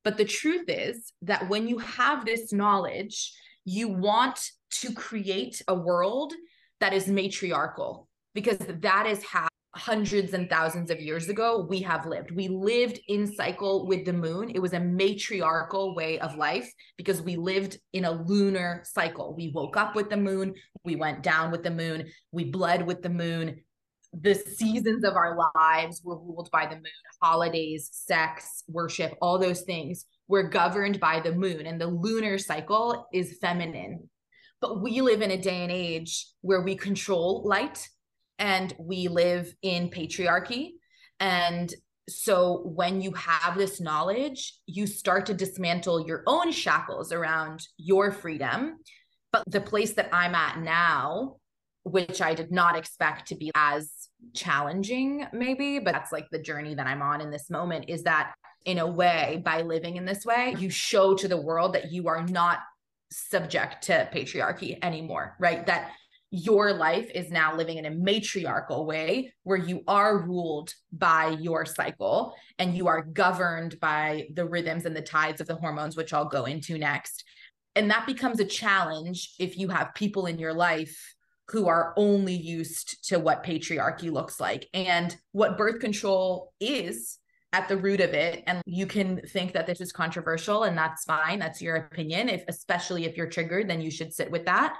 But 0.04 0.16
the 0.16 0.24
truth 0.24 0.64
is 0.68 1.12
that 1.22 1.48
when 1.48 1.68
you 1.68 1.78
have 1.78 2.24
this 2.24 2.52
knowledge, 2.52 3.32
you 3.64 3.88
want 3.88 4.50
to 4.70 4.92
create 4.92 5.62
a 5.68 5.74
world 5.74 6.32
that 6.80 6.92
is 6.92 7.08
matriarchal 7.08 8.08
because 8.34 8.58
that 8.58 9.06
is 9.06 9.22
how 9.24 9.47
hundreds 9.78 10.34
and 10.34 10.50
thousands 10.50 10.90
of 10.90 11.00
years 11.00 11.28
ago 11.28 11.66
we 11.68 11.80
have 11.80 12.06
lived. 12.06 12.32
We 12.32 12.48
lived 12.48 13.00
in 13.08 13.32
cycle 13.32 13.86
with 13.86 14.04
the 14.04 14.12
moon. 14.12 14.50
It 14.50 14.60
was 14.60 14.72
a 14.72 14.80
matriarchal 14.80 15.94
way 15.94 16.18
of 16.18 16.36
life 16.36 16.70
because 16.96 17.22
we 17.22 17.36
lived 17.36 17.78
in 17.92 18.04
a 18.04 18.10
lunar 18.10 18.82
cycle. 18.84 19.34
We 19.36 19.52
woke 19.54 19.76
up 19.76 19.94
with 19.94 20.10
the 20.10 20.16
moon 20.16 20.54
we 20.84 20.96
went 20.96 21.22
down 21.22 21.50
with 21.50 21.62
the 21.62 21.70
moon 21.70 22.08
we 22.32 22.44
bled 22.44 22.86
with 22.86 23.02
the 23.02 23.10
moon. 23.10 23.60
The 24.12 24.34
seasons 24.34 25.04
of 25.04 25.14
our 25.14 25.36
lives 25.54 26.02
were 26.02 26.18
ruled 26.18 26.50
by 26.50 26.66
the 26.66 26.76
moon. 26.76 26.84
Holidays 27.22 27.90
sex 27.92 28.64
worship 28.68 29.14
all 29.20 29.38
those 29.38 29.62
things 29.62 30.06
were 30.28 30.48
governed 30.48 30.98
by 30.98 31.20
the 31.20 31.32
moon 31.32 31.66
and 31.66 31.80
the 31.80 31.86
lunar 31.86 32.38
cycle 32.38 33.06
is 33.12 33.38
feminine. 33.40 34.08
But 34.60 34.82
we 34.82 35.00
live 35.02 35.22
in 35.22 35.30
a 35.30 35.40
day 35.40 35.62
and 35.62 35.70
age 35.70 36.26
where 36.40 36.62
we 36.62 36.74
control 36.74 37.44
light 37.46 37.86
and 38.38 38.74
we 38.78 39.08
live 39.08 39.52
in 39.62 39.90
patriarchy. 39.90 40.72
And 41.20 41.72
so 42.08 42.62
when 42.64 43.00
you 43.02 43.12
have 43.12 43.56
this 43.56 43.80
knowledge 43.80 44.54
you 44.66 44.86
start 44.86 45.26
to 45.26 45.34
dismantle 45.34 46.06
your 46.06 46.22
own 46.26 46.50
shackles 46.50 47.12
around 47.12 47.66
your 47.76 48.10
freedom. 48.10 48.78
But 49.30 49.44
the 49.46 49.60
place 49.60 49.92
that 49.92 50.08
i'm 50.12 50.34
at 50.34 50.58
now 50.58 51.36
which 51.82 52.22
i 52.22 52.34
did 52.34 52.50
not 52.50 52.76
expect 52.76 53.28
to 53.28 53.36
be 53.36 53.50
as 53.54 54.08
challenging 54.34 55.26
maybe 55.34 55.78
but 55.78 55.92
that's 55.92 56.12
like 56.12 56.26
the 56.30 56.38
journey 56.38 56.74
that 56.74 56.86
i'm 56.86 57.02
on 57.02 57.20
in 57.20 57.30
this 57.30 57.50
moment 57.50 57.84
is 57.88 58.04
that 58.04 58.32
in 58.64 58.78
a 58.78 58.86
way 58.86 59.42
by 59.44 59.60
living 59.60 59.96
in 59.96 60.06
this 60.06 60.24
way 60.24 60.54
you 60.58 60.70
show 60.70 61.14
to 61.14 61.28
the 61.28 61.40
world 61.40 61.74
that 61.74 61.92
you 61.92 62.08
are 62.08 62.26
not 62.26 62.60
subject 63.10 63.84
to 63.84 64.08
patriarchy 64.12 64.78
anymore 64.82 65.36
right? 65.38 65.66
That 65.66 65.92
your 66.30 66.74
life 66.74 67.10
is 67.14 67.30
now 67.30 67.56
living 67.56 67.78
in 67.78 67.86
a 67.86 67.90
matriarchal 67.90 68.84
way 68.84 69.32
where 69.44 69.56
you 69.56 69.82
are 69.88 70.18
ruled 70.18 70.74
by 70.92 71.28
your 71.40 71.64
cycle 71.64 72.34
and 72.58 72.76
you 72.76 72.86
are 72.86 73.02
governed 73.02 73.80
by 73.80 74.28
the 74.34 74.44
rhythms 74.44 74.84
and 74.84 74.94
the 74.94 75.00
tides 75.00 75.40
of 75.40 75.46
the 75.46 75.56
hormones, 75.56 75.96
which 75.96 76.12
I'll 76.12 76.28
go 76.28 76.44
into 76.44 76.76
next. 76.76 77.24
And 77.74 77.90
that 77.90 78.06
becomes 78.06 78.40
a 78.40 78.44
challenge 78.44 79.34
if 79.38 79.56
you 79.56 79.68
have 79.68 79.94
people 79.94 80.26
in 80.26 80.38
your 80.38 80.52
life 80.52 81.14
who 81.48 81.66
are 81.66 81.94
only 81.96 82.34
used 82.34 83.08
to 83.08 83.18
what 83.18 83.44
patriarchy 83.44 84.12
looks 84.12 84.38
like 84.38 84.68
and 84.74 85.16
what 85.32 85.56
birth 85.56 85.80
control 85.80 86.52
is 86.60 87.18
at 87.54 87.68
the 87.68 87.76
root 87.76 88.00
of 88.00 88.12
it. 88.12 88.42
And 88.46 88.60
you 88.66 88.84
can 88.84 89.22
think 89.28 89.54
that 89.54 89.66
this 89.66 89.80
is 89.80 89.92
controversial 89.92 90.64
and 90.64 90.76
that's 90.76 91.04
fine. 91.04 91.38
That's 91.38 91.62
your 91.62 91.76
opinion. 91.76 92.28
If 92.28 92.44
especially 92.48 93.06
if 93.06 93.16
you're 93.16 93.30
triggered 93.30 93.70
then 93.70 93.80
you 93.80 93.90
should 93.90 94.12
sit 94.12 94.30
with 94.30 94.44
that. 94.44 94.76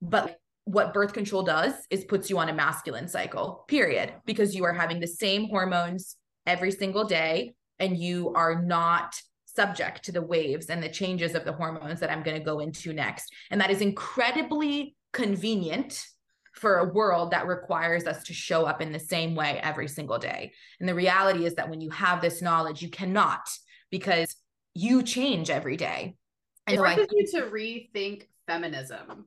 But 0.00 0.38
what 0.64 0.94
birth 0.94 1.12
control 1.12 1.42
does 1.42 1.74
is 1.90 2.04
puts 2.04 2.30
you 2.30 2.38
on 2.38 2.48
a 2.48 2.54
masculine 2.54 3.08
cycle, 3.08 3.64
period, 3.68 4.12
because 4.24 4.54
you 4.54 4.64
are 4.64 4.72
having 4.72 5.00
the 5.00 5.06
same 5.06 5.48
hormones 5.48 6.16
every 6.46 6.70
single 6.70 7.04
day 7.04 7.54
and 7.78 7.98
you 7.98 8.32
are 8.34 8.62
not 8.62 9.14
subject 9.44 10.04
to 10.04 10.12
the 10.12 10.22
waves 10.22 10.66
and 10.66 10.82
the 10.82 10.88
changes 10.88 11.34
of 11.34 11.44
the 11.44 11.52
hormones 11.52 12.00
that 12.00 12.10
I'm 12.10 12.22
going 12.22 12.38
to 12.38 12.44
go 12.44 12.60
into 12.60 12.92
next. 12.92 13.32
And 13.50 13.60
that 13.60 13.70
is 13.70 13.80
incredibly 13.80 14.96
convenient 15.12 16.06
for 16.54 16.78
a 16.78 16.92
world 16.92 17.32
that 17.32 17.46
requires 17.46 18.06
us 18.06 18.22
to 18.24 18.34
show 18.34 18.64
up 18.64 18.80
in 18.80 18.92
the 18.92 18.98
same 18.98 19.34
way 19.34 19.58
every 19.62 19.88
single 19.88 20.18
day. 20.18 20.52
And 20.80 20.88
the 20.88 20.94
reality 20.94 21.44
is 21.44 21.54
that 21.54 21.68
when 21.68 21.80
you 21.80 21.90
have 21.90 22.20
this 22.20 22.40
knowledge, 22.40 22.82
you 22.82 22.88
cannot 22.88 23.40
because 23.90 24.36
you 24.74 25.02
change 25.02 25.50
every 25.50 25.76
day. 25.76 26.16
And 26.66 26.76
it 26.76 26.78
forces 26.78 27.08
you 27.10 27.26
to 27.40 27.46
rethink 27.50 28.28
feminism. 28.46 29.26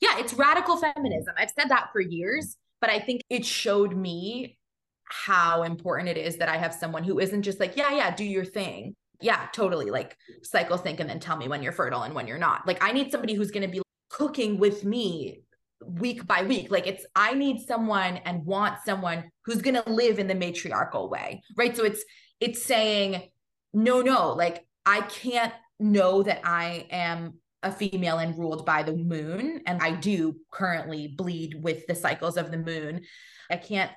Yeah, 0.00 0.18
it's 0.18 0.34
radical 0.34 0.76
feminism. 0.76 1.34
I've 1.36 1.50
said 1.50 1.68
that 1.68 1.88
for 1.92 2.00
years, 2.00 2.56
but 2.80 2.90
I 2.90 3.00
think 3.00 3.22
it 3.30 3.44
showed 3.44 3.96
me 3.96 4.58
how 5.04 5.62
important 5.62 6.08
it 6.08 6.16
is 6.16 6.36
that 6.38 6.48
I 6.48 6.56
have 6.56 6.72
someone 6.72 7.04
who 7.04 7.18
isn't 7.18 7.42
just 7.42 7.60
like, 7.60 7.76
yeah, 7.76 7.94
yeah, 7.94 8.14
do 8.14 8.24
your 8.24 8.44
thing. 8.44 8.96
Yeah, 9.20 9.46
totally. 9.52 9.90
Like 9.90 10.16
cycle 10.42 10.78
sync 10.78 11.00
and 11.00 11.08
then 11.08 11.20
tell 11.20 11.36
me 11.36 11.48
when 11.48 11.62
you're 11.62 11.72
fertile 11.72 12.02
and 12.02 12.14
when 12.14 12.26
you're 12.26 12.38
not. 12.38 12.66
Like 12.66 12.82
I 12.82 12.92
need 12.92 13.12
somebody 13.12 13.34
who's 13.34 13.50
going 13.50 13.66
to 13.66 13.72
be 13.72 13.82
cooking 14.10 14.58
with 14.58 14.84
me 14.84 15.42
week 15.84 16.26
by 16.26 16.42
week. 16.42 16.70
Like 16.70 16.86
it's 16.86 17.04
I 17.14 17.34
need 17.34 17.60
someone 17.60 18.16
and 18.18 18.44
want 18.44 18.78
someone 18.84 19.30
who's 19.44 19.62
going 19.62 19.80
to 19.80 19.88
live 19.90 20.18
in 20.18 20.26
the 20.26 20.34
matriarchal 20.34 21.08
way. 21.08 21.42
Right? 21.56 21.76
So 21.76 21.84
it's 21.84 22.04
it's 22.40 22.64
saying 22.64 23.30
no 23.72 24.00
no, 24.00 24.32
like 24.32 24.66
I 24.84 25.02
can't 25.02 25.52
know 25.78 26.22
that 26.22 26.40
I 26.44 26.86
am 26.90 27.34
a 27.62 27.70
female 27.70 28.18
and 28.18 28.36
ruled 28.38 28.66
by 28.66 28.82
the 28.82 28.96
moon 28.96 29.62
and 29.66 29.80
I 29.80 29.92
do 29.92 30.36
currently 30.50 31.14
bleed 31.16 31.54
with 31.62 31.86
the 31.86 31.94
cycles 31.94 32.36
of 32.36 32.50
the 32.50 32.58
moon. 32.58 33.02
I 33.50 33.56
can't 33.56 33.90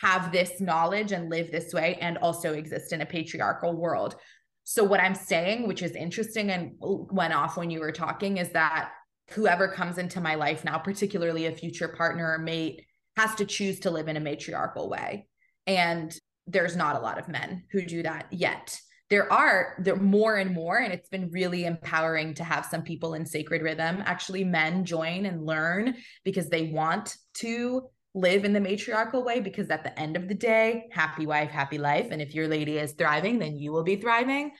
have 0.00 0.32
this 0.32 0.60
knowledge 0.60 1.12
and 1.12 1.30
live 1.30 1.50
this 1.50 1.72
way 1.72 1.98
and 2.00 2.18
also 2.18 2.52
exist 2.52 2.92
in 2.92 3.00
a 3.00 3.06
patriarchal 3.06 3.74
world. 3.74 4.16
So, 4.64 4.84
what 4.84 5.00
I'm 5.00 5.14
saying, 5.14 5.68
which 5.68 5.82
is 5.82 5.92
interesting 5.92 6.50
and 6.50 6.72
went 6.80 7.32
off 7.32 7.56
when 7.56 7.70
you 7.70 7.80
were 7.80 7.92
talking, 7.92 8.36
is 8.36 8.50
that 8.50 8.90
whoever 9.30 9.68
comes 9.68 9.96
into 9.96 10.20
my 10.20 10.34
life 10.34 10.64
now, 10.64 10.78
particularly 10.78 11.46
a 11.46 11.52
future 11.52 11.88
partner 11.88 12.32
or 12.32 12.38
mate, 12.38 12.84
has 13.16 13.34
to 13.36 13.44
choose 13.44 13.80
to 13.80 13.90
live 13.90 14.08
in 14.08 14.16
a 14.16 14.20
matriarchal 14.20 14.88
way. 14.88 15.28
And 15.66 16.14
there's 16.46 16.76
not 16.76 16.96
a 16.96 17.00
lot 17.00 17.18
of 17.18 17.28
men 17.28 17.64
who 17.72 17.82
do 17.82 18.02
that 18.02 18.26
yet. 18.30 18.78
There 19.08 19.32
are 19.32 19.74
there 19.78 19.96
more 19.96 20.36
and 20.36 20.52
more, 20.52 20.78
and 20.78 20.92
it's 20.92 21.08
been 21.08 21.30
really 21.30 21.64
empowering 21.64 22.34
to 22.34 22.44
have 22.44 22.66
some 22.66 22.82
people 22.82 23.14
in 23.14 23.24
sacred 23.24 23.62
rhythm 23.62 24.02
actually 24.04 24.42
men 24.42 24.84
join 24.84 25.26
and 25.26 25.46
learn 25.46 25.94
because 26.24 26.48
they 26.48 26.64
want 26.64 27.16
to 27.34 27.88
live 28.14 28.44
in 28.44 28.52
the 28.52 28.60
matriarchal 28.60 29.22
way 29.22 29.40
because 29.40 29.70
at 29.70 29.84
the 29.84 29.96
end 29.98 30.16
of 30.16 30.26
the 30.26 30.34
day, 30.34 30.88
happy 30.90 31.26
wife, 31.26 31.50
happy 31.50 31.78
life. 31.78 32.08
And 32.10 32.20
if 32.20 32.34
your 32.34 32.48
lady 32.48 32.78
is 32.78 32.92
thriving, 32.92 33.38
then 33.38 33.56
you 33.56 33.70
will 33.72 33.84
be 33.84 33.96
thriving. 33.96 34.52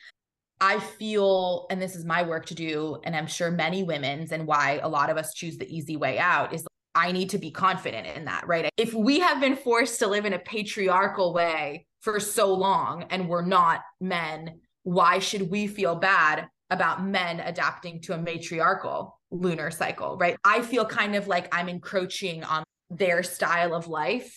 I 0.61 0.79
feel, 0.79 1.67
and 1.71 1.81
this 1.81 1.97
is 1.97 2.05
my 2.05 2.23
work 2.23 2.47
to 2.47 2.55
do, 2.55 2.99
and 3.05 3.17
I'm 3.17 3.27
sure 3.27 3.51
many 3.51 3.83
women's, 3.83 4.33
and 4.33 4.47
why 4.47 4.81
a 4.83 4.89
lot 4.89 5.11
of 5.11 5.17
us 5.17 5.35
choose 5.35 5.59
the 5.59 5.69
easy 5.75 5.97
way 5.97 6.19
out 6.19 6.55
is 6.55 6.67
I 6.95 7.13
need 7.13 7.31
to 7.31 7.39
be 7.39 7.51
confident 7.51 8.07
in 8.07 8.25
that, 8.25 8.47
right? 8.47 8.71
If 8.79 8.95
we 8.95 9.21
have 9.21 9.41
been 9.41 9.57
forced 9.57 9.99
to 9.99 10.07
live 10.07 10.25
in 10.25 10.33
a 10.33 10.39
patriarchal 10.39 11.35
way 11.35 11.87
for 12.07 12.21
so 12.21 12.55
long 12.55 13.03
and 13.11 13.29
we're 13.29 13.45
not 13.45 13.81
men, 14.01 14.61
why 14.85 15.19
should 15.19 15.51
we 15.51 15.67
feel 15.67 15.97
bad 15.97 16.47
about 16.71 17.05
men 17.05 17.41
adapting 17.41 18.01
to 18.01 18.15
a 18.15 18.17
matriarchal 18.17 19.19
lunar 19.33 19.73
cycle, 19.73 20.17
right? 20.17 20.37
I 20.45 20.63
feel 20.63 20.85
kind 20.85 21.17
of 21.17 21.27
like 21.27 21.53
I'm 21.53 21.69
encroaching 21.69 22.45
on 22.45 22.63
their 22.91 23.25
style 23.25 23.75
of 23.75 23.89
life 23.89 24.33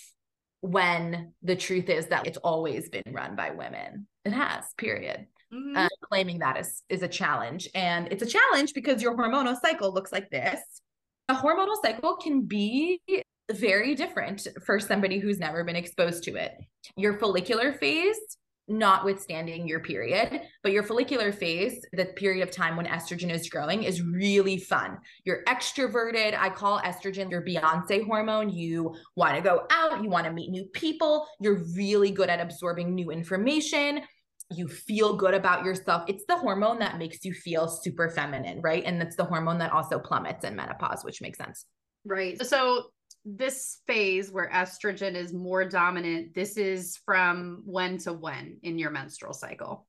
when 0.61 1.33
the 1.43 1.55
truth 1.55 1.89
is 1.89 2.07
that 2.07 2.25
it's 2.25 2.39
always 2.39 2.89
been 2.89 3.03
run 3.11 3.35
by 3.35 3.51
women. 3.51 4.07
It 4.25 4.33
has, 4.33 4.65
period. 4.75 5.27
Mm-hmm. 5.53 5.77
Uh, 5.77 5.87
claiming 6.09 6.39
that 6.39 6.57
is 6.57 6.81
is 6.89 7.03
a 7.03 7.07
challenge, 7.07 7.69
and 7.75 8.07
it's 8.11 8.23
a 8.23 8.25
challenge 8.25 8.73
because 8.73 8.99
your 9.01 9.15
hormonal 9.15 9.55
cycle 9.59 9.93
looks 9.93 10.11
like 10.11 10.31
this. 10.31 10.59
A 11.27 11.35
hormonal 11.35 11.75
cycle 11.83 12.17
can 12.17 12.45
be 12.45 12.99
very 13.51 13.95
different 13.95 14.47
for 14.65 14.79
somebody 14.79 15.19
who's 15.19 15.39
never 15.39 15.63
been 15.63 15.75
exposed 15.75 16.23
to 16.23 16.35
it. 16.35 16.53
Your 16.95 17.17
follicular 17.17 17.73
phase 17.73 18.17
notwithstanding 18.69 19.67
your 19.67 19.79
period, 19.79 20.41
but 20.61 20.71
your 20.71 20.83
follicular 20.83 21.31
phase, 21.31 21.83
the 21.93 22.05
period 22.05 22.47
of 22.47 22.51
time 22.53 22.77
when 22.77 22.85
estrogen 22.85 23.31
is 23.31 23.49
growing, 23.49 23.83
is 23.83 24.01
really 24.03 24.57
fun. 24.57 24.97
You're 25.25 25.43
extroverted. 25.45 26.37
I 26.37 26.49
call 26.49 26.79
estrogen 26.81 27.31
your 27.31 27.41
Beyonce 27.41 28.05
hormone. 28.05 28.49
You 28.49 28.95
want 29.15 29.35
to 29.35 29.41
go 29.41 29.63
out, 29.71 30.03
you 30.03 30.09
want 30.09 30.25
to 30.25 30.31
meet 30.31 30.51
new 30.51 30.65
people, 30.73 31.27
you're 31.41 31.63
really 31.75 32.11
good 32.11 32.29
at 32.29 32.39
absorbing 32.39 32.93
new 32.93 33.09
information. 33.09 34.01
You 34.51 34.67
feel 34.67 35.15
good 35.15 35.33
about 35.33 35.63
yourself. 35.63 36.03
It's 36.07 36.23
the 36.27 36.37
hormone 36.37 36.79
that 36.79 36.97
makes 36.97 37.23
you 37.23 37.33
feel 37.33 37.67
super 37.67 38.09
feminine, 38.09 38.61
right? 38.61 38.83
And 38.83 39.01
it's 39.01 39.15
the 39.15 39.25
hormone 39.25 39.59
that 39.59 39.71
also 39.71 39.99
plummets 39.99 40.43
in 40.43 40.55
menopause, 40.55 41.03
which 41.03 41.21
makes 41.21 41.37
sense. 41.37 41.65
Right. 42.05 42.41
So 42.43 42.85
this 43.25 43.79
phase 43.87 44.31
where 44.31 44.49
estrogen 44.49 45.15
is 45.15 45.33
more 45.33 45.65
dominant, 45.65 46.33
this 46.33 46.57
is 46.57 46.97
from 47.05 47.61
when 47.65 47.97
to 47.99 48.13
when 48.13 48.57
in 48.63 48.77
your 48.77 48.91
menstrual 48.91 49.33
cycle? 49.33 49.87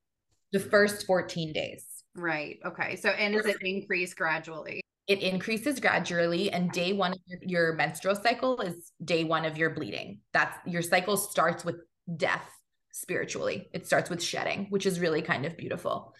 The 0.52 0.60
first 0.60 1.06
14 1.06 1.52
days. 1.52 1.86
Right. 2.16 2.58
Okay. 2.64 2.96
So, 2.96 3.10
and 3.10 3.34
does 3.34 3.46
it 3.46 3.56
increase 3.62 4.14
gradually? 4.14 4.80
It 5.06 5.20
increases 5.20 5.80
gradually, 5.80 6.52
and 6.52 6.70
day 6.70 6.92
one 6.92 7.12
of 7.12 7.18
your, 7.26 7.38
your 7.42 7.72
menstrual 7.74 8.14
cycle 8.14 8.60
is 8.60 8.92
day 9.04 9.24
one 9.24 9.44
of 9.44 9.56
your 9.56 9.70
bleeding. 9.70 10.20
That's 10.32 10.56
your 10.66 10.82
cycle 10.82 11.16
starts 11.16 11.64
with 11.64 11.76
death 12.16 12.48
spiritually. 12.92 13.68
It 13.72 13.86
starts 13.86 14.10
with 14.10 14.22
shedding, 14.22 14.66
which 14.70 14.86
is 14.86 15.00
really 15.00 15.22
kind 15.22 15.46
of 15.46 15.56
beautiful. 15.56 16.14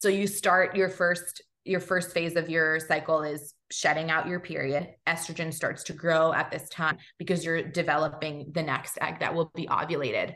So, 0.00 0.08
you 0.08 0.26
start 0.26 0.76
your 0.76 0.88
first 0.88 1.42
your 1.64 1.80
first 1.80 2.12
phase 2.12 2.36
of 2.36 2.48
your 2.48 2.80
cycle 2.80 3.22
is 3.22 3.54
shedding 3.70 4.10
out 4.10 4.26
your 4.26 4.40
period. 4.40 4.88
Estrogen 5.06 5.52
starts 5.52 5.84
to 5.84 5.92
grow 5.92 6.32
at 6.32 6.50
this 6.50 6.68
time 6.68 6.98
because 7.18 7.44
you're 7.44 7.62
developing 7.62 8.50
the 8.52 8.62
next 8.62 8.98
egg 9.00 9.20
that 9.20 9.34
will 9.34 9.52
be 9.54 9.66
ovulated. 9.66 10.34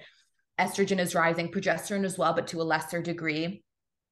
Estrogen 0.61 1.01
is 1.01 1.15
rising, 1.15 1.51
progesterone 1.51 2.05
as 2.05 2.17
well, 2.17 2.33
but 2.33 2.47
to 2.49 2.61
a 2.61 2.63
lesser 2.63 3.03
degree. 3.03 3.64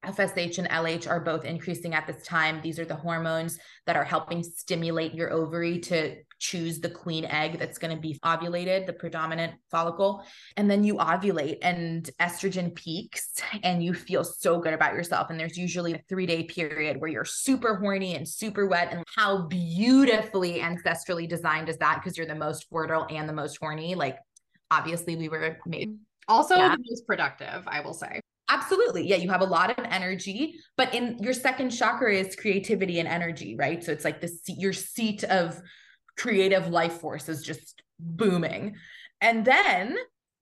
FSH 0.05 0.57
and 0.57 0.69
LH 0.69 1.09
are 1.09 1.19
both 1.19 1.45
increasing 1.45 1.93
at 1.93 2.07
this 2.07 2.25
time. 2.25 2.59
These 2.61 2.79
are 2.79 2.85
the 2.85 2.95
hormones 2.95 3.59
that 3.85 3.95
are 3.95 4.03
helping 4.03 4.43
stimulate 4.43 5.13
your 5.13 5.31
ovary 5.31 5.79
to 5.79 6.15
choose 6.39 6.79
the 6.79 6.89
queen 6.89 7.23
egg 7.25 7.57
that's 7.57 7.77
going 7.77 7.95
to 7.95 8.01
be 8.01 8.19
ovulated, 8.23 8.85
the 8.85 8.93
predominant 8.93 9.53
follicle. 9.71 10.23
And 10.57 10.69
then 10.69 10.83
you 10.83 10.95
ovulate 10.95 11.59
and 11.61 12.09
estrogen 12.19 12.75
peaks 12.75 13.35
and 13.63 13.81
you 13.81 13.93
feel 13.93 14.23
so 14.23 14.59
good 14.59 14.73
about 14.73 14.93
yourself. 14.93 15.29
And 15.29 15.39
there's 15.39 15.57
usually 15.57 15.93
a 15.93 16.01
three 16.09 16.25
day 16.25 16.43
period 16.43 16.99
where 16.99 17.09
you're 17.09 17.25
super 17.25 17.75
horny 17.75 18.15
and 18.15 18.27
super 18.27 18.67
wet. 18.67 18.89
And 18.91 19.03
how 19.15 19.43
beautifully 19.47 20.59
ancestrally 20.59 21.27
designed 21.27 21.69
is 21.69 21.77
that? 21.77 22.01
Because 22.03 22.17
you're 22.17 22.27
the 22.27 22.35
most 22.35 22.67
fertile 22.69 23.07
and 23.09 23.27
the 23.27 23.33
most 23.33 23.57
horny. 23.57 23.95
Like, 23.95 24.17
obviously, 24.69 25.15
we 25.15 25.29
were 25.29 25.57
made. 25.65 25.97
Also, 26.27 26.55
yeah. 26.55 26.75
the 26.75 26.83
most 26.89 27.07
productive, 27.07 27.63
I 27.67 27.81
will 27.81 27.93
say. 27.93 28.19
Absolutely. 28.53 29.07
Yeah, 29.07 29.15
you 29.15 29.29
have 29.29 29.41
a 29.41 29.45
lot 29.45 29.77
of 29.77 29.85
energy, 29.89 30.59
but 30.77 30.93
in 30.93 31.17
your 31.19 31.33
second 31.33 31.71
chakra 31.71 32.15
is 32.15 32.35
creativity 32.35 32.99
and 32.99 33.07
energy, 33.07 33.55
right? 33.55 33.83
So 33.83 33.91
it's 33.91 34.05
like 34.05 34.21
this 34.21 34.41
your 34.47 34.73
seat 34.73 35.23
of 35.23 35.59
creative 36.17 36.67
life 36.69 36.93
force 36.93 37.29
is 37.29 37.41
just 37.41 37.81
booming. 37.99 38.75
And 39.21 39.43
then 39.43 39.97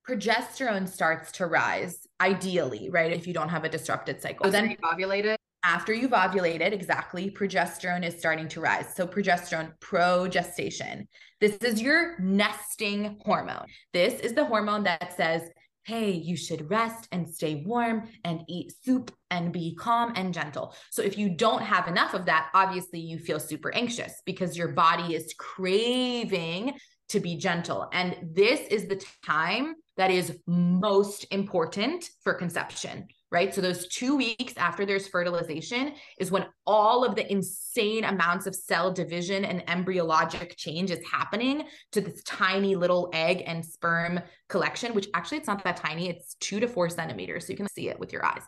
progesterone 0.08 0.90
starts 0.90 1.32
to 1.34 1.46
rise, 1.46 2.06
ideally, 2.20 2.90
right? 2.92 3.12
If 3.12 3.28
you 3.28 3.34
don't 3.34 3.50
have 3.50 3.64
a 3.64 3.70
disrupted 3.70 4.22
cycle. 4.22 4.46
So 4.46 4.52
then 4.52 4.70
you've 4.70 4.82
ovulated. 4.82 5.36
After 5.64 5.94
you've 5.94 6.12
ovulated, 6.12 6.74
exactly, 6.74 7.30
progesterone 7.30 8.04
is 8.04 8.18
starting 8.18 8.48
to 8.50 8.62
rise. 8.62 8.96
So, 8.96 9.06
progesterone, 9.06 9.74
progestation. 9.80 11.06
This 11.40 11.56
is 11.58 11.80
your 11.80 12.18
nesting 12.20 13.20
hormone. 13.24 13.68
This 13.94 14.20
is 14.22 14.34
the 14.34 14.44
hormone 14.44 14.84
that 14.84 15.16
says, 15.16 15.44
hey, 15.84 16.12
you 16.12 16.38
should 16.38 16.70
rest 16.70 17.08
and 17.12 17.30
stay 17.30 17.64
warm 17.66 18.08
and 18.24 18.44
eat 18.48 18.74
soup 18.84 19.12
and 19.30 19.52
be 19.52 19.76
calm 19.76 20.14
and 20.16 20.34
gentle. 20.34 20.76
So 20.90 21.02
if 21.02 21.18
you 21.18 21.30
don't 21.30 21.64
have 21.64 21.88
enough 21.88 22.14
of 22.14 22.26
that, 22.26 22.50
obviously 22.54 23.00
you 23.00 23.18
feel 23.18 23.40
super 23.40 23.74
anxious 23.74 24.22
because 24.26 24.58
your 24.58 24.70
body 24.70 25.16
is 25.16 25.34
craving 25.38 26.74
to 27.10 27.20
be 27.20 27.38
gentle. 27.38 27.90
And 27.92 28.16
this 28.34 28.62
is 28.68 28.88
the 28.88 29.04
time 29.26 29.76
that 29.98 30.12
is 30.12 30.40
most 30.48 31.26
important 31.32 32.10
for 32.24 32.34
conception 32.34 33.08
right? 33.32 33.56
So 33.56 33.62
those 33.62 33.88
two 33.88 34.18
weeks 34.18 34.54
after 34.58 34.86
there's 34.86 35.08
fertilization 35.08 35.94
is 36.20 36.32
when 36.32 36.46
all 36.68 37.06
of 37.06 37.16
the 37.16 37.32
insane 37.32 38.04
amounts 38.04 38.46
of 38.46 38.54
cell 38.54 38.92
division 38.92 39.46
and 39.46 39.66
embryologic 39.68 40.58
change 40.58 40.92
is 40.92 41.00
happening 41.10 41.64
to 41.94 42.02
this 42.02 42.22
tiny 42.24 42.76
little 42.76 43.10
egg 43.14 43.44
and 43.46 43.66
sperm 43.66 44.20
collection, 44.50 44.94
which 44.94 45.08
actually 45.14 45.38
it's 45.38 45.48
not 45.48 45.64
that 45.64 45.78
tiny. 45.78 46.10
It's 46.10 46.36
two 46.36 46.60
to 46.60 46.68
four 46.68 46.90
centimeters. 46.90 47.48
So 47.48 47.52
you 47.52 47.58
can 47.58 47.70
see 47.70 47.90
it 47.90 48.00
with 48.00 48.12
your 48.12 48.26
eyes. 48.26 48.44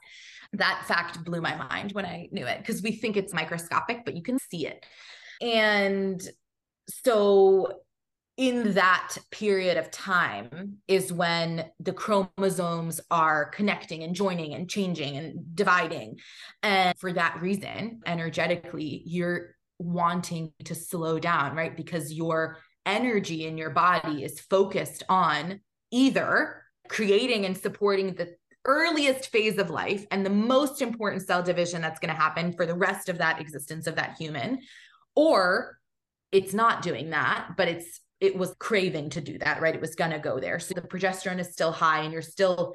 That 0.52 0.84
fact 0.86 1.24
blew 1.24 1.42
my 1.42 1.56
mind 1.56 1.94
when 1.94 2.06
I 2.06 2.28
knew 2.32 2.46
it 2.46 2.60
because 2.60 2.84
we 2.84 2.92
think 2.92 3.16
it's 3.16 3.34
microscopic, 3.34 4.04
but 4.04 4.16
you 4.16 4.22
can 4.22 4.38
see 4.38 4.68
it. 4.68 4.86
And 5.42 6.22
so 6.90 7.80
in 8.36 8.74
that 8.74 9.16
period 9.32 9.78
of 9.78 9.92
time 9.92 10.78
is 10.88 11.14
when 11.14 11.66
the 11.80 11.94
chromosomes 11.94 13.00
are 13.12 13.46
connecting 13.46 14.04
and 14.04 14.16
joining 14.16 14.56
and 14.56 14.70
changing 14.70 15.18
and 15.18 15.56
dividing. 15.56 16.18
And 16.64 16.98
for 16.98 17.14
that 17.14 17.40
reason, 17.42 18.02
energetically, 18.06 19.04
you're 19.06 19.56
wanting 19.78 20.52
to 20.66 20.74
slow 20.74 21.20
down, 21.20 21.56
right? 21.56 21.78
Because 21.78 22.12
your 22.12 22.58
energy 22.86 23.46
in 23.46 23.58
your 23.58 23.70
body 23.70 24.24
is 24.24 24.40
focused 24.40 25.04
on 25.10 25.60
either 25.92 26.64
creating 26.90 27.46
and 27.46 27.56
supporting 27.56 28.16
the 28.16 28.36
earliest 28.66 29.30
phase 29.30 29.58
of 29.58 29.70
life 29.70 30.06
and 30.10 30.26
the 30.26 30.30
most 30.30 30.82
important 30.82 31.22
cell 31.22 31.44
division 31.44 31.82
that's 31.82 32.00
going 32.00 32.14
to 32.14 32.20
happen 32.20 32.54
for 32.54 32.66
the 32.66 32.74
rest 32.74 33.10
of 33.10 33.18
that 33.20 33.40
existence 33.40 33.88
of 33.88 33.96
that 33.96 34.16
human 34.18 34.60
or 35.16 35.78
it's 36.32 36.54
not 36.54 36.82
doing 36.82 37.12
that, 37.12 37.52
but 37.56 37.68
it's 37.68 38.02
it 38.24 38.38
was 38.38 38.56
craving 38.58 39.10
to 39.12 39.22
do 39.22 39.38
that, 39.40 39.62
right? 39.62 39.76
It 39.76 39.82
was 39.82 39.96
gonna 39.96 40.20
go 40.20 40.40
there. 40.40 40.58
So 40.60 40.74
the 40.74 40.82
progesterone 40.82 41.40
is 41.40 41.52
still 41.52 41.72
high 41.72 42.04
and 42.04 42.14
you're 42.14 42.22
still 42.22 42.74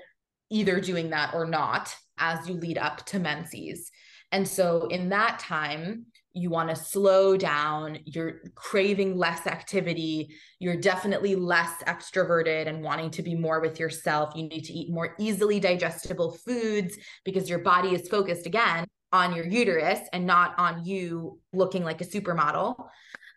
either 0.50 0.80
doing 0.80 1.10
that 1.10 1.34
or 1.34 1.46
not 1.46 1.94
as 2.18 2.48
you 2.48 2.54
lead 2.54 2.76
up 2.78 3.04
to 3.06 3.18
menses. 3.18 3.90
And 4.30 4.46
so 4.46 4.86
in 4.88 5.08
that 5.08 5.38
time, 5.38 6.06
you 6.34 6.50
want 6.50 6.68
to 6.68 6.76
slow 6.76 7.36
down, 7.36 7.98
you're 8.04 8.42
craving 8.54 9.16
less 9.16 9.46
activity, 9.46 10.28
you're 10.58 10.76
definitely 10.76 11.34
less 11.34 11.72
extroverted 11.84 12.68
and 12.68 12.82
wanting 12.82 13.10
to 13.10 13.22
be 13.22 13.34
more 13.34 13.60
with 13.60 13.80
yourself. 13.80 14.34
You 14.36 14.44
need 14.44 14.64
to 14.64 14.72
eat 14.72 14.92
more 14.92 15.14
easily 15.18 15.58
digestible 15.58 16.32
foods 16.32 16.96
because 17.24 17.48
your 17.48 17.60
body 17.60 17.94
is 17.94 18.08
focused 18.08 18.46
again 18.46 18.86
on 19.12 19.34
your 19.34 19.46
uterus 19.46 20.00
and 20.12 20.26
not 20.26 20.54
on 20.58 20.84
you 20.84 21.40
looking 21.54 21.84
like 21.84 22.02
a 22.02 22.04
supermodel. 22.04 22.76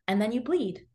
And 0.08 0.22
then 0.22 0.34
you 0.34 0.42
bleed. 0.42 0.86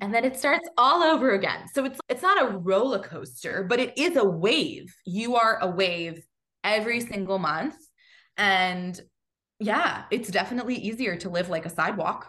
And 0.00 0.12
then 0.12 0.24
it 0.24 0.36
starts 0.36 0.68
all 0.76 1.02
over 1.02 1.32
again. 1.32 1.68
So 1.72 1.84
it's 1.84 2.00
it's 2.08 2.22
not 2.22 2.42
a 2.42 2.56
roller 2.58 2.98
coaster, 2.98 3.64
but 3.68 3.78
it 3.78 3.96
is 3.96 4.16
a 4.16 4.24
wave. 4.24 4.94
You 5.04 5.36
are 5.36 5.58
a 5.60 5.68
wave 5.68 6.24
every 6.64 7.00
single 7.00 7.38
month. 7.38 7.76
And 8.36 9.00
yeah, 9.58 10.04
it's 10.10 10.28
definitely 10.28 10.74
easier 10.76 11.16
to 11.16 11.28
live 11.28 11.48
like 11.48 11.66
a 11.66 11.70
sidewalk 11.70 12.28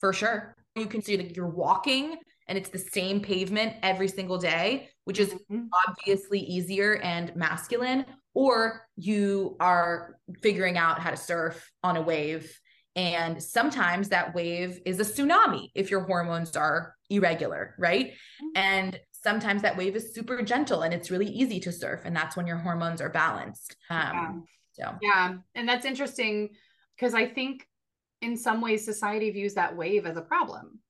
for 0.00 0.12
sure. 0.12 0.56
You 0.74 0.86
can 0.86 1.02
see 1.02 1.16
that 1.16 1.36
you're 1.36 1.48
walking 1.48 2.16
and 2.48 2.58
it's 2.58 2.68
the 2.68 2.78
same 2.78 3.20
pavement 3.20 3.74
every 3.82 4.08
single 4.08 4.38
day, 4.38 4.90
which 5.04 5.18
is 5.18 5.32
mm-hmm. 5.32 5.66
obviously 5.88 6.40
easier 6.40 6.96
and 6.96 7.34
masculine, 7.36 8.04
or 8.34 8.86
you 8.96 9.56
are 9.60 10.18
figuring 10.42 10.76
out 10.76 10.98
how 10.98 11.10
to 11.10 11.16
surf 11.16 11.70
on 11.82 11.96
a 11.96 12.02
wave. 12.02 12.58
And 12.96 13.42
sometimes 13.42 14.08
that 14.10 14.34
wave 14.34 14.80
is 14.86 15.00
a 15.00 15.04
tsunami 15.04 15.70
if 15.74 15.90
your 15.90 16.00
hormones 16.00 16.56
are 16.56 16.94
irregular, 17.10 17.74
right? 17.78 18.06
Mm-hmm. 18.06 18.46
And 18.56 19.00
sometimes 19.10 19.62
that 19.62 19.76
wave 19.76 19.96
is 19.96 20.14
super 20.14 20.42
gentle 20.42 20.82
and 20.82 20.94
it's 20.94 21.10
really 21.10 21.26
easy 21.28 21.58
to 21.60 21.72
surf. 21.72 22.02
And 22.04 22.14
that's 22.14 22.36
when 22.36 22.46
your 22.46 22.58
hormones 22.58 23.00
are 23.00 23.08
balanced. 23.08 23.76
Um, 23.90 24.44
so 24.72 24.94
yeah, 25.00 25.34
and 25.54 25.68
that's 25.68 25.84
interesting 25.84 26.50
because 26.96 27.14
I 27.14 27.26
think 27.26 27.66
in 28.22 28.36
some 28.36 28.60
ways 28.60 28.84
society 28.84 29.30
views 29.30 29.54
that 29.54 29.76
wave 29.76 30.06
as 30.06 30.16
a 30.16 30.22
problem. 30.22 30.80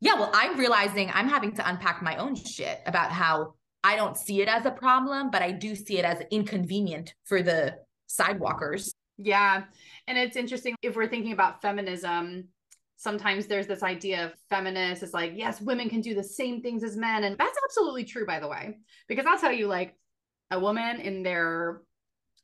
Yeah, 0.00 0.14
well, 0.14 0.30
I'm 0.34 0.58
realizing 0.58 1.10
I'm 1.12 1.28
having 1.28 1.52
to 1.56 1.68
unpack 1.68 2.02
my 2.02 2.16
own 2.16 2.34
shit 2.34 2.80
about 2.86 3.10
how 3.10 3.54
I 3.82 3.96
don't 3.96 4.16
see 4.16 4.40
it 4.40 4.48
as 4.48 4.64
a 4.64 4.70
problem, 4.70 5.30
but 5.30 5.42
I 5.42 5.52
do 5.52 5.74
see 5.74 5.98
it 5.98 6.04
as 6.04 6.22
inconvenient 6.30 7.14
for 7.24 7.42
the 7.42 7.76
sidewalkers. 8.06 8.94
Yeah. 9.16 9.64
And 10.06 10.18
it's 10.18 10.36
interesting 10.36 10.74
if 10.82 10.96
we're 10.96 11.08
thinking 11.08 11.32
about 11.32 11.62
feminism, 11.62 12.48
sometimes 12.96 13.46
there's 13.46 13.66
this 13.66 13.82
idea 13.82 14.26
of 14.26 14.34
feminists 14.50 15.02
is 15.02 15.14
like, 15.14 15.32
yes, 15.34 15.60
women 15.60 15.88
can 15.88 16.00
do 16.00 16.14
the 16.14 16.22
same 16.22 16.62
things 16.62 16.82
as 16.82 16.96
men. 16.96 17.24
And 17.24 17.36
that's 17.38 17.58
absolutely 17.64 18.04
true, 18.04 18.26
by 18.26 18.40
the 18.40 18.48
way, 18.48 18.78
because 19.08 19.26
I'll 19.26 19.38
tell 19.38 19.52
you, 19.52 19.66
like, 19.66 19.94
a 20.50 20.58
woman 20.58 21.00
in 21.00 21.22
their 21.22 21.82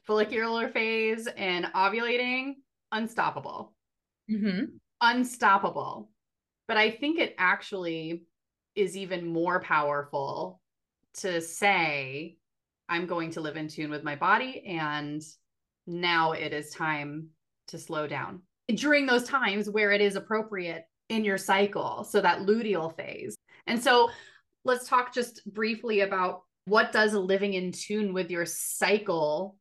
follicular 0.07 0.69
phase 0.69 1.29
and 1.37 1.67
ovulating, 1.67 2.55
unstoppable. 2.93 3.75
Mm-hmm. 4.31 4.65
Unstoppable. 5.01 6.11
But 6.67 6.77
I 6.77 6.91
think 6.91 7.19
it 7.19 7.35
actually 7.39 8.25
is 8.75 8.97
even 8.97 9.27
more 9.27 9.61
powerful 9.61 10.61
to 11.15 11.41
say, 11.41 12.37
I'm 12.89 13.07
going 13.07 13.33
to 13.33 13.41
live 13.41 13.57
in 13.57 13.69
tune 13.69 13.91
with 13.91 14.05
my 14.05 14.17
body, 14.17 14.65
and 14.67 15.23
now 15.87 16.33
it 16.33 16.53
is 16.53 16.71
time 16.71 17.29
to 17.69 17.79
slow 17.79 18.07
down 18.07 18.43
during 18.75 19.07
those 19.07 19.25
times 19.25 19.69
where 19.69 19.93
it 19.93 20.01
is 20.01 20.17
appropriate 20.17 20.85
in 21.09 21.25
your 21.25 21.39
cycle. 21.39 22.05
So 22.05 22.21
that 22.21 22.41
luteal 22.41 22.95
phase. 22.97 23.37
And 23.67 23.83
so 23.83 24.11
let's 24.65 24.89
talk 24.89 25.13
just 25.13 25.43
briefly 25.53 26.01
about 26.01 26.43
what 26.67 26.93
does 26.93 27.15
living 27.15 27.55
in 27.55 27.73
tune 27.73 28.13
with 28.13 28.31
your 28.31 28.47
cycle 28.47 29.57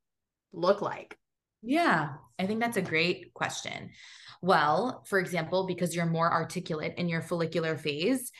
look 0.54 0.82
like? 0.82 1.18
Yeah, 1.62 2.10
I 2.38 2.46
think 2.46 2.60
that's 2.60 2.78
a 2.78 2.82
great 2.82 3.34
question. 3.34 3.92
Well, 4.42 5.04
for 5.08 5.20
example, 5.20 5.66
because 5.68 5.96
you're 5.96 6.06
more 6.06 6.32
articulate 6.32 6.94
in 6.98 7.10
your 7.10 7.22
follicular 7.22 7.78
phase, 7.78 8.32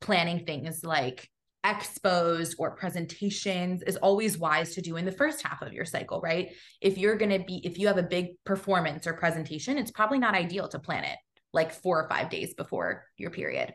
planning 0.00 0.44
things 0.44 0.84
like 0.84 1.28
expos 1.64 2.54
or 2.58 2.76
presentations 2.76 3.82
is 3.82 3.96
always 3.96 4.36
wise 4.36 4.74
to 4.74 4.82
do 4.82 4.96
in 4.96 5.04
the 5.04 5.12
first 5.12 5.46
half 5.46 5.62
of 5.62 5.72
your 5.72 5.84
cycle, 5.84 6.20
right? 6.20 6.52
If 6.80 6.98
you're 6.98 7.16
going 7.16 7.30
to 7.30 7.44
be, 7.44 7.60
if 7.64 7.78
you 7.78 7.86
have 7.86 7.98
a 7.98 8.02
big 8.02 8.42
performance 8.44 9.06
or 9.06 9.14
presentation, 9.14 9.78
it's 9.78 9.90
probably 9.90 10.18
not 10.18 10.34
ideal 10.34 10.68
to 10.68 10.78
plan 10.78 11.04
it 11.04 11.18
like 11.52 11.72
four 11.72 12.02
or 12.02 12.08
five 12.08 12.30
days 12.30 12.54
before 12.54 13.04
your 13.16 13.30
period. 13.30 13.72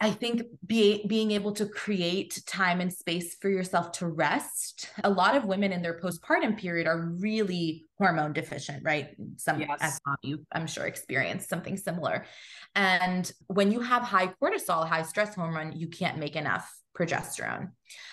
I 0.00 0.10
think 0.10 0.42
be, 0.66 1.06
being 1.06 1.30
able 1.30 1.52
to 1.52 1.66
create 1.66 2.42
time 2.46 2.80
and 2.80 2.92
space 2.92 3.36
for 3.40 3.48
yourself 3.48 3.92
to 3.92 4.08
rest. 4.08 4.90
A 5.04 5.10
lot 5.10 5.36
of 5.36 5.44
women 5.44 5.72
in 5.72 5.82
their 5.82 5.98
postpartum 6.00 6.58
period 6.58 6.86
are 6.86 7.14
really 7.20 7.86
hormone 7.98 8.32
deficient, 8.32 8.82
right? 8.84 9.10
Some 9.36 9.60
yes. 9.60 9.78
as 9.80 10.00
you 10.22 10.44
I'm 10.52 10.66
sure 10.66 10.86
experienced 10.86 11.48
something 11.48 11.76
similar. 11.76 12.26
And 12.74 13.30
when 13.46 13.70
you 13.70 13.80
have 13.80 14.02
high 14.02 14.34
cortisol, 14.42 14.86
high 14.86 15.02
stress 15.02 15.34
hormone, 15.34 15.72
you 15.72 15.88
can't 15.88 16.18
make 16.18 16.36
enough 16.36 16.70
progesterone 16.98 17.70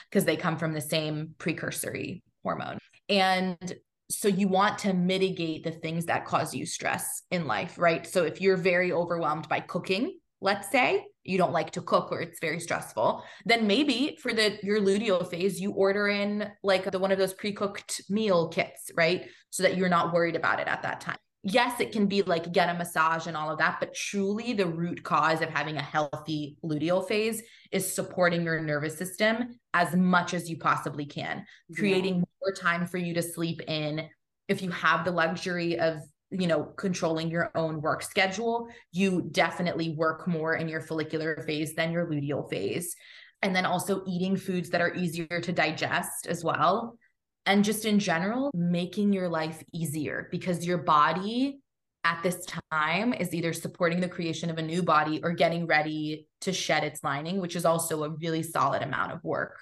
because 0.10 0.26
they 0.26 0.38
come 0.38 0.58
from 0.58 0.74
the 0.74 0.82
same 0.82 1.36
precursory 1.40 2.24
hormone. 2.44 2.78
And 3.10 3.74
so 4.10 4.28
you 4.28 4.48
want 4.48 4.78
to 4.80 4.94
mitigate 4.94 5.64
the 5.64 5.72
things 5.72 6.06
that 6.06 6.26
cause 6.26 6.54
you 6.54 6.66
stress 6.66 7.24
in 7.32 7.48
life, 7.48 7.78
right? 7.78 8.06
So 8.06 8.24
if 8.24 8.40
you're 8.40 8.58
very 8.58 8.92
overwhelmed 8.92 9.50
by 9.50 9.62
cooking, 9.62 10.20
let's 10.42 10.70
say 10.70 11.06
you 11.24 11.38
don't 11.38 11.54
like 11.54 11.72
to 11.72 11.82
cook 11.82 12.12
or 12.12 12.22
it's 12.22 12.40
very 12.40 12.60
stressful, 12.60 13.24
then 13.46 13.68
maybe 13.68 14.18
for 14.22 14.34
the 14.34 14.58
your 14.64 14.80
luteal 14.80 15.28
phase, 15.30 15.60
you 15.60 15.72
order 15.72 16.08
in 16.08 16.50
like 16.64 16.90
the 16.90 17.00
one 17.00 17.12
of 17.12 17.18
those 17.18 17.34
pre-cooked 17.34 18.02
meal 18.10 18.50
kits, 18.50 18.92
right? 18.96 19.26
So 19.50 19.64
that 19.64 19.78
you're 19.78 19.90
not 19.90 20.14
worried 20.14 20.36
about 20.36 20.60
it 20.60 20.68
at 20.68 20.84
that 20.84 21.02
time 21.02 21.18
yes, 21.44 21.80
it 21.80 21.92
can 21.92 22.08
be 22.08 22.22
like 22.22 22.52
get 22.52 22.70
a 22.70 22.78
massage 22.78 23.28
and 23.28 23.36
all 23.36 23.50
of 23.50 23.58
that, 23.58 23.78
but 23.80 23.94
truly 23.94 24.54
the 24.54 24.66
root 24.66 25.04
cause 25.04 25.42
of 25.42 25.50
having 25.50 25.78
a 25.78 25.82
healthy 25.82 26.58
luteal 26.64 27.08
phase 27.08 27.42
is 27.72 27.92
supporting 27.92 28.44
your 28.44 28.62
nervous 28.62 28.98
system 28.98 29.60
as 29.74 29.96
much 29.96 30.34
as 30.34 30.50
you 30.50 30.58
possibly 30.58 31.06
can, 31.06 31.46
creating 31.76 32.16
yeah. 32.16 32.24
more 32.42 32.54
time 32.54 32.86
for 32.86 32.98
you 32.98 33.14
to 33.14 33.22
sleep 33.22 33.62
in. 33.68 34.08
If 34.48 34.62
you 34.62 34.70
have 34.72 35.06
the 35.06 35.12
luxury 35.12 35.80
of 35.80 36.02
you 36.32 36.48
know 36.48 36.64
controlling 36.64 37.30
your 37.30 37.52
own 37.56 37.82
work 37.82 38.02
schedule 38.02 38.68
you 38.92 39.28
definitely 39.32 39.90
work 39.96 40.28
more 40.28 40.56
in 40.56 40.68
your 40.68 40.82
follicular 40.82 41.44
phase 41.46 41.76
than 41.76 41.92
your 41.92 42.10
luteal 42.10 42.50
phase 42.50 42.96
and 43.42 43.56
then 43.56 43.66
also 43.66 44.04
eating 44.08 44.38
foods 44.38 44.70
that 44.70 44.82
are 44.82 44.94
easier 44.96 45.42
to 45.42 45.52
digest 45.52 46.28
as 46.28 46.44
well 46.44 46.98
and 47.46 47.64
just 47.64 47.86
in 47.86 48.00
general, 48.00 48.52
making 48.54 49.14
your 49.14 49.28
life 49.28 49.64
easier 49.74 50.28
because 50.32 50.66
your 50.66 50.78
body 50.78 51.60
at 52.04 52.22
this 52.24 52.46
time 52.72 53.14
is 53.14 53.34
either 53.34 53.54
supporting 53.54 54.00
the 54.00 54.10
creation 54.10 54.50
of 54.50 54.58
a 54.58 54.62
new 54.62 54.82
body 54.84 55.22
or 55.24 55.32
getting 55.32 55.66
ready 55.66 56.28
to 56.42 56.54
shed 56.54 56.84
its 56.84 57.04
lining, 57.04 57.40
which 57.40 57.56
is 57.56 57.66
also 57.66 58.04
a 58.04 58.10
really 58.10 58.44
solid 58.44 58.82
amount 58.82 59.12
of 59.12 59.24
work. 59.24 59.60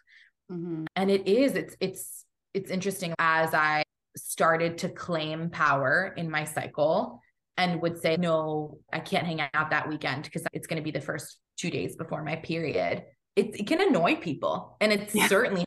Mm-hmm. 0.51 0.85
And 0.95 1.11
it 1.11 1.27
is, 1.27 1.55
it's, 1.55 1.75
it's, 1.79 2.25
it's 2.53 2.71
interesting 2.71 3.13
as 3.19 3.53
I 3.53 3.83
started 4.23 4.79
to 4.79 4.89
claim 4.89 5.49
power 5.49 6.13
in 6.17 6.29
my 6.29 6.43
cycle 6.43 7.21
and 7.57 7.81
would 7.81 8.01
say, 8.01 8.15
no, 8.17 8.77
I 8.91 8.99
can't 8.99 9.25
hang 9.25 9.41
out 9.53 9.71
that 9.71 9.89
weekend 9.89 10.23
because 10.23 10.43
it's 10.53 10.67
going 10.67 10.77
to 10.77 10.83
be 10.83 10.91
the 10.91 11.01
first 11.01 11.39
two 11.57 11.69
days 11.69 11.95
before 11.95 12.23
my 12.23 12.37
period. 12.37 13.03
It, 13.35 13.59
it 13.59 13.67
can 13.67 13.81
annoy 13.81 14.15
people. 14.15 14.77
And 14.79 14.91
it's 14.93 15.13
yeah. 15.13 15.27
certainly 15.27 15.65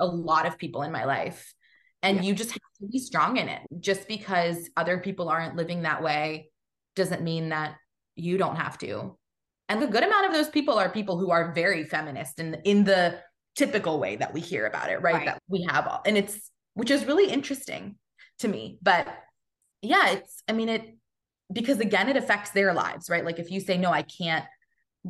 a 0.00 0.06
lot 0.06 0.46
of 0.46 0.58
people 0.58 0.82
in 0.82 0.90
my 0.90 1.04
life. 1.04 1.54
And 2.02 2.16
yeah. 2.16 2.22
you 2.24 2.34
just 2.34 2.50
have 2.50 2.60
to 2.80 2.86
be 2.88 2.98
strong 2.98 3.36
in 3.36 3.48
it. 3.48 3.62
Just 3.80 4.08
because 4.08 4.68
other 4.76 4.98
people 4.98 5.28
aren't 5.28 5.56
living 5.56 5.82
that 5.82 6.02
way 6.02 6.50
doesn't 6.96 7.22
mean 7.22 7.50
that 7.50 7.76
you 8.16 8.36
don't 8.38 8.56
have 8.56 8.78
to. 8.78 9.16
And 9.68 9.82
the 9.82 9.86
good 9.86 10.02
amount 10.02 10.26
of 10.26 10.32
those 10.32 10.48
people 10.48 10.78
are 10.78 10.88
people 10.88 11.18
who 11.18 11.30
are 11.30 11.52
very 11.52 11.84
feminist 11.84 12.40
and 12.40 12.56
in, 12.64 12.78
in 12.78 12.84
the 12.84 13.20
typical 13.54 13.98
way 13.98 14.16
that 14.16 14.32
we 14.32 14.40
hear 14.40 14.66
about 14.66 14.90
it, 14.90 15.02
right? 15.02 15.14
right? 15.14 15.26
That 15.26 15.42
we 15.48 15.66
have 15.68 15.86
all, 15.86 16.00
and 16.06 16.16
it's 16.16 16.50
which 16.78 16.92
is 16.92 17.04
really 17.06 17.28
interesting 17.28 17.96
to 18.38 18.46
me. 18.46 18.78
But 18.80 19.08
yeah, 19.82 20.10
it's 20.10 20.44
I 20.48 20.52
mean 20.52 20.68
it 20.68 20.96
because 21.52 21.80
again 21.80 22.08
it 22.08 22.16
affects 22.16 22.50
their 22.50 22.72
lives, 22.72 23.10
right? 23.10 23.24
Like 23.24 23.40
if 23.40 23.50
you 23.50 23.58
say 23.58 23.76
no, 23.76 23.90
I 23.90 24.02
can't 24.02 24.44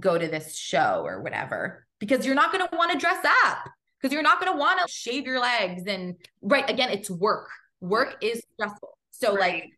go 0.00 0.16
to 0.16 0.26
this 0.26 0.56
show 0.56 1.02
or 1.04 1.20
whatever 1.20 1.86
because 1.98 2.24
you're 2.24 2.34
not 2.34 2.52
going 2.52 2.66
to 2.66 2.74
want 2.74 2.92
to 2.92 2.98
dress 2.98 3.22
up 3.44 3.68
because 4.00 4.14
you're 4.14 4.22
not 4.22 4.40
going 4.40 4.50
to 4.50 4.58
want 4.58 4.80
to 4.80 4.90
shave 4.90 5.26
your 5.26 5.40
legs 5.40 5.82
and 5.86 6.14
right 6.40 6.68
again 6.70 6.90
it's 6.90 7.10
work 7.10 7.48
work 7.80 8.16
is 8.22 8.42
stressful 8.54 8.96
so 9.10 9.34
right. 9.34 9.40
like 9.40 9.70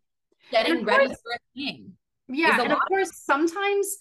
getting 0.51 0.85
ready 0.85 1.07
course, 1.07 1.19
for 1.23 1.33
a 1.33 1.39
thing 1.57 1.93
yeah 2.29 2.61
and 2.61 2.73
of 2.73 2.79
course 2.89 3.11
sometimes 3.25 3.97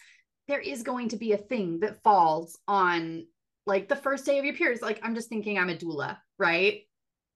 there 0.48 0.60
is 0.60 0.84
going 0.84 1.08
to 1.10 1.16
be 1.16 1.32
a 1.32 1.38
thing 1.38 1.80
that 1.80 2.04
falls 2.04 2.58
on 2.68 3.26
like 3.66 3.88
the 3.88 3.96
first 3.96 4.26
day 4.26 4.40
of 4.40 4.46
your 4.46 4.56
periods 4.56 4.82
like 4.82 5.00
i'm 5.04 5.16
just 5.16 5.30
thinking 5.30 5.58
i'm 5.58 5.70
a 5.70 5.76
doula 5.76 6.18
right 6.38 6.82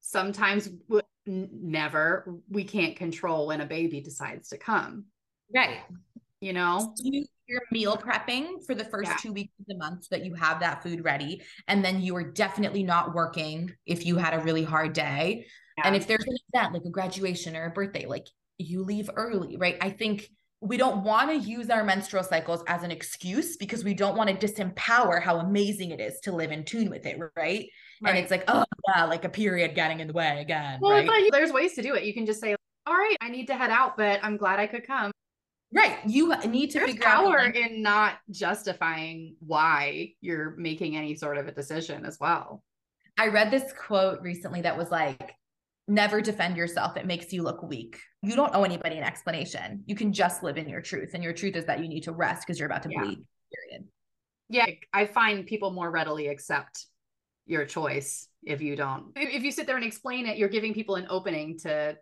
sometimes 0.04 0.70
never 1.26 2.36
we 2.50 2.64
can't 2.64 2.96
control 2.96 3.48
when 3.48 3.62
a 3.62 3.66
baby 3.66 4.02
decides 4.02 4.50
to 4.50 4.58
come 4.58 5.06
right 5.56 5.80
you 6.42 6.52
know 6.52 6.94
do 6.98 7.10
you, 7.10 7.26
you're 7.48 7.62
meal 7.72 7.98
prepping 7.98 8.66
for 8.66 8.74
the 8.74 8.86
first 8.86 9.12
yeah. 9.12 9.18
two 9.18 9.34
weeks 9.34 9.54
of 9.60 9.66
the 9.68 9.76
month 9.76 10.06
so 10.06 10.16
that 10.16 10.26
you 10.26 10.34
have 10.34 10.60
that 10.62 10.82
food 10.82 11.04
ready. 11.04 11.42
And 11.68 11.84
then 11.84 12.02
you 12.02 12.16
are 12.16 12.24
definitely 12.24 12.84
not 12.84 13.14
working 13.14 13.72
if 13.86 14.06
you 14.06 14.18
had 14.18 14.34
a 14.34 14.44
really 14.44 14.64
hard 14.64 14.94
day. 14.94 15.46
Yeah. 15.78 15.88
And 15.88 15.96
if 15.96 16.08
there's 16.08 16.26
an 16.26 16.38
event 16.54 16.74
like 16.74 16.84
a 16.86 16.90
graduation 16.90 17.56
or 17.56 17.66
a 17.66 17.70
birthday, 17.70 18.06
like 18.06 18.28
you 18.58 18.84
leave 18.84 19.10
early, 19.16 19.58
right? 19.58 19.78
I 19.82 19.90
think 19.90 20.30
we 20.62 20.78
don't 20.78 21.04
want 21.04 21.30
to 21.30 21.36
use 21.36 21.70
our 21.70 21.84
menstrual 21.84 22.24
cycles 22.24 22.64
as 22.68 22.84
an 22.84 22.92
excuse 22.92 23.58
because 23.58 23.84
we 23.84 23.94
don't 23.94 24.16
want 24.16 24.30
to 24.30 24.48
disempower 24.48 25.22
how 25.22 25.40
amazing 25.40 25.92
it 25.92 26.00
is 26.00 26.22
to 26.22 26.32
live 26.32 26.52
in 26.52 26.64
tune 26.64 26.90
with 26.90 27.06
it, 27.06 27.20
right? 27.36 27.68
Right. 28.04 28.12
And 28.12 28.20
it's 28.20 28.32
like, 28.32 28.44
oh 28.48 28.64
yeah, 28.88 29.06
like 29.06 29.26
a 29.26 29.30
period 29.30 29.76
getting 29.76 30.00
in 30.00 30.08
the 30.08 30.14
way 30.14 30.42
again. 30.42 30.80
Well, 30.82 30.92
right? 30.92 31.32
there's 31.32 31.52
ways 31.52 31.74
to 31.76 31.82
do 31.82 31.96
it. 31.96 32.04
You 32.04 32.14
can 32.14 32.26
just 32.26 32.42
say, 32.42 32.56
all 32.86 32.94
right, 32.94 33.18
I 33.22 33.30
need 33.30 33.48
to 33.48 33.56
head 33.56 33.70
out, 33.70 33.98
but 33.98 34.20
I'm 34.24 34.38
glad 34.38 34.60
I 34.60 34.68
could 34.68 34.86
come. 34.86 35.12
Right. 35.74 35.98
You 36.06 36.36
need 36.46 36.70
to 36.72 36.80
There's 36.80 36.92
figure 36.92 37.04
power 37.04 37.40
out 37.40 37.56
in 37.56 37.82
not 37.82 38.18
justifying 38.30 39.36
why 39.40 40.14
you're 40.22 40.56
making 40.58 40.96
any 40.96 41.16
sort 41.16 41.38
of 41.38 41.48
a 41.48 41.52
decision 41.52 42.06
as 42.06 42.18
well. 42.20 42.64
I 43.18 43.28
read 43.28 43.50
this 43.50 43.74
quote 43.74 44.22
recently 44.22 44.62
that 44.62 44.78
was 44.78 44.92
like, 44.92 45.34
never 45.88 46.22
defend 46.22 46.58
yourself. 46.58 46.96
It 46.96 47.08
makes 47.08 47.34
you 47.34 47.44
look 47.44 47.64
weak. 47.64 48.00
You 48.22 48.36
don't 48.36 48.54
owe 48.56 48.64
anybody 48.64 48.98
an 48.98 49.04
explanation. 49.04 49.84
You 49.88 49.96
can 49.96 50.14
just 50.14 50.44
live 50.44 50.58
in 50.58 50.70
your 50.70 50.82
truth. 50.82 51.12
And 51.14 51.24
your 51.24 51.34
truth 51.34 51.56
is 51.56 51.66
that 51.66 51.80
you 51.80 51.88
need 51.88 52.04
to 52.04 52.12
rest 52.12 52.46
because 52.46 52.60
you're 52.60 52.68
about 52.70 52.84
to 52.84 52.90
yeah. 52.92 53.02
bleed, 53.02 53.26
period. 53.52 53.88
Yeah. 54.50 54.68
I 54.94 55.06
find 55.06 55.46
people 55.46 55.72
more 55.72 55.90
readily 55.90 56.28
accept 56.28 56.86
your 57.46 57.66
choice 57.66 58.28
if 58.44 58.62
you 58.62 58.76
don't. 58.76 59.12
If 59.16 59.44
you 59.44 59.52
sit 59.52 59.68
there 59.68 59.76
and 59.76 59.86
explain 59.86 60.26
it, 60.26 60.38
you're 60.38 60.50
giving 60.50 60.74
people 60.74 60.96
an 60.96 61.08
opening 61.10 61.60
to 61.60 61.98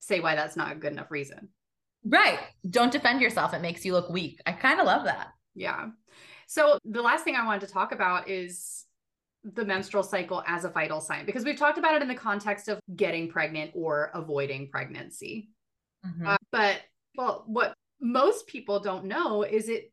say 0.00 0.20
why 0.20 0.34
that's 0.34 0.56
not 0.56 0.72
a 0.72 0.74
good 0.74 0.92
enough 0.92 1.10
reason. 1.10 1.48
Right. 2.04 2.38
Don't 2.68 2.92
defend 2.92 3.20
yourself. 3.20 3.54
It 3.54 3.62
makes 3.62 3.84
you 3.84 3.92
look 3.92 4.10
weak. 4.10 4.40
I 4.46 4.52
kind 4.52 4.80
of 4.80 4.86
love 4.86 5.04
that. 5.04 5.28
Yeah. 5.54 5.88
So 6.46 6.78
the 6.84 7.02
last 7.02 7.24
thing 7.24 7.36
I 7.36 7.44
wanted 7.44 7.66
to 7.66 7.72
talk 7.72 7.92
about 7.92 8.28
is 8.28 8.84
the 9.44 9.64
menstrual 9.64 10.02
cycle 10.02 10.42
as 10.46 10.64
a 10.64 10.68
vital 10.68 11.00
sign 11.00 11.24
because 11.24 11.44
we've 11.44 11.58
talked 11.58 11.78
about 11.78 11.94
it 11.94 12.02
in 12.02 12.08
the 12.08 12.14
context 12.14 12.68
of 12.68 12.80
getting 12.96 13.28
pregnant 13.28 13.72
or 13.74 14.10
avoiding 14.14 14.68
pregnancy. 14.70 15.50
Mm-hmm. 16.06 16.26
Uh, 16.26 16.36
but 16.52 16.80
well, 17.16 17.44
what 17.46 17.74
most 18.00 18.46
people 18.46 18.80
don't 18.80 19.04
know 19.04 19.42
is 19.42 19.68
it 19.68 19.92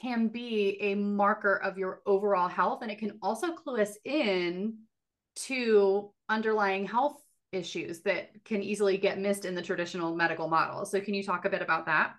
can 0.00 0.28
be 0.28 0.78
a 0.80 0.94
marker 0.94 1.56
of 1.56 1.76
your 1.78 2.00
overall 2.06 2.48
health 2.48 2.82
and 2.82 2.90
it 2.90 2.98
can 2.98 3.18
also 3.22 3.52
clue 3.52 3.80
us 3.80 3.96
in 4.04 4.78
to 5.36 6.10
underlying 6.28 6.86
health 6.86 7.16
issues 7.52 8.00
that 8.02 8.30
can 8.44 8.62
easily 8.62 8.96
get 8.96 9.18
missed 9.18 9.44
in 9.44 9.54
the 9.54 9.62
traditional 9.62 10.14
medical 10.14 10.48
model. 10.48 10.84
So, 10.84 11.00
can 11.00 11.14
you 11.14 11.22
talk 11.22 11.44
a 11.44 11.50
bit 11.50 11.62
about 11.62 11.86
that? 11.86 12.14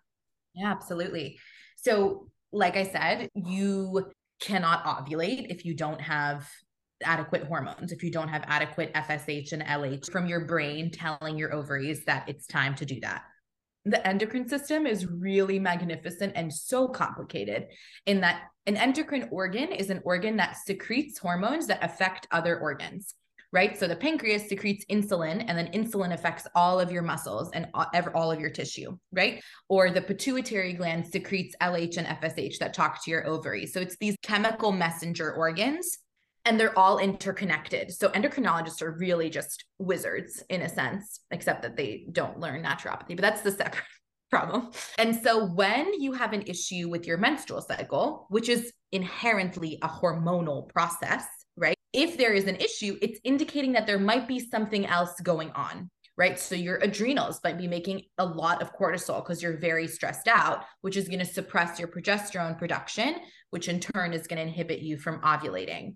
Yeah, 0.54 0.72
absolutely. 0.72 1.40
So, 1.78 2.30
like 2.52 2.76
I 2.76 2.84
said, 2.84 3.30
you 3.34 4.12
cannot 4.42 4.84
ovulate 4.84 5.48
if 5.50 5.66
you 5.66 5.76
don't 5.76 6.02
have 6.02 6.50
adequate 7.04 7.44
hormones, 7.46 7.92
if 7.92 8.04
you 8.04 8.12
don't 8.12 8.28
have 8.28 8.44
adequate 8.48 8.94
FSH 8.94 9.54
and 9.54 9.64
LH 9.64 10.12
from 10.12 10.28
your 10.28 10.46
brain 10.46 10.92
telling 10.92 11.38
your 11.38 11.54
ovaries 11.54 12.06
that 12.06 12.28
it's 12.28 12.46
time 12.46 12.76
to 12.76 12.86
do 12.86 13.00
that. 13.02 13.24
The 13.86 14.06
endocrine 14.08 14.48
system 14.48 14.86
is 14.86 15.08
really 15.08 15.58
magnificent 15.58 16.34
and 16.36 16.54
so 16.54 16.88
complicated 16.88 17.68
in 18.06 18.22
that 18.22 18.44
an 18.68 18.78
endocrine 18.78 19.28
organ 19.32 19.72
is 19.72 19.90
an 19.90 20.02
organ 20.04 20.38
that 20.38 20.56
secretes 20.56 21.18
hormones 21.18 21.68
that 21.68 21.84
affect 21.84 22.28
other 22.32 22.60
organs 22.60 23.16
right? 23.54 23.78
So 23.78 23.88
the 23.88 23.96
pancreas 23.96 24.48
secretes 24.48 24.86
insulin, 24.86 25.44
and 25.48 25.58
then 25.58 25.72
insulin 25.74 26.14
affects 26.14 26.48
all 26.56 26.80
of 26.80 26.92
your 26.92 27.02
muscles 27.02 27.52
and 27.54 27.68
all 27.74 28.32
of 28.32 28.40
your 28.40 28.50
tissue, 28.50 28.98
right? 29.12 29.44
Or 29.68 29.90
the 29.90 30.02
pituitary 30.02 30.74
gland 30.74 31.06
secretes 31.06 31.56
LH 31.62 31.98
and 31.98 32.08
FSH 32.08 32.60
that 32.60 32.74
talk 32.74 33.04
to 33.04 33.12
your 33.12 33.28
ovaries. 33.28 33.74
So 33.74 33.82
it's 33.82 33.98
these 33.98 34.16
chemical 34.24 34.72
messenger 34.72 35.34
organs. 35.34 35.98
And 36.46 36.60
they're 36.60 36.78
all 36.78 36.98
interconnected. 36.98 37.92
So 37.92 38.10
endocrinologists 38.10 38.82
are 38.82 38.98
really 38.98 39.30
just 39.30 39.66
wizards 39.78 40.44
in 40.50 40.62
a 40.62 40.70
sense, 40.70 41.20
except 41.30 41.62
that 41.62 41.78
they 41.78 42.06
don't 42.12 42.40
learn 42.40 42.64
naturopathy, 42.64 43.10
but 43.10 43.22
that's 43.22 43.42
the 43.42 43.52
separate 43.52 43.84
problem. 44.32 44.72
And 44.98 45.16
so 45.16 45.46
when 45.46 46.02
you 46.02 46.14
have 46.14 46.34
an 46.34 46.44
issue 46.44 46.90
with 46.90 47.06
your 47.06 47.18
menstrual 47.18 47.62
cycle, 47.62 48.26
which 48.30 48.50
is 48.50 48.72
inherently 48.92 49.78
a 49.82 49.88
hormonal 49.88 50.68
process, 50.70 51.26
right? 51.58 51.76
If 51.94 52.18
there 52.18 52.34
is 52.34 52.46
an 52.46 52.56
issue, 52.56 52.98
it's 53.02 53.20
indicating 53.24 53.74
that 53.74 53.86
there 53.86 54.00
might 54.00 54.28
be 54.28 54.40
something 54.40 54.86
else 54.86 55.20
going 55.22 55.52
on, 55.52 55.90
right? 56.18 56.40
So 56.40 56.56
your 56.56 56.78
adrenals 56.78 57.40
might 57.44 57.58
be 57.58 57.68
making 57.68 58.04
a 58.18 58.26
lot 58.26 58.62
of 58.62 58.74
cortisol 58.74 59.24
because 59.24 59.44
you're 59.44 59.58
very 59.58 59.88
stressed 59.88 60.28
out, 60.28 60.64
which 60.82 60.98
is 60.98 61.08
going 61.08 61.20
to 61.20 61.26
suppress 61.26 61.80
your 61.80 61.88
progesterone 61.88 62.58
production, 62.58 63.16
which 63.50 63.68
in 63.68 63.80
turn 63.80 64.14
is 64.14 64.28
going 64.28 64.38
to 64.38 64.44
inhibit 64.44 64.80
you 64.80 64.98
from 64.98 65.22
ovulating. 65.22 65.96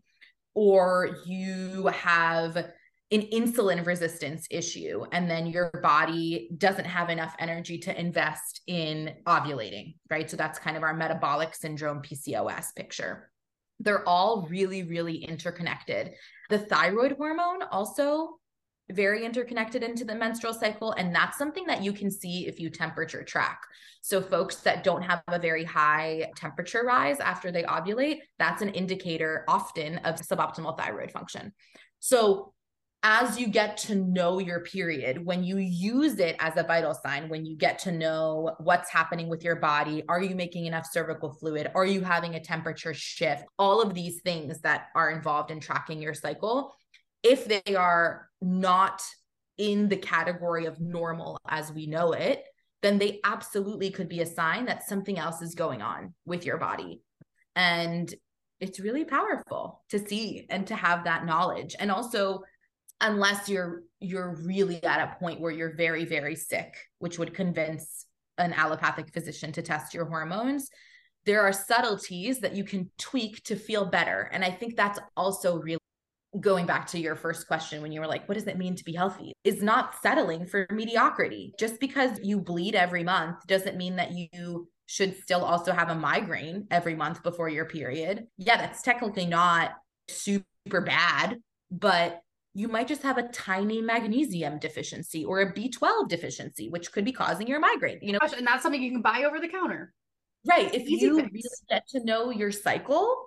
Or 0.55 1.17
you 1.25 1.87
have 1.87 2.55
an 2.55 3.21
insulin 3.21 3.85
resistance 3.85 4.47
issue 4.49 5.05
and 5.11 5.29
then 5.29 5.45
your 5.45 5.69
body 5.83 6.49
doesn't 6.57 6.85
have 6.85 7.11
enough 7.11 7.35
energy 7.37 7.77
to 7.77 7.97
invest 7.99 8.61
in 8.65 9.13
ovulating 9.27 9.93
right 10.09 10.27
so 10.29 10.35
that's 10.35 10.57
kind 10.57 10.75
of 10.75 10.81
our 10.81 10.95
metabolic 10.95 11.53
syndrome 11.53 12.01
PCOS 12.01 12.73
picture 12.75 13.29
they're 13.79 14.07
all 14.07 14.47
really, 14.49 14.83
really 14.83 15.17
interconnected. 15.17 16.11
The 16.49 16.59
thyroid 16.59 17.13
hormone 17.13 17.63
also 17.71 18.39
very 18.91 19.25
interconnected 19.25 19.83
into 19.83 20.05
the 20.05 20.15
menstrual 20.15 20.53
cycle. 20.53 20.91
And 20.93 21.13
that's 21.13 21.38
something 21.38 21.65
that 21.67 21.83
you 21.83 21.91
can 21.91 22.11
see 22.11 22.47
if 22.47 22.59
you 22.59 22.69
temperature 22.69 23.23
track. 23.23 23.61
So, 24.01 24.21
folks 24.21 24.57
that 24.57 24.83
don't 24.83 25.01
have 25.01 25.23
a 25.27 25.39
very 25.39 25.63
high 25.63 26.31
temperature 26.36 26.83
rise 26.86 27.19
after 27.19 27.51
they 27.51 27.63
ovulate, 27.63 28.19
that's 28.38 28.61
an 28.61 28.69
indicator 28.69 29.43
often 29.47 29.97
of 29.99 30.15
suboptimal 30.15 30.77
thyroid 30.77 31.11
function. 31.11 31.53
So, 31.99 32.53
as 33.07 33.39
you 33.39 33.47
get 33.47 33.77
to 33.77 33.93
know 33.93 34.39
your 34.39 34.61
period, 34.61 35.23
when 35.23 35.43
you 35.43 35.57
use 35.57 36.17
it 36.17 36.36
as 36.39 36.57
a 36.57 36.63
vital 36.63 36.95
sign, 36.95 37.29
when 37.29 37.45
you 37.45 37.55
get 37.55 37.77
to 37.77 37.91
know 37.91 38.55
what's 38.57 38.91
happening 38.91 39.27
with 39.27 39.43
your 39.43 39.55
body, 39.55 40.03
are 40.09 40.21
you 40.23 40.33
making 40.33 40.65
enough 40.65 40.88
cervical 40.91 41.31
fluid? 41.31 41.69
Are 41.75 41.86
you 41.86 42.01
having 42.01 42.33
a 42.33 42.39
temperature 42.39 42.95
shift? 42.95 43.43
All 43.59 43.79
of 43.79 43.93
these 43.93 44.21
things 44.21 44.59
that 44.61 44.88
are 44.95 45.11
involved 45.11 45.51
in 45.51 45.59
tracking 45.59 46.01
your 46.01 46.15
cycle, 46.15 46.75
if 47.21 47.45
they 47.45 47.75
are 47.75 48.27
not 48.45 49.01
in 49.57 49.89
the 49.89 49.97
category 49.97 50.65
of 50.65 50.79
normal 50.79 51.37
as 51.47 51.71
we 51.71 51.87
know 51.87 52.11
it, 52.11 52.43
then 52.81 52.97
they 52.99 53.19
absolutely 53.23 53.89
could 53.89 54.07
be 54.07 54.21
a 54.21 54.25
sign 54.25 54.65
that 54.65 54.87
something 54.87 55.17
else 55.17 55.41
is 55.41 55.55
going 55.55 55.81
on 55.81 56.13
with 56.25 56.45
your 56.45 56.57
body. 56.57 57.01
And 57.55 58.13
it's 58.59 58.79
really 58.79 59.05
powerful 59.05 59.83
to 59.89 59.99
see 59.99 60.45
and 60.49 60.67
to 60.67 60.75
have 60.75 61.05
that 61.05 61.25
knowledge. 61.25 61.75
And 61.79 61.91
also, 61.91 62.43
unless 63.01 63.49
you're 63.49 63.83
you're 63.99 64.35
really 64.43 64.81
at 64.83 65.01
a 65.01 65.15
point 65.19 65.41
where 65.41 65.51
you're 65.51 65.75
very 65.75 66.05
very 66.05 66.35
sick 66.35 66.73
which 66.99 67.19
would 67.19 67.33
convince 67.33 68.05
an 68.37 68.53
allopathic 68.53 69.11
physician 69.13 69.51
to 69.51 69.61
test 69.61 69.93
your 69.93 70.05
hormones 70.05 70.69
there 71.25 71.41
are 71.41 71.51
subtleties 71.51 72.39
that 72.39 72.55
you 72.55 72.63
can 72.63 72.89
tweak 72.97 73.43
to 73.43 73.55
feel 73.55 73.85
better 73.85 74.29
and 74.31 74.45
i 74.45 74.49
think 74.49 74.75
that's 74.75 74.99
also 75.17 75.57
really 75.57 75.79
going 76.39 76.65
back 76.65 76.88
to 76.88 76.99
your 76.99 77.15
first 77.15 77.47
question 77.47 77.81
when 77.81 77.91
you 77.91 77.99
were 77.99 78.07
like 78.07 78.27
what 78.27 78.36
does 78.36 78.47
it 78.47 78.57
mean 78.57 78.75
to 78.75 78.83
be 78.83 78.93
healthy 78.93 79.33
is 79.43 79.61
not 79.63 79.95
settling 80.01 80.45
for 80.45 80.67
mediocrity 80.71 81.53
just 81.59 81.79
because 81.79 82.19
you 82.23 82.39
bleed 82.39 82.75
every 82.75 83.03
month 83.03 83.45
doesn't 83.47 83.77
mean 83.77 83.95
that 83.95 84.11
you 84.11 84.67
should 84.88 85.17
still 85.21 85.43
also 85.43 85.71
have 85.71 85.89
a 85.89 85.95
migraine 85.95 86.67
every 86.71 86.95
month 86.95 87.23
before 87.23 87.49
your 87.49 87.65
period 87.65 88.27
yeah 88.38 88.57
that's 88.57 88.81
technically 88.81 89.25
not 89.25 89.71
super 90.07 90.81
bad 90.81 91.38
but 91.71 92.21
you 92.55 92.69
might 92.69 92.88
just 92.88 93.03
have 93.03 93.17
a 93.17 93.27
tiny 93.29 93.81
magnesium 93.81 94.57
deficiency 94.59 95.25
or 95.25 95.41
a 95.41 95.53
B12 95.53 96.07
deficiency, 96.07 96.69
which 96.69 96.89
could 96.93 97.03
be 97.03 97.11
causing 97.11 97.47
your 97.47 97.59
migraine. 97.59 97.99
You 98.01 98.13
know, 98.13 98.19
Gosh, 98.19 98.31
and 98.31 98.47
that's 98.47 98.63
something 98.63 98.81
you 98.81 98.91
can 98.91 99.01
buy 99.01 99.25
over 99.25 99.41
the 99.41 99.49
counter. 99.49 99.93
Right. 100.47 100.73
If 100.73 100.83
Easy 100.83 101.05
you 101.05 101.17
fix. 101.17 101.31
really 101.33 101.49
get 101.69 101.88
to 101.89 102.05
know 102.05 102.29
your 102.29 102.51
cycle, 102.51 103.25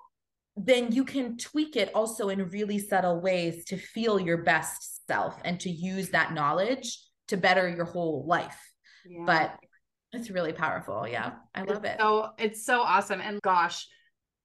then 0.66 0.92
you 0.92 1.04
can 1.04 1.36
tweak 1.36 1.76
it 1.76 1.90
also 1.94 2.28
in 2.28 2.48
really 2.48 2.78
subtle 2.78 3.20
ways 3.20 3.64
to 3.66 3.76
feel 3.76 4.18
your 4.18 4.38
best 4.38 5.06
self 5.06 5.40
and 5.44 5.60
to 5.60 5.70
use 5.70 6.10
that 6.10 6.32
knowledge 6.32 6.98
to 7.28 7.36
better 7.36 7.68
your 7.68 7.84
whole 7.84 8.24
life. 8.26 8.58
Yeah. 9.06 9.24
But 9.24 9.56
it's 10.12 10.30
really 10.30 10.52
powerful. 10.52 11.06
Yeah. 11.06 11.32
I 11.54 11.62
love 11.62 11.84
it's 11.84 11.94
it. 11.94 12.00
So 12.00 12.30
it's 12.38 12.64
so 12.64 12.80
awesome. 12.80 13.20
And 13.20 13.40
gosh, 13.42 13.86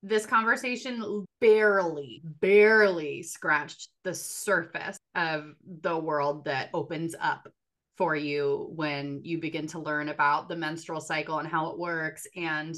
this 0.02 0.26
conversation 0.26 1.26
barely, 1.40 2.22
barely 2.24 3.24
scratched 3.24 3.90
the 4.04 4.14
surface 4.14 4.98
of 5.16 5.54
the 5.82 5.98
world 5.98 6.46
that 6.46 6.70
opens 6.74 7.16
up 7.20 7.48
for 7.98 8.16
you 8.16 8.70
when 8.76 9.22
you 9.24 9.40
begin 9.40 9.68
to 9.68 9.80
learn 9.80 10.10
about 10.10 10.50
the 10.50 10.56
menstrual 10.56 11.02
cycle 11.02 11.40
and 11.40 11.48
how 11.48 11.70
it 11.70 11.78
works 11.78 12.26
and 12.36 12.76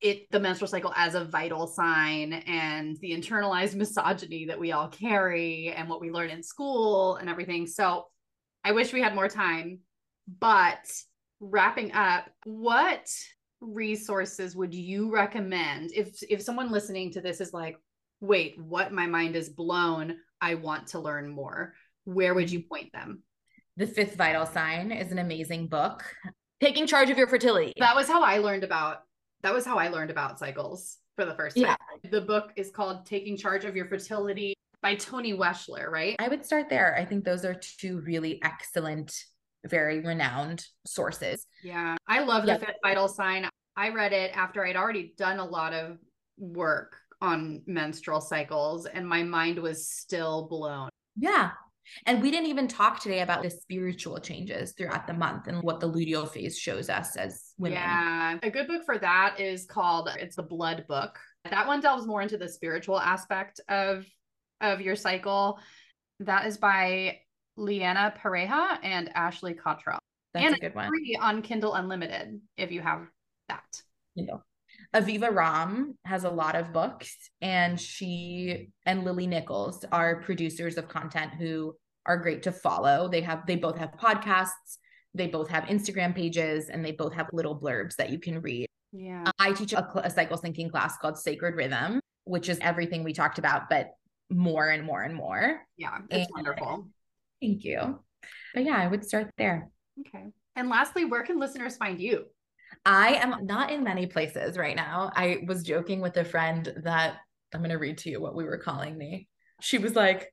it 0.00 0.30
the 0.30 0.40
menstrual 0.40 0.68
cycle 0.68 0.92
as 0.96 1.14
a 1.14 1.24
vital 1.24 1.66
sign 1.66 2.32
and 2.32 2.96
the 3.00 3.12
internalized 3.12 3.74
misogyny 3.76 4.44
that 4.46 4.58
we 4.58 4.72
all 4.72 4.88
carry 4.88 5.72
and 5.76 5.88
what 5.88 6.00
we 6.00 6.10
learn 6.10 6.30
in 6.30 6.42
school 6.42 7.16
and 7.16 7.28
everything 7.28 7.66
so 7.66 8.06
i 8.64 8.72
wish 8.72 8.92
we 8.92 9.00
had 9.00 9.14
more 9.14 9.28
time 9.28 9.78
but 10.40 10.90
wrapping 11.40 11.92
up 11.92 12.24
what 12.44 13.08
resources 13.60 14.54
would 14.54 14.74
you 14.74 15.10
recommend 15.10 15.90
if 15.92 16.22
if 16.28 16.42
someone 16.42 16.70
listening 16.70 17.12
to 17.12 17.20
this 17.20 17.40
is 17.40 17.52
like, 17.52 17.76
wait, 18.20 18.60
what 18.60 18.92
my 18.92 19.06
mind 19.06 19.36
is 19.36 19.48
blown, 19.48 20.16
I 20.40 20.54
want 20.54 20.88
to 20.88 21.00
learn 21.00 21.28
more. 21.28 21.74
Where 22.04 22.34
would 22.34 22.50
you 22.50 22.62
point 22.62 22.92
them? 22.92 23.22
The 23.78 23.86
Fifth 23.86 24.16
Vital 24.16 24.44
Sign 24.44 24.90
is 24.90 25.12
an 25.12 25.20
amazing 25.20 25.68
book. 25.68 26.02
Taking 26.60 26.84
charge 26.84 27.10
of 27.10 27.16
your 27.16 27.28
fertility. 27.28 27.72
That 27.78 27.94
was 27.94 28.08
how 28.08 28.24
I 28.24 28.38
learned 28.38 28.64
about 28.64 29.02
that 29.44 29.54
was 29.54 29.64
how 29.64 29.78
I 29.78 29.86
learned 29.86 30.10
about 30.10 30.40
cycles 30.40 30.96
for 31.14 31.24
the 31.24 31.34
first 31.36 31.56
time. 31.56 31.76
Yeah. 32.02 32.10
The 32.10 32.22
book 32.22 32.50
is 32.56 32.72
called 32.72 33.06
Taking 33.06 33.36
Charge 33.36 33.64
of 33.64 33.76
Your 33.76 33.86
Fertility 33.86 34.54
by 34.82 34.96
Toni 34.96 35.32
Weschler, 35.32 35.88
right? 35.88 36.16
I 36.18 36.26
would 36.26 36.44
start 36.44 36.68
there. 36.68 36.96
I 36.98 37.04
think 37.04 37.24
those 37.24 37.44
are 37.44 37.54
two 37.54 38.00
really 38.00 38.42
excellent, 38.42 39.14
very 39.64 40.00
renowned 40.00 40.66
sources. 40.84 41.46
Yeah. 41.62 41.94
I 42.08 42.24
love 42.24 42.46
the 42.46 42.58
Fifth 42.58 42.78
Vital 42.82 43.06
Sign. 43.06 43.48
I 43.76 43.90
read 43.90 44.12
it 44.12 44.36
after 44.36 44.66
I'd 44.66 44.74
already 44.74 45.14
done 45.16 45.38
a 45.38 45.44
lot 45.44 45.72
of 45.72 45.98
work 46.36 46.96
on 47.20 47.62
menstrual 47.66 48.20
cycles 48.20 48.86
and 48.86 49.08
my 49.08 49.22
mind 49.22 49.60
was 49.60 49.88
still 49.88 50.48
blown. 50.48 50.88
Yeah. 51.16 51.52
And 52.06 52.22
we 52.22 52.30
didn't 52.30 52.48
even 52.48 52.68
talk 52.68 53.00
today 53.00 53.20
about 53.20 53.42
the 53.42 53.50
spiritual 53.50 54.18
changes 54.18 54.72
throughout 54.72 55.06
the 55.06 55.14
month 55.14 55.46
and 55.46 55.62
what 55.62 55.80
the 55.80 55.90
luteal 55.90 56.28
phase 56.28 56.58
shows 56.58 56.88
us 56.88 57.16
as 57.16 57.52
women. 57.58 57.78
Yeah. 57.78 58.38
A 58.42 58.50
good 58.50 58.68
book 58.68 58.84
for 58.84 58.98
that 58.98 59.40
is 59.40 59.66
called 59.66 60.08
it's 60.18 60.36
the 60.36 60.42
blood 60.42 60.84
book. 60.88 61.18
That 61.50 61.66
one 61.66 61.80
delves 61.80 62.06
more 62.06 62.22
into 62.22 62.36
the 62.36 62.48
spiritual 62.48 63.00
aspect 63.00 63.60
of 63.68 64.06
of 64.60 64.80
your 64.80 64.96
cycle. 64.96 65.58
That 66.20 66.46
is 66.46 66.56
by 66.56 67.20
Leanna 67.56 68.14
Pareja 68.22 68.78
and 68.82 69.10
Ashley 69.14 69.54
Cottrell. 69.54 69.98
That's 70.34 70.46
and 70.46 70.56
a 70.56 70.60
good 70.60 70.74
one. 70.74 70.88
Free 70.88 71.18
on 71.20 71.42
Kindle 71.42 71.74
Unlimited 71.74 72.40
if 72.56 72.70
you 72.70 72.80
have 72.80 73.06
that. 73.48 73.82
Kindle. 74.16 74.44
Aviva 74.94 75.30
Romm 75.30 75.94
has 76.04 76.24
a 76.24 76.30
lot 76.30 76.56
of 76.56 76.72
books, 76.72 77.30
and 77.42 77.78
she 77.78 78.70
and 78.86 79.04
Lily 79.04 79.26
Nichols 79.26 79.84
are 79.92 80.22
producers 80.22 80.78
of 80.78 80.88
content 80.88 81.32
who 81.38 81.74
are 82.06 82.16
great 82.16 82.42
to 82.44 82.52
follow. 82.52 83.08
They 83.08 83.20
have 83.20 83.46
they 83.46 83.56
both 83.56 83.76
have 83.78 83.92
podcasts, 83.92 84.78
they 85.14 85.26
both 85.26 85.48
have 85.50 85.64
Instagram 85.64 86.14
pages, 86.14 86.70
and 86.70 86.84
they 86.84 86.92
both 86.92 87.12
have 87.12 87.26
little 87.32 87.58
blurbs 87.58 87.96
that 87.96 88.10
you 88.10 88.18
can 88.18 88.40
read. 88.40 88.66
Yeah, 88.92 89.30
I 89.38 89.52
teach 89.52 89.74
a, 89.74 89.86
a 90.02 90.10
cycle 90.10 90.38
syncing 90.38 90.70
class 90.70 90.96
called 90.96 91.18
Sacred 91.18 91.54
Rhythm, 91.54 92.00
which 92.24 92.48
is 92.48 92.58
everything 92.62 93.04
we 93.04 93.12
talked 93.12 93.38
about, 93.38 93.68
but 93.68 93.90
more 94.30 94.68
and 94.68 94.84
more 94.84 95.02
and 95.02 95.14
more. 95.14 95.60
Yeah, 95.76 95.98
it's 96.10 96.26
and, 96.26 96.34
wonderful. 96.34 96.88
Thank 97.42 97.64
you. 97.64 98.00
But 98.54 98.64
yeah, 98.64 98.76
I 98.76 98.86
would 98.86 99.04
start 99.04 99.30
there. 99.36 99.68
Okay. 100.00 100.24
And 100.56 100.68
lastly, 100.68 101.04
where 101.04 101.22
can 101.22 101.38
listeners 101.38 101.76
find 101.76 102.00
you? 102.00 102.24
I 102.84 103.14
am 103.14 103.46
not 103.46 103.70
in 103.70 103.84
many 103.84 104.06
places 104.06 104.56
right 104.56 104.76
now. 104.76 105.10
I 105.14 105.44
was 105.46 105.62
joking 105.62 106.00
with 106.00 106.16
a 106.16 106.24
friend 106.24 106.72
that 106.84 107.16
I'm 107.54 107.60
going 107.60 107.70
to 107.70 107.76
read 107.76 107.98
to 107.98 108.10
you 108.10 108.20
what 108.20 108.34
we 108.34 108.44
were 108.44 108.58
calling 108.58 108.96
me. 108.96 109.28
She 109.60 109.78
was 109.78 109.94
like, 109.94 110.32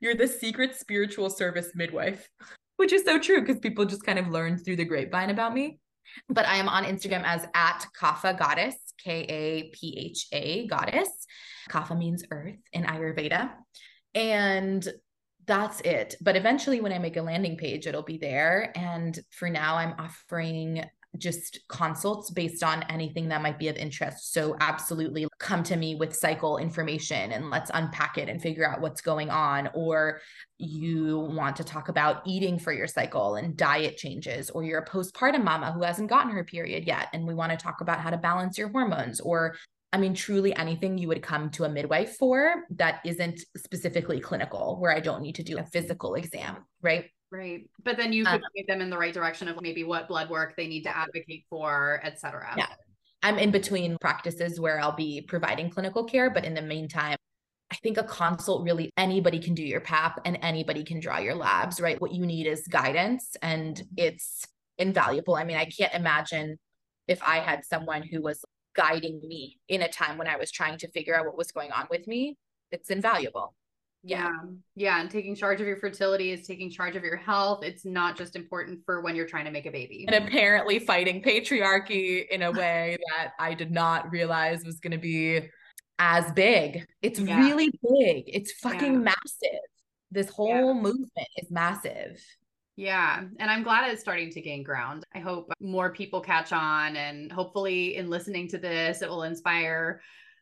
You're 0.00 0.14
the 0.14 0.28
secret 0.28 0.76
spiritual 0.76 1.30
service 1.30 1.70
midwife, 1.74 2.28
which 2.76 2.92
is 2.92 3.04
so 3.04 3.18
true 3.18 3.40
because 3.40 3.58
people 3.58 3.84
just 3.84 4.04
kind 4.04 4.18
of 4.18 4.28
learned 4.28 4.64
through 4.64 4.76
the 4.76 4.84
grapevine 4.84 5.30
about 5.30 5.54
me. 5.54 5.78
But 6.28 6.46
I 6.46 6.56
am 6.56 6.68
on 6.68 6.84
Instagram 6.84 7.22
as 7.24 7.46
at 7.54 7.86
Kapha 7.98 8.38
Goddess, 8.38 8.76
K 9.02 9.22
A 9.22 9.70
P 9.70 9.96
H 9.98 10.26
A 10.32 10.66
Goddess. 10.66 11.08
Kapha 11.70 11.96
means 11.96 12.24
earth 12.30 12.58
in 12.72 12.84
Ayurveda. 12.84 13.50
And 14.14 14.86
that's 15.46 15.80
it. 15.80 16.16
But 16.20 16.36
eventually, 16.36 16.80
when 16.80 16.92
I 16.92 16.98
make 16.98 17.16
a 17.16 17.22
landing 17.22 17.56
page, 17.56 17.86
it'll 17.86 18.02
be 18.02 18.18
there. 18.18 18.72
And 18.76 19.18
for 19.30 19.50
now, 19.50 19.76
I'm 19.76 19.94
offering 19.98 20.84
just 21.18 21.60
consults 21.68 22.30
based 22.30 22.62
on 22.62 22.82
anything 22.84 23.28
that 23.28 23.42
might 23.42 23.58
be 23.58 23.68
of 23.68 23.76
interest. 23.76 24.32
So, 24.32 24.56
absolutely 24.60 25.26
come 25.38 25.62
to 25.64 25.76
me 25.76 25.94
with 25.94 26.14
cycle 26.14 26.58
information 26.58 27.32
and 27.32 27.50
let's 27.50 27.70
unpack 27.74 28.18
it 28.18 28.28
and 28.28 28.40
figure 28.40 28.68
out 28.68 28.80
what's 28.80 29.00
going 29.00 29.30
on. 29.30 29.68
Or 29.74 30.20
you 30.58 31.18
want 31.18 31.56
to 31.56 31.64
talk 31.64 31.88
about 31.88 32.22
eating 32.26 32.58
for 32.58 32.72
your 32.72 32.86
cycle 32.86 33.36
and 33.36 33.56
diet 33.56 33.96
changes, 33.96 34.50
or 34.50 34.64
you're 34.64 34.80
a 34.80 34.88
postpartum 34.88 35.44
mama 35.44 35.72
who 35.72 35.82
hasn't 35.82 36.10
gotten 36.10 36.32
her 36.32 36.44
period 36.44 36.86
yet, 36.86 37.08
and 37.12 37.26
we 37.26 37.34
want 37.34 37.52
to 37.52 37.58
talk 37.58 37.80
about 37.80 38.00
how 38.00 38.10
to 38.10 38.16
balance 38.16 38.56
your 38.56 38.68
hormones, 38.68 39.20
or 39.20 39.56
I 39.94 39.96
mean, 39.96 40.14
truly 40.14 40.52
anything 40.56 40.98
you 40.98 41.06
would 41.06 41.22
come 41.22 41.50
to 41.50 41.62
a 41.64 41.68
midwife 41.68 42.16
for 42.16 42.64
that 42.70 43.00
isn't 43.04 43.40
specifically 43.56 44.18
clinical, 44.18 44.76
where 44.80 44.90
I 44.90 44.98
don't 44.98 45.22
need 45.22 45.36
to 45.36 45.44
do 45.44 45.58
a 45.58 45.62
physical 45.62 46.16
exam, 46.16 46.56
right? 46.82 47.04
Right. 47.34 47.68
But 47.82 47.96
then 47.96 48.12
you 48.12 48.24
could 48.24 48.34
um, 48.34 48.42
point 48.54 48.68
them 48.68 48.80
in 48.80 48.90
the 48.90 48.96
right 48.96 49.12
direction 49.12 49.48
of 49.48 49.60
maybe 49.60 49.82
what 49.82 50.06
blood 50.06 50.30
work 50.30 50.54
they 50.56 50.68
need 50.68 50.82
to 50.82 50.96
advocate 50.96 51.44
for, 51.50 52.00
et 52.04 52.20
cetera. 52.20 52.54
Yeah. 52.56 52.68
I'm 53.24 53.38
in 53.38 53.50
between 53.50 53.98
practices 54.00 54.60
where 54.60 54.78
I'll 54.78 54.94
be 54.94 55.20
providing 55.20 55.68
clinical 55.68 56.04
care, 56.04 56.30
but 56.30 56.44
in 56.44 56.54
the 56.54 56.62
meantime, 56.62 57.16
I 57.72 57.74
think 57.82 57.98
a 57.98 58.04
consult 58.04 58.62
really 58.62 58.92
anybody 58.96 59.40
can 59.40 59.54
do 59.54 59.64
your 59.64 59.80
PAP 59.80 60.20
and 60.24 60.38
anybody 60.42 60.84
can 60.84 61.00
draw 61.00 61.18
your 61.18 61.34
labs, 61.34 61.80
right? 61.80 62.00
What 62.00 62.12
you 62.12 62.24
need 62.24 62.46
is 62.46 62.68
guidance 62.68 63.36
and 63.42 63.82
it's 63.96 64.44
invaluable. 64.78 65.34
I 65.34 65.42
mean, 65.42 65.56
I 65.56 65.64
can't 65.64 65.92
imagine 65.92 66.56
if 67.08 67.20
I 67.20 67.38
had 67.38 67.64
someone 67.64 68.02
who 68.02 68.22
was 68.22 68.44
guiding 68.76 69.20
me 69.26 69.58
in 69.68 69.82
a 69.82 69.88
time 69.88 70.18
when 70.18 70.28
I 70.28 70.36
was 70.36 70.52
trying 70.52 70.78
to 70.78 70.88
figure 70.92 71.16
out 71.16 71.26
what 71.26 71.36
was 71.36 71.50
going 71.50 71.72
on 71.72 71.88
with 71.90 72.06
me. 72.06 72.36
It's 72.70 72.90
invaluable 72.90 73.54
yeah 74.04 74.26
um, 74.26 74.58
yeah 74.76 75.00
and 75.00 75.10
taking 75.10 75.34
charge 75.34 75.60
of 75.60 75.66
your 75.66 75.78
fertility 75.78 76.30
is 76.30 76.46
taking 76.46 76.70
charge 76.70 76.94
of 76.94 77.02
your 77.02 77.16
health 77.16 77.64
it's 77.64 77.86
not 77.86 78.16
just 78.16 78.36
important 78.36 78.78
for 78.84 79.00
when 79.00 79.16
you're 79.16 79.26
trying 79.26 79.46
to 79.46 79.50
make 79.50 79.64
a 79.64 79.70
baby 79.70 80.04
and 80.06 80.26
apparently 80.26 80.78
fighting 80.78 81.22
patriarchy 81.22 82.28
in 82.28 82.42
a 82.42 82.52
way 82.52 82.98
that 83.08 83.32
i 83.38 83.54
did 83.54 83.70
not 83.70 84.10
realize 84.10 84.62
was 84.64 84.78
going 84.78 84.90
to 84.90 84.98
be 84.98 85.40
as 85.98 86.30
big 86.32 86.84
it's 87.00 87.18
yeah. 87.18 87.38
really 87.38 87.70
big 87.70 88.24
it's 88.26 88.52
fucking 88.60 88.92
yeah. 88.94 88.98
massive 88.98 89.60
this 90.10 90.28
whole 90.28 90.74
movement 90.74 91.28
is 91.38 91.50
massive 91.50 92.20
yeah. 92.76 93.22
And 93.38 93.50
I'm 93.50 93.62
glad 93.62 93.88
it's 93.88 94.00
starting 94.00 94.30
to 94.30 94.40
gain 94.40 94.64
ground. 94.64 95.04
I 95.14 95.20
hope 95.20 95.52
more 95.60 95.92
people 95.92 96.20
catch 96.20 96.52
on. 96.52 96.96
And 96.96 97.30
hopefully, 97.30 97.94
in 97.94 98.10
listening 98.10 98.48
to 98.48 98.58
this, 98.58 99.00
it 99.00 99.08
will 99.08 99.22
inspire 99.22 100.00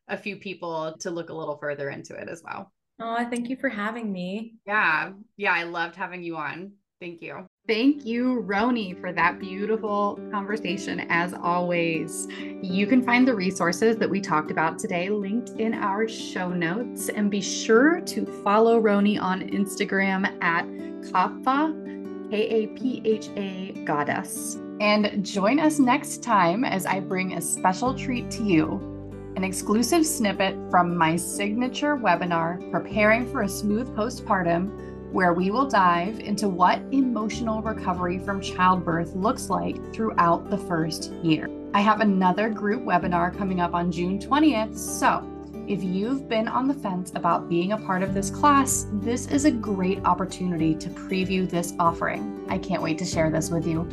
a 0.09 0.17
few 0.17 0.37
people 0.37 0.97
to 1.01 1.11
look 1.11 1.29
a 1.29 1.35
little 1.35 1.59
further 1.59 1.91
into 1.91 2.15
it 2.15 2.31
as 2.31 2.43
well. 2.43 2.73
Oh, 3.05 3.27
thank 3.29 3.49
you 3.49 3.57
for 3.57 3.69
having 3.69 4.13
me. 4.13 4.55
Yeah. 4.65 5.11
Yeah. 5.37 5.53
I 5.53 5.65
loved 5.65 5.97
having 5.97 6.23
you 6.23 6.37
on. 6.37 6.73
Thank 7.01 7.21
you. 7.21 7.45
Thank 7.67 8.07
you, 8.07 8.45
Roni, 8.47 9.01
for 9.01 9.13
that 9.13 9.41
beautiful 9.41 10.21
conversation. 10.31 11.01
As 11.09 11.35
always, 11.35 12.29
you 12.63 12.87
can 12.87 13.03
find 13.03 13.27
the 13.27 13.35
resources 13.35 13.97
that 13.97 14.09
we 14.09 14.21
talked 14.21 14.53
about 14.53 14.79
today 14.79 15.09
linked 15.09 15.51
in 15.51 15.75
our 15.75 16.07
show 16.07 16.51
notes. 16.51 17.09
And 17.09 17.29
be 17.29 17.41
sure 17.41 18.01
to 18.03 18.25
follow 18.45 18.81
Roni 18.81 19.21
on 19.21 19.49
Instagram 19.49 20.27
at 20.41 20.65
Kapha, 21.11 22.31
K 22.31 22.49
A 22.49 22.67
P 22.69 23.03
H 23.05 23.31
A 23.37 23.73
Goddess. 23.85 24.59
And 24.81 25.25
join 25.25 25.59
us 25.59 25.81
next 25.81 26.23
time 26.23 26.65
as 26.65 26.87
I 26.87 27.01
bring 27.01 27.33
a 27.33 27.41
special 27.41 27.95
treat 27.95 28.31
to 28.33 28.45
you 28.45 28.92
an 29.37 29.45
exclusive 29.45 30.05
snippet 30.05 30.57
from 30.71 30.97
my 30.97 31.17
signature 31.17 31.97
webinar, 31.97 32.71
Preparing 32.71 33.31
for 33.31 33.43
a 33.43 33.49
Smooth 33.49 33.89
Postpartum, 33.97 35.11
where 35.11 35.33
we 35.33 35.51
will 35.51 35.69
dive 35.69 36.21
into 36.21 36.49
what 36.49 36.81
emotional 36.93 37.63
recovery 37.63 38.19
from 38.19 38.41
childbirth 38.41 39.15
looks 39.15 39.49
like 39.49 39.77
throughout 39.93 40.51
the 40.51 40.59
first 40.59 41.13
year. 41.23 41.49
I 41.75 41.81
have 41.81 42.01
another 42.01 42.51
group 42.51 42.83
webinar 42.83 43.37
coming 43.37 43.61
up 43.61 43.75
on 43.75 43.91
June 43.91 44.19
20th, 44.19 44.77
so 44.77 45.27
if 45.67 45.83
you've 45.83 46.29
been 46.29 46.49
on 46.49 46.69
the 46.69 46.75
fence 46.75 47.13
about 47.15 47.49
being 47.49 47.73
a 47.73 47.79
part 47.79 48.03
of 48.03 48.15
this 48.15 48.31
class, 48.31 48.87
this 48.95 49.27
is 49.29 49.45
a 49.45 49.51
great 49.51 50.05
opportunity 50.05 50.75
to 50.75 50.89
preview 50.91 51.49
this 51.49 51.73
offering. 51.79 52.45
I 52.49 52.59
can't 52.59 52.83
wait 52.83 52.99
to 52.99 53.07
share 53.07 53.31
this 53.31 53.51
with 53.51 53.67
you. 53.67 53.89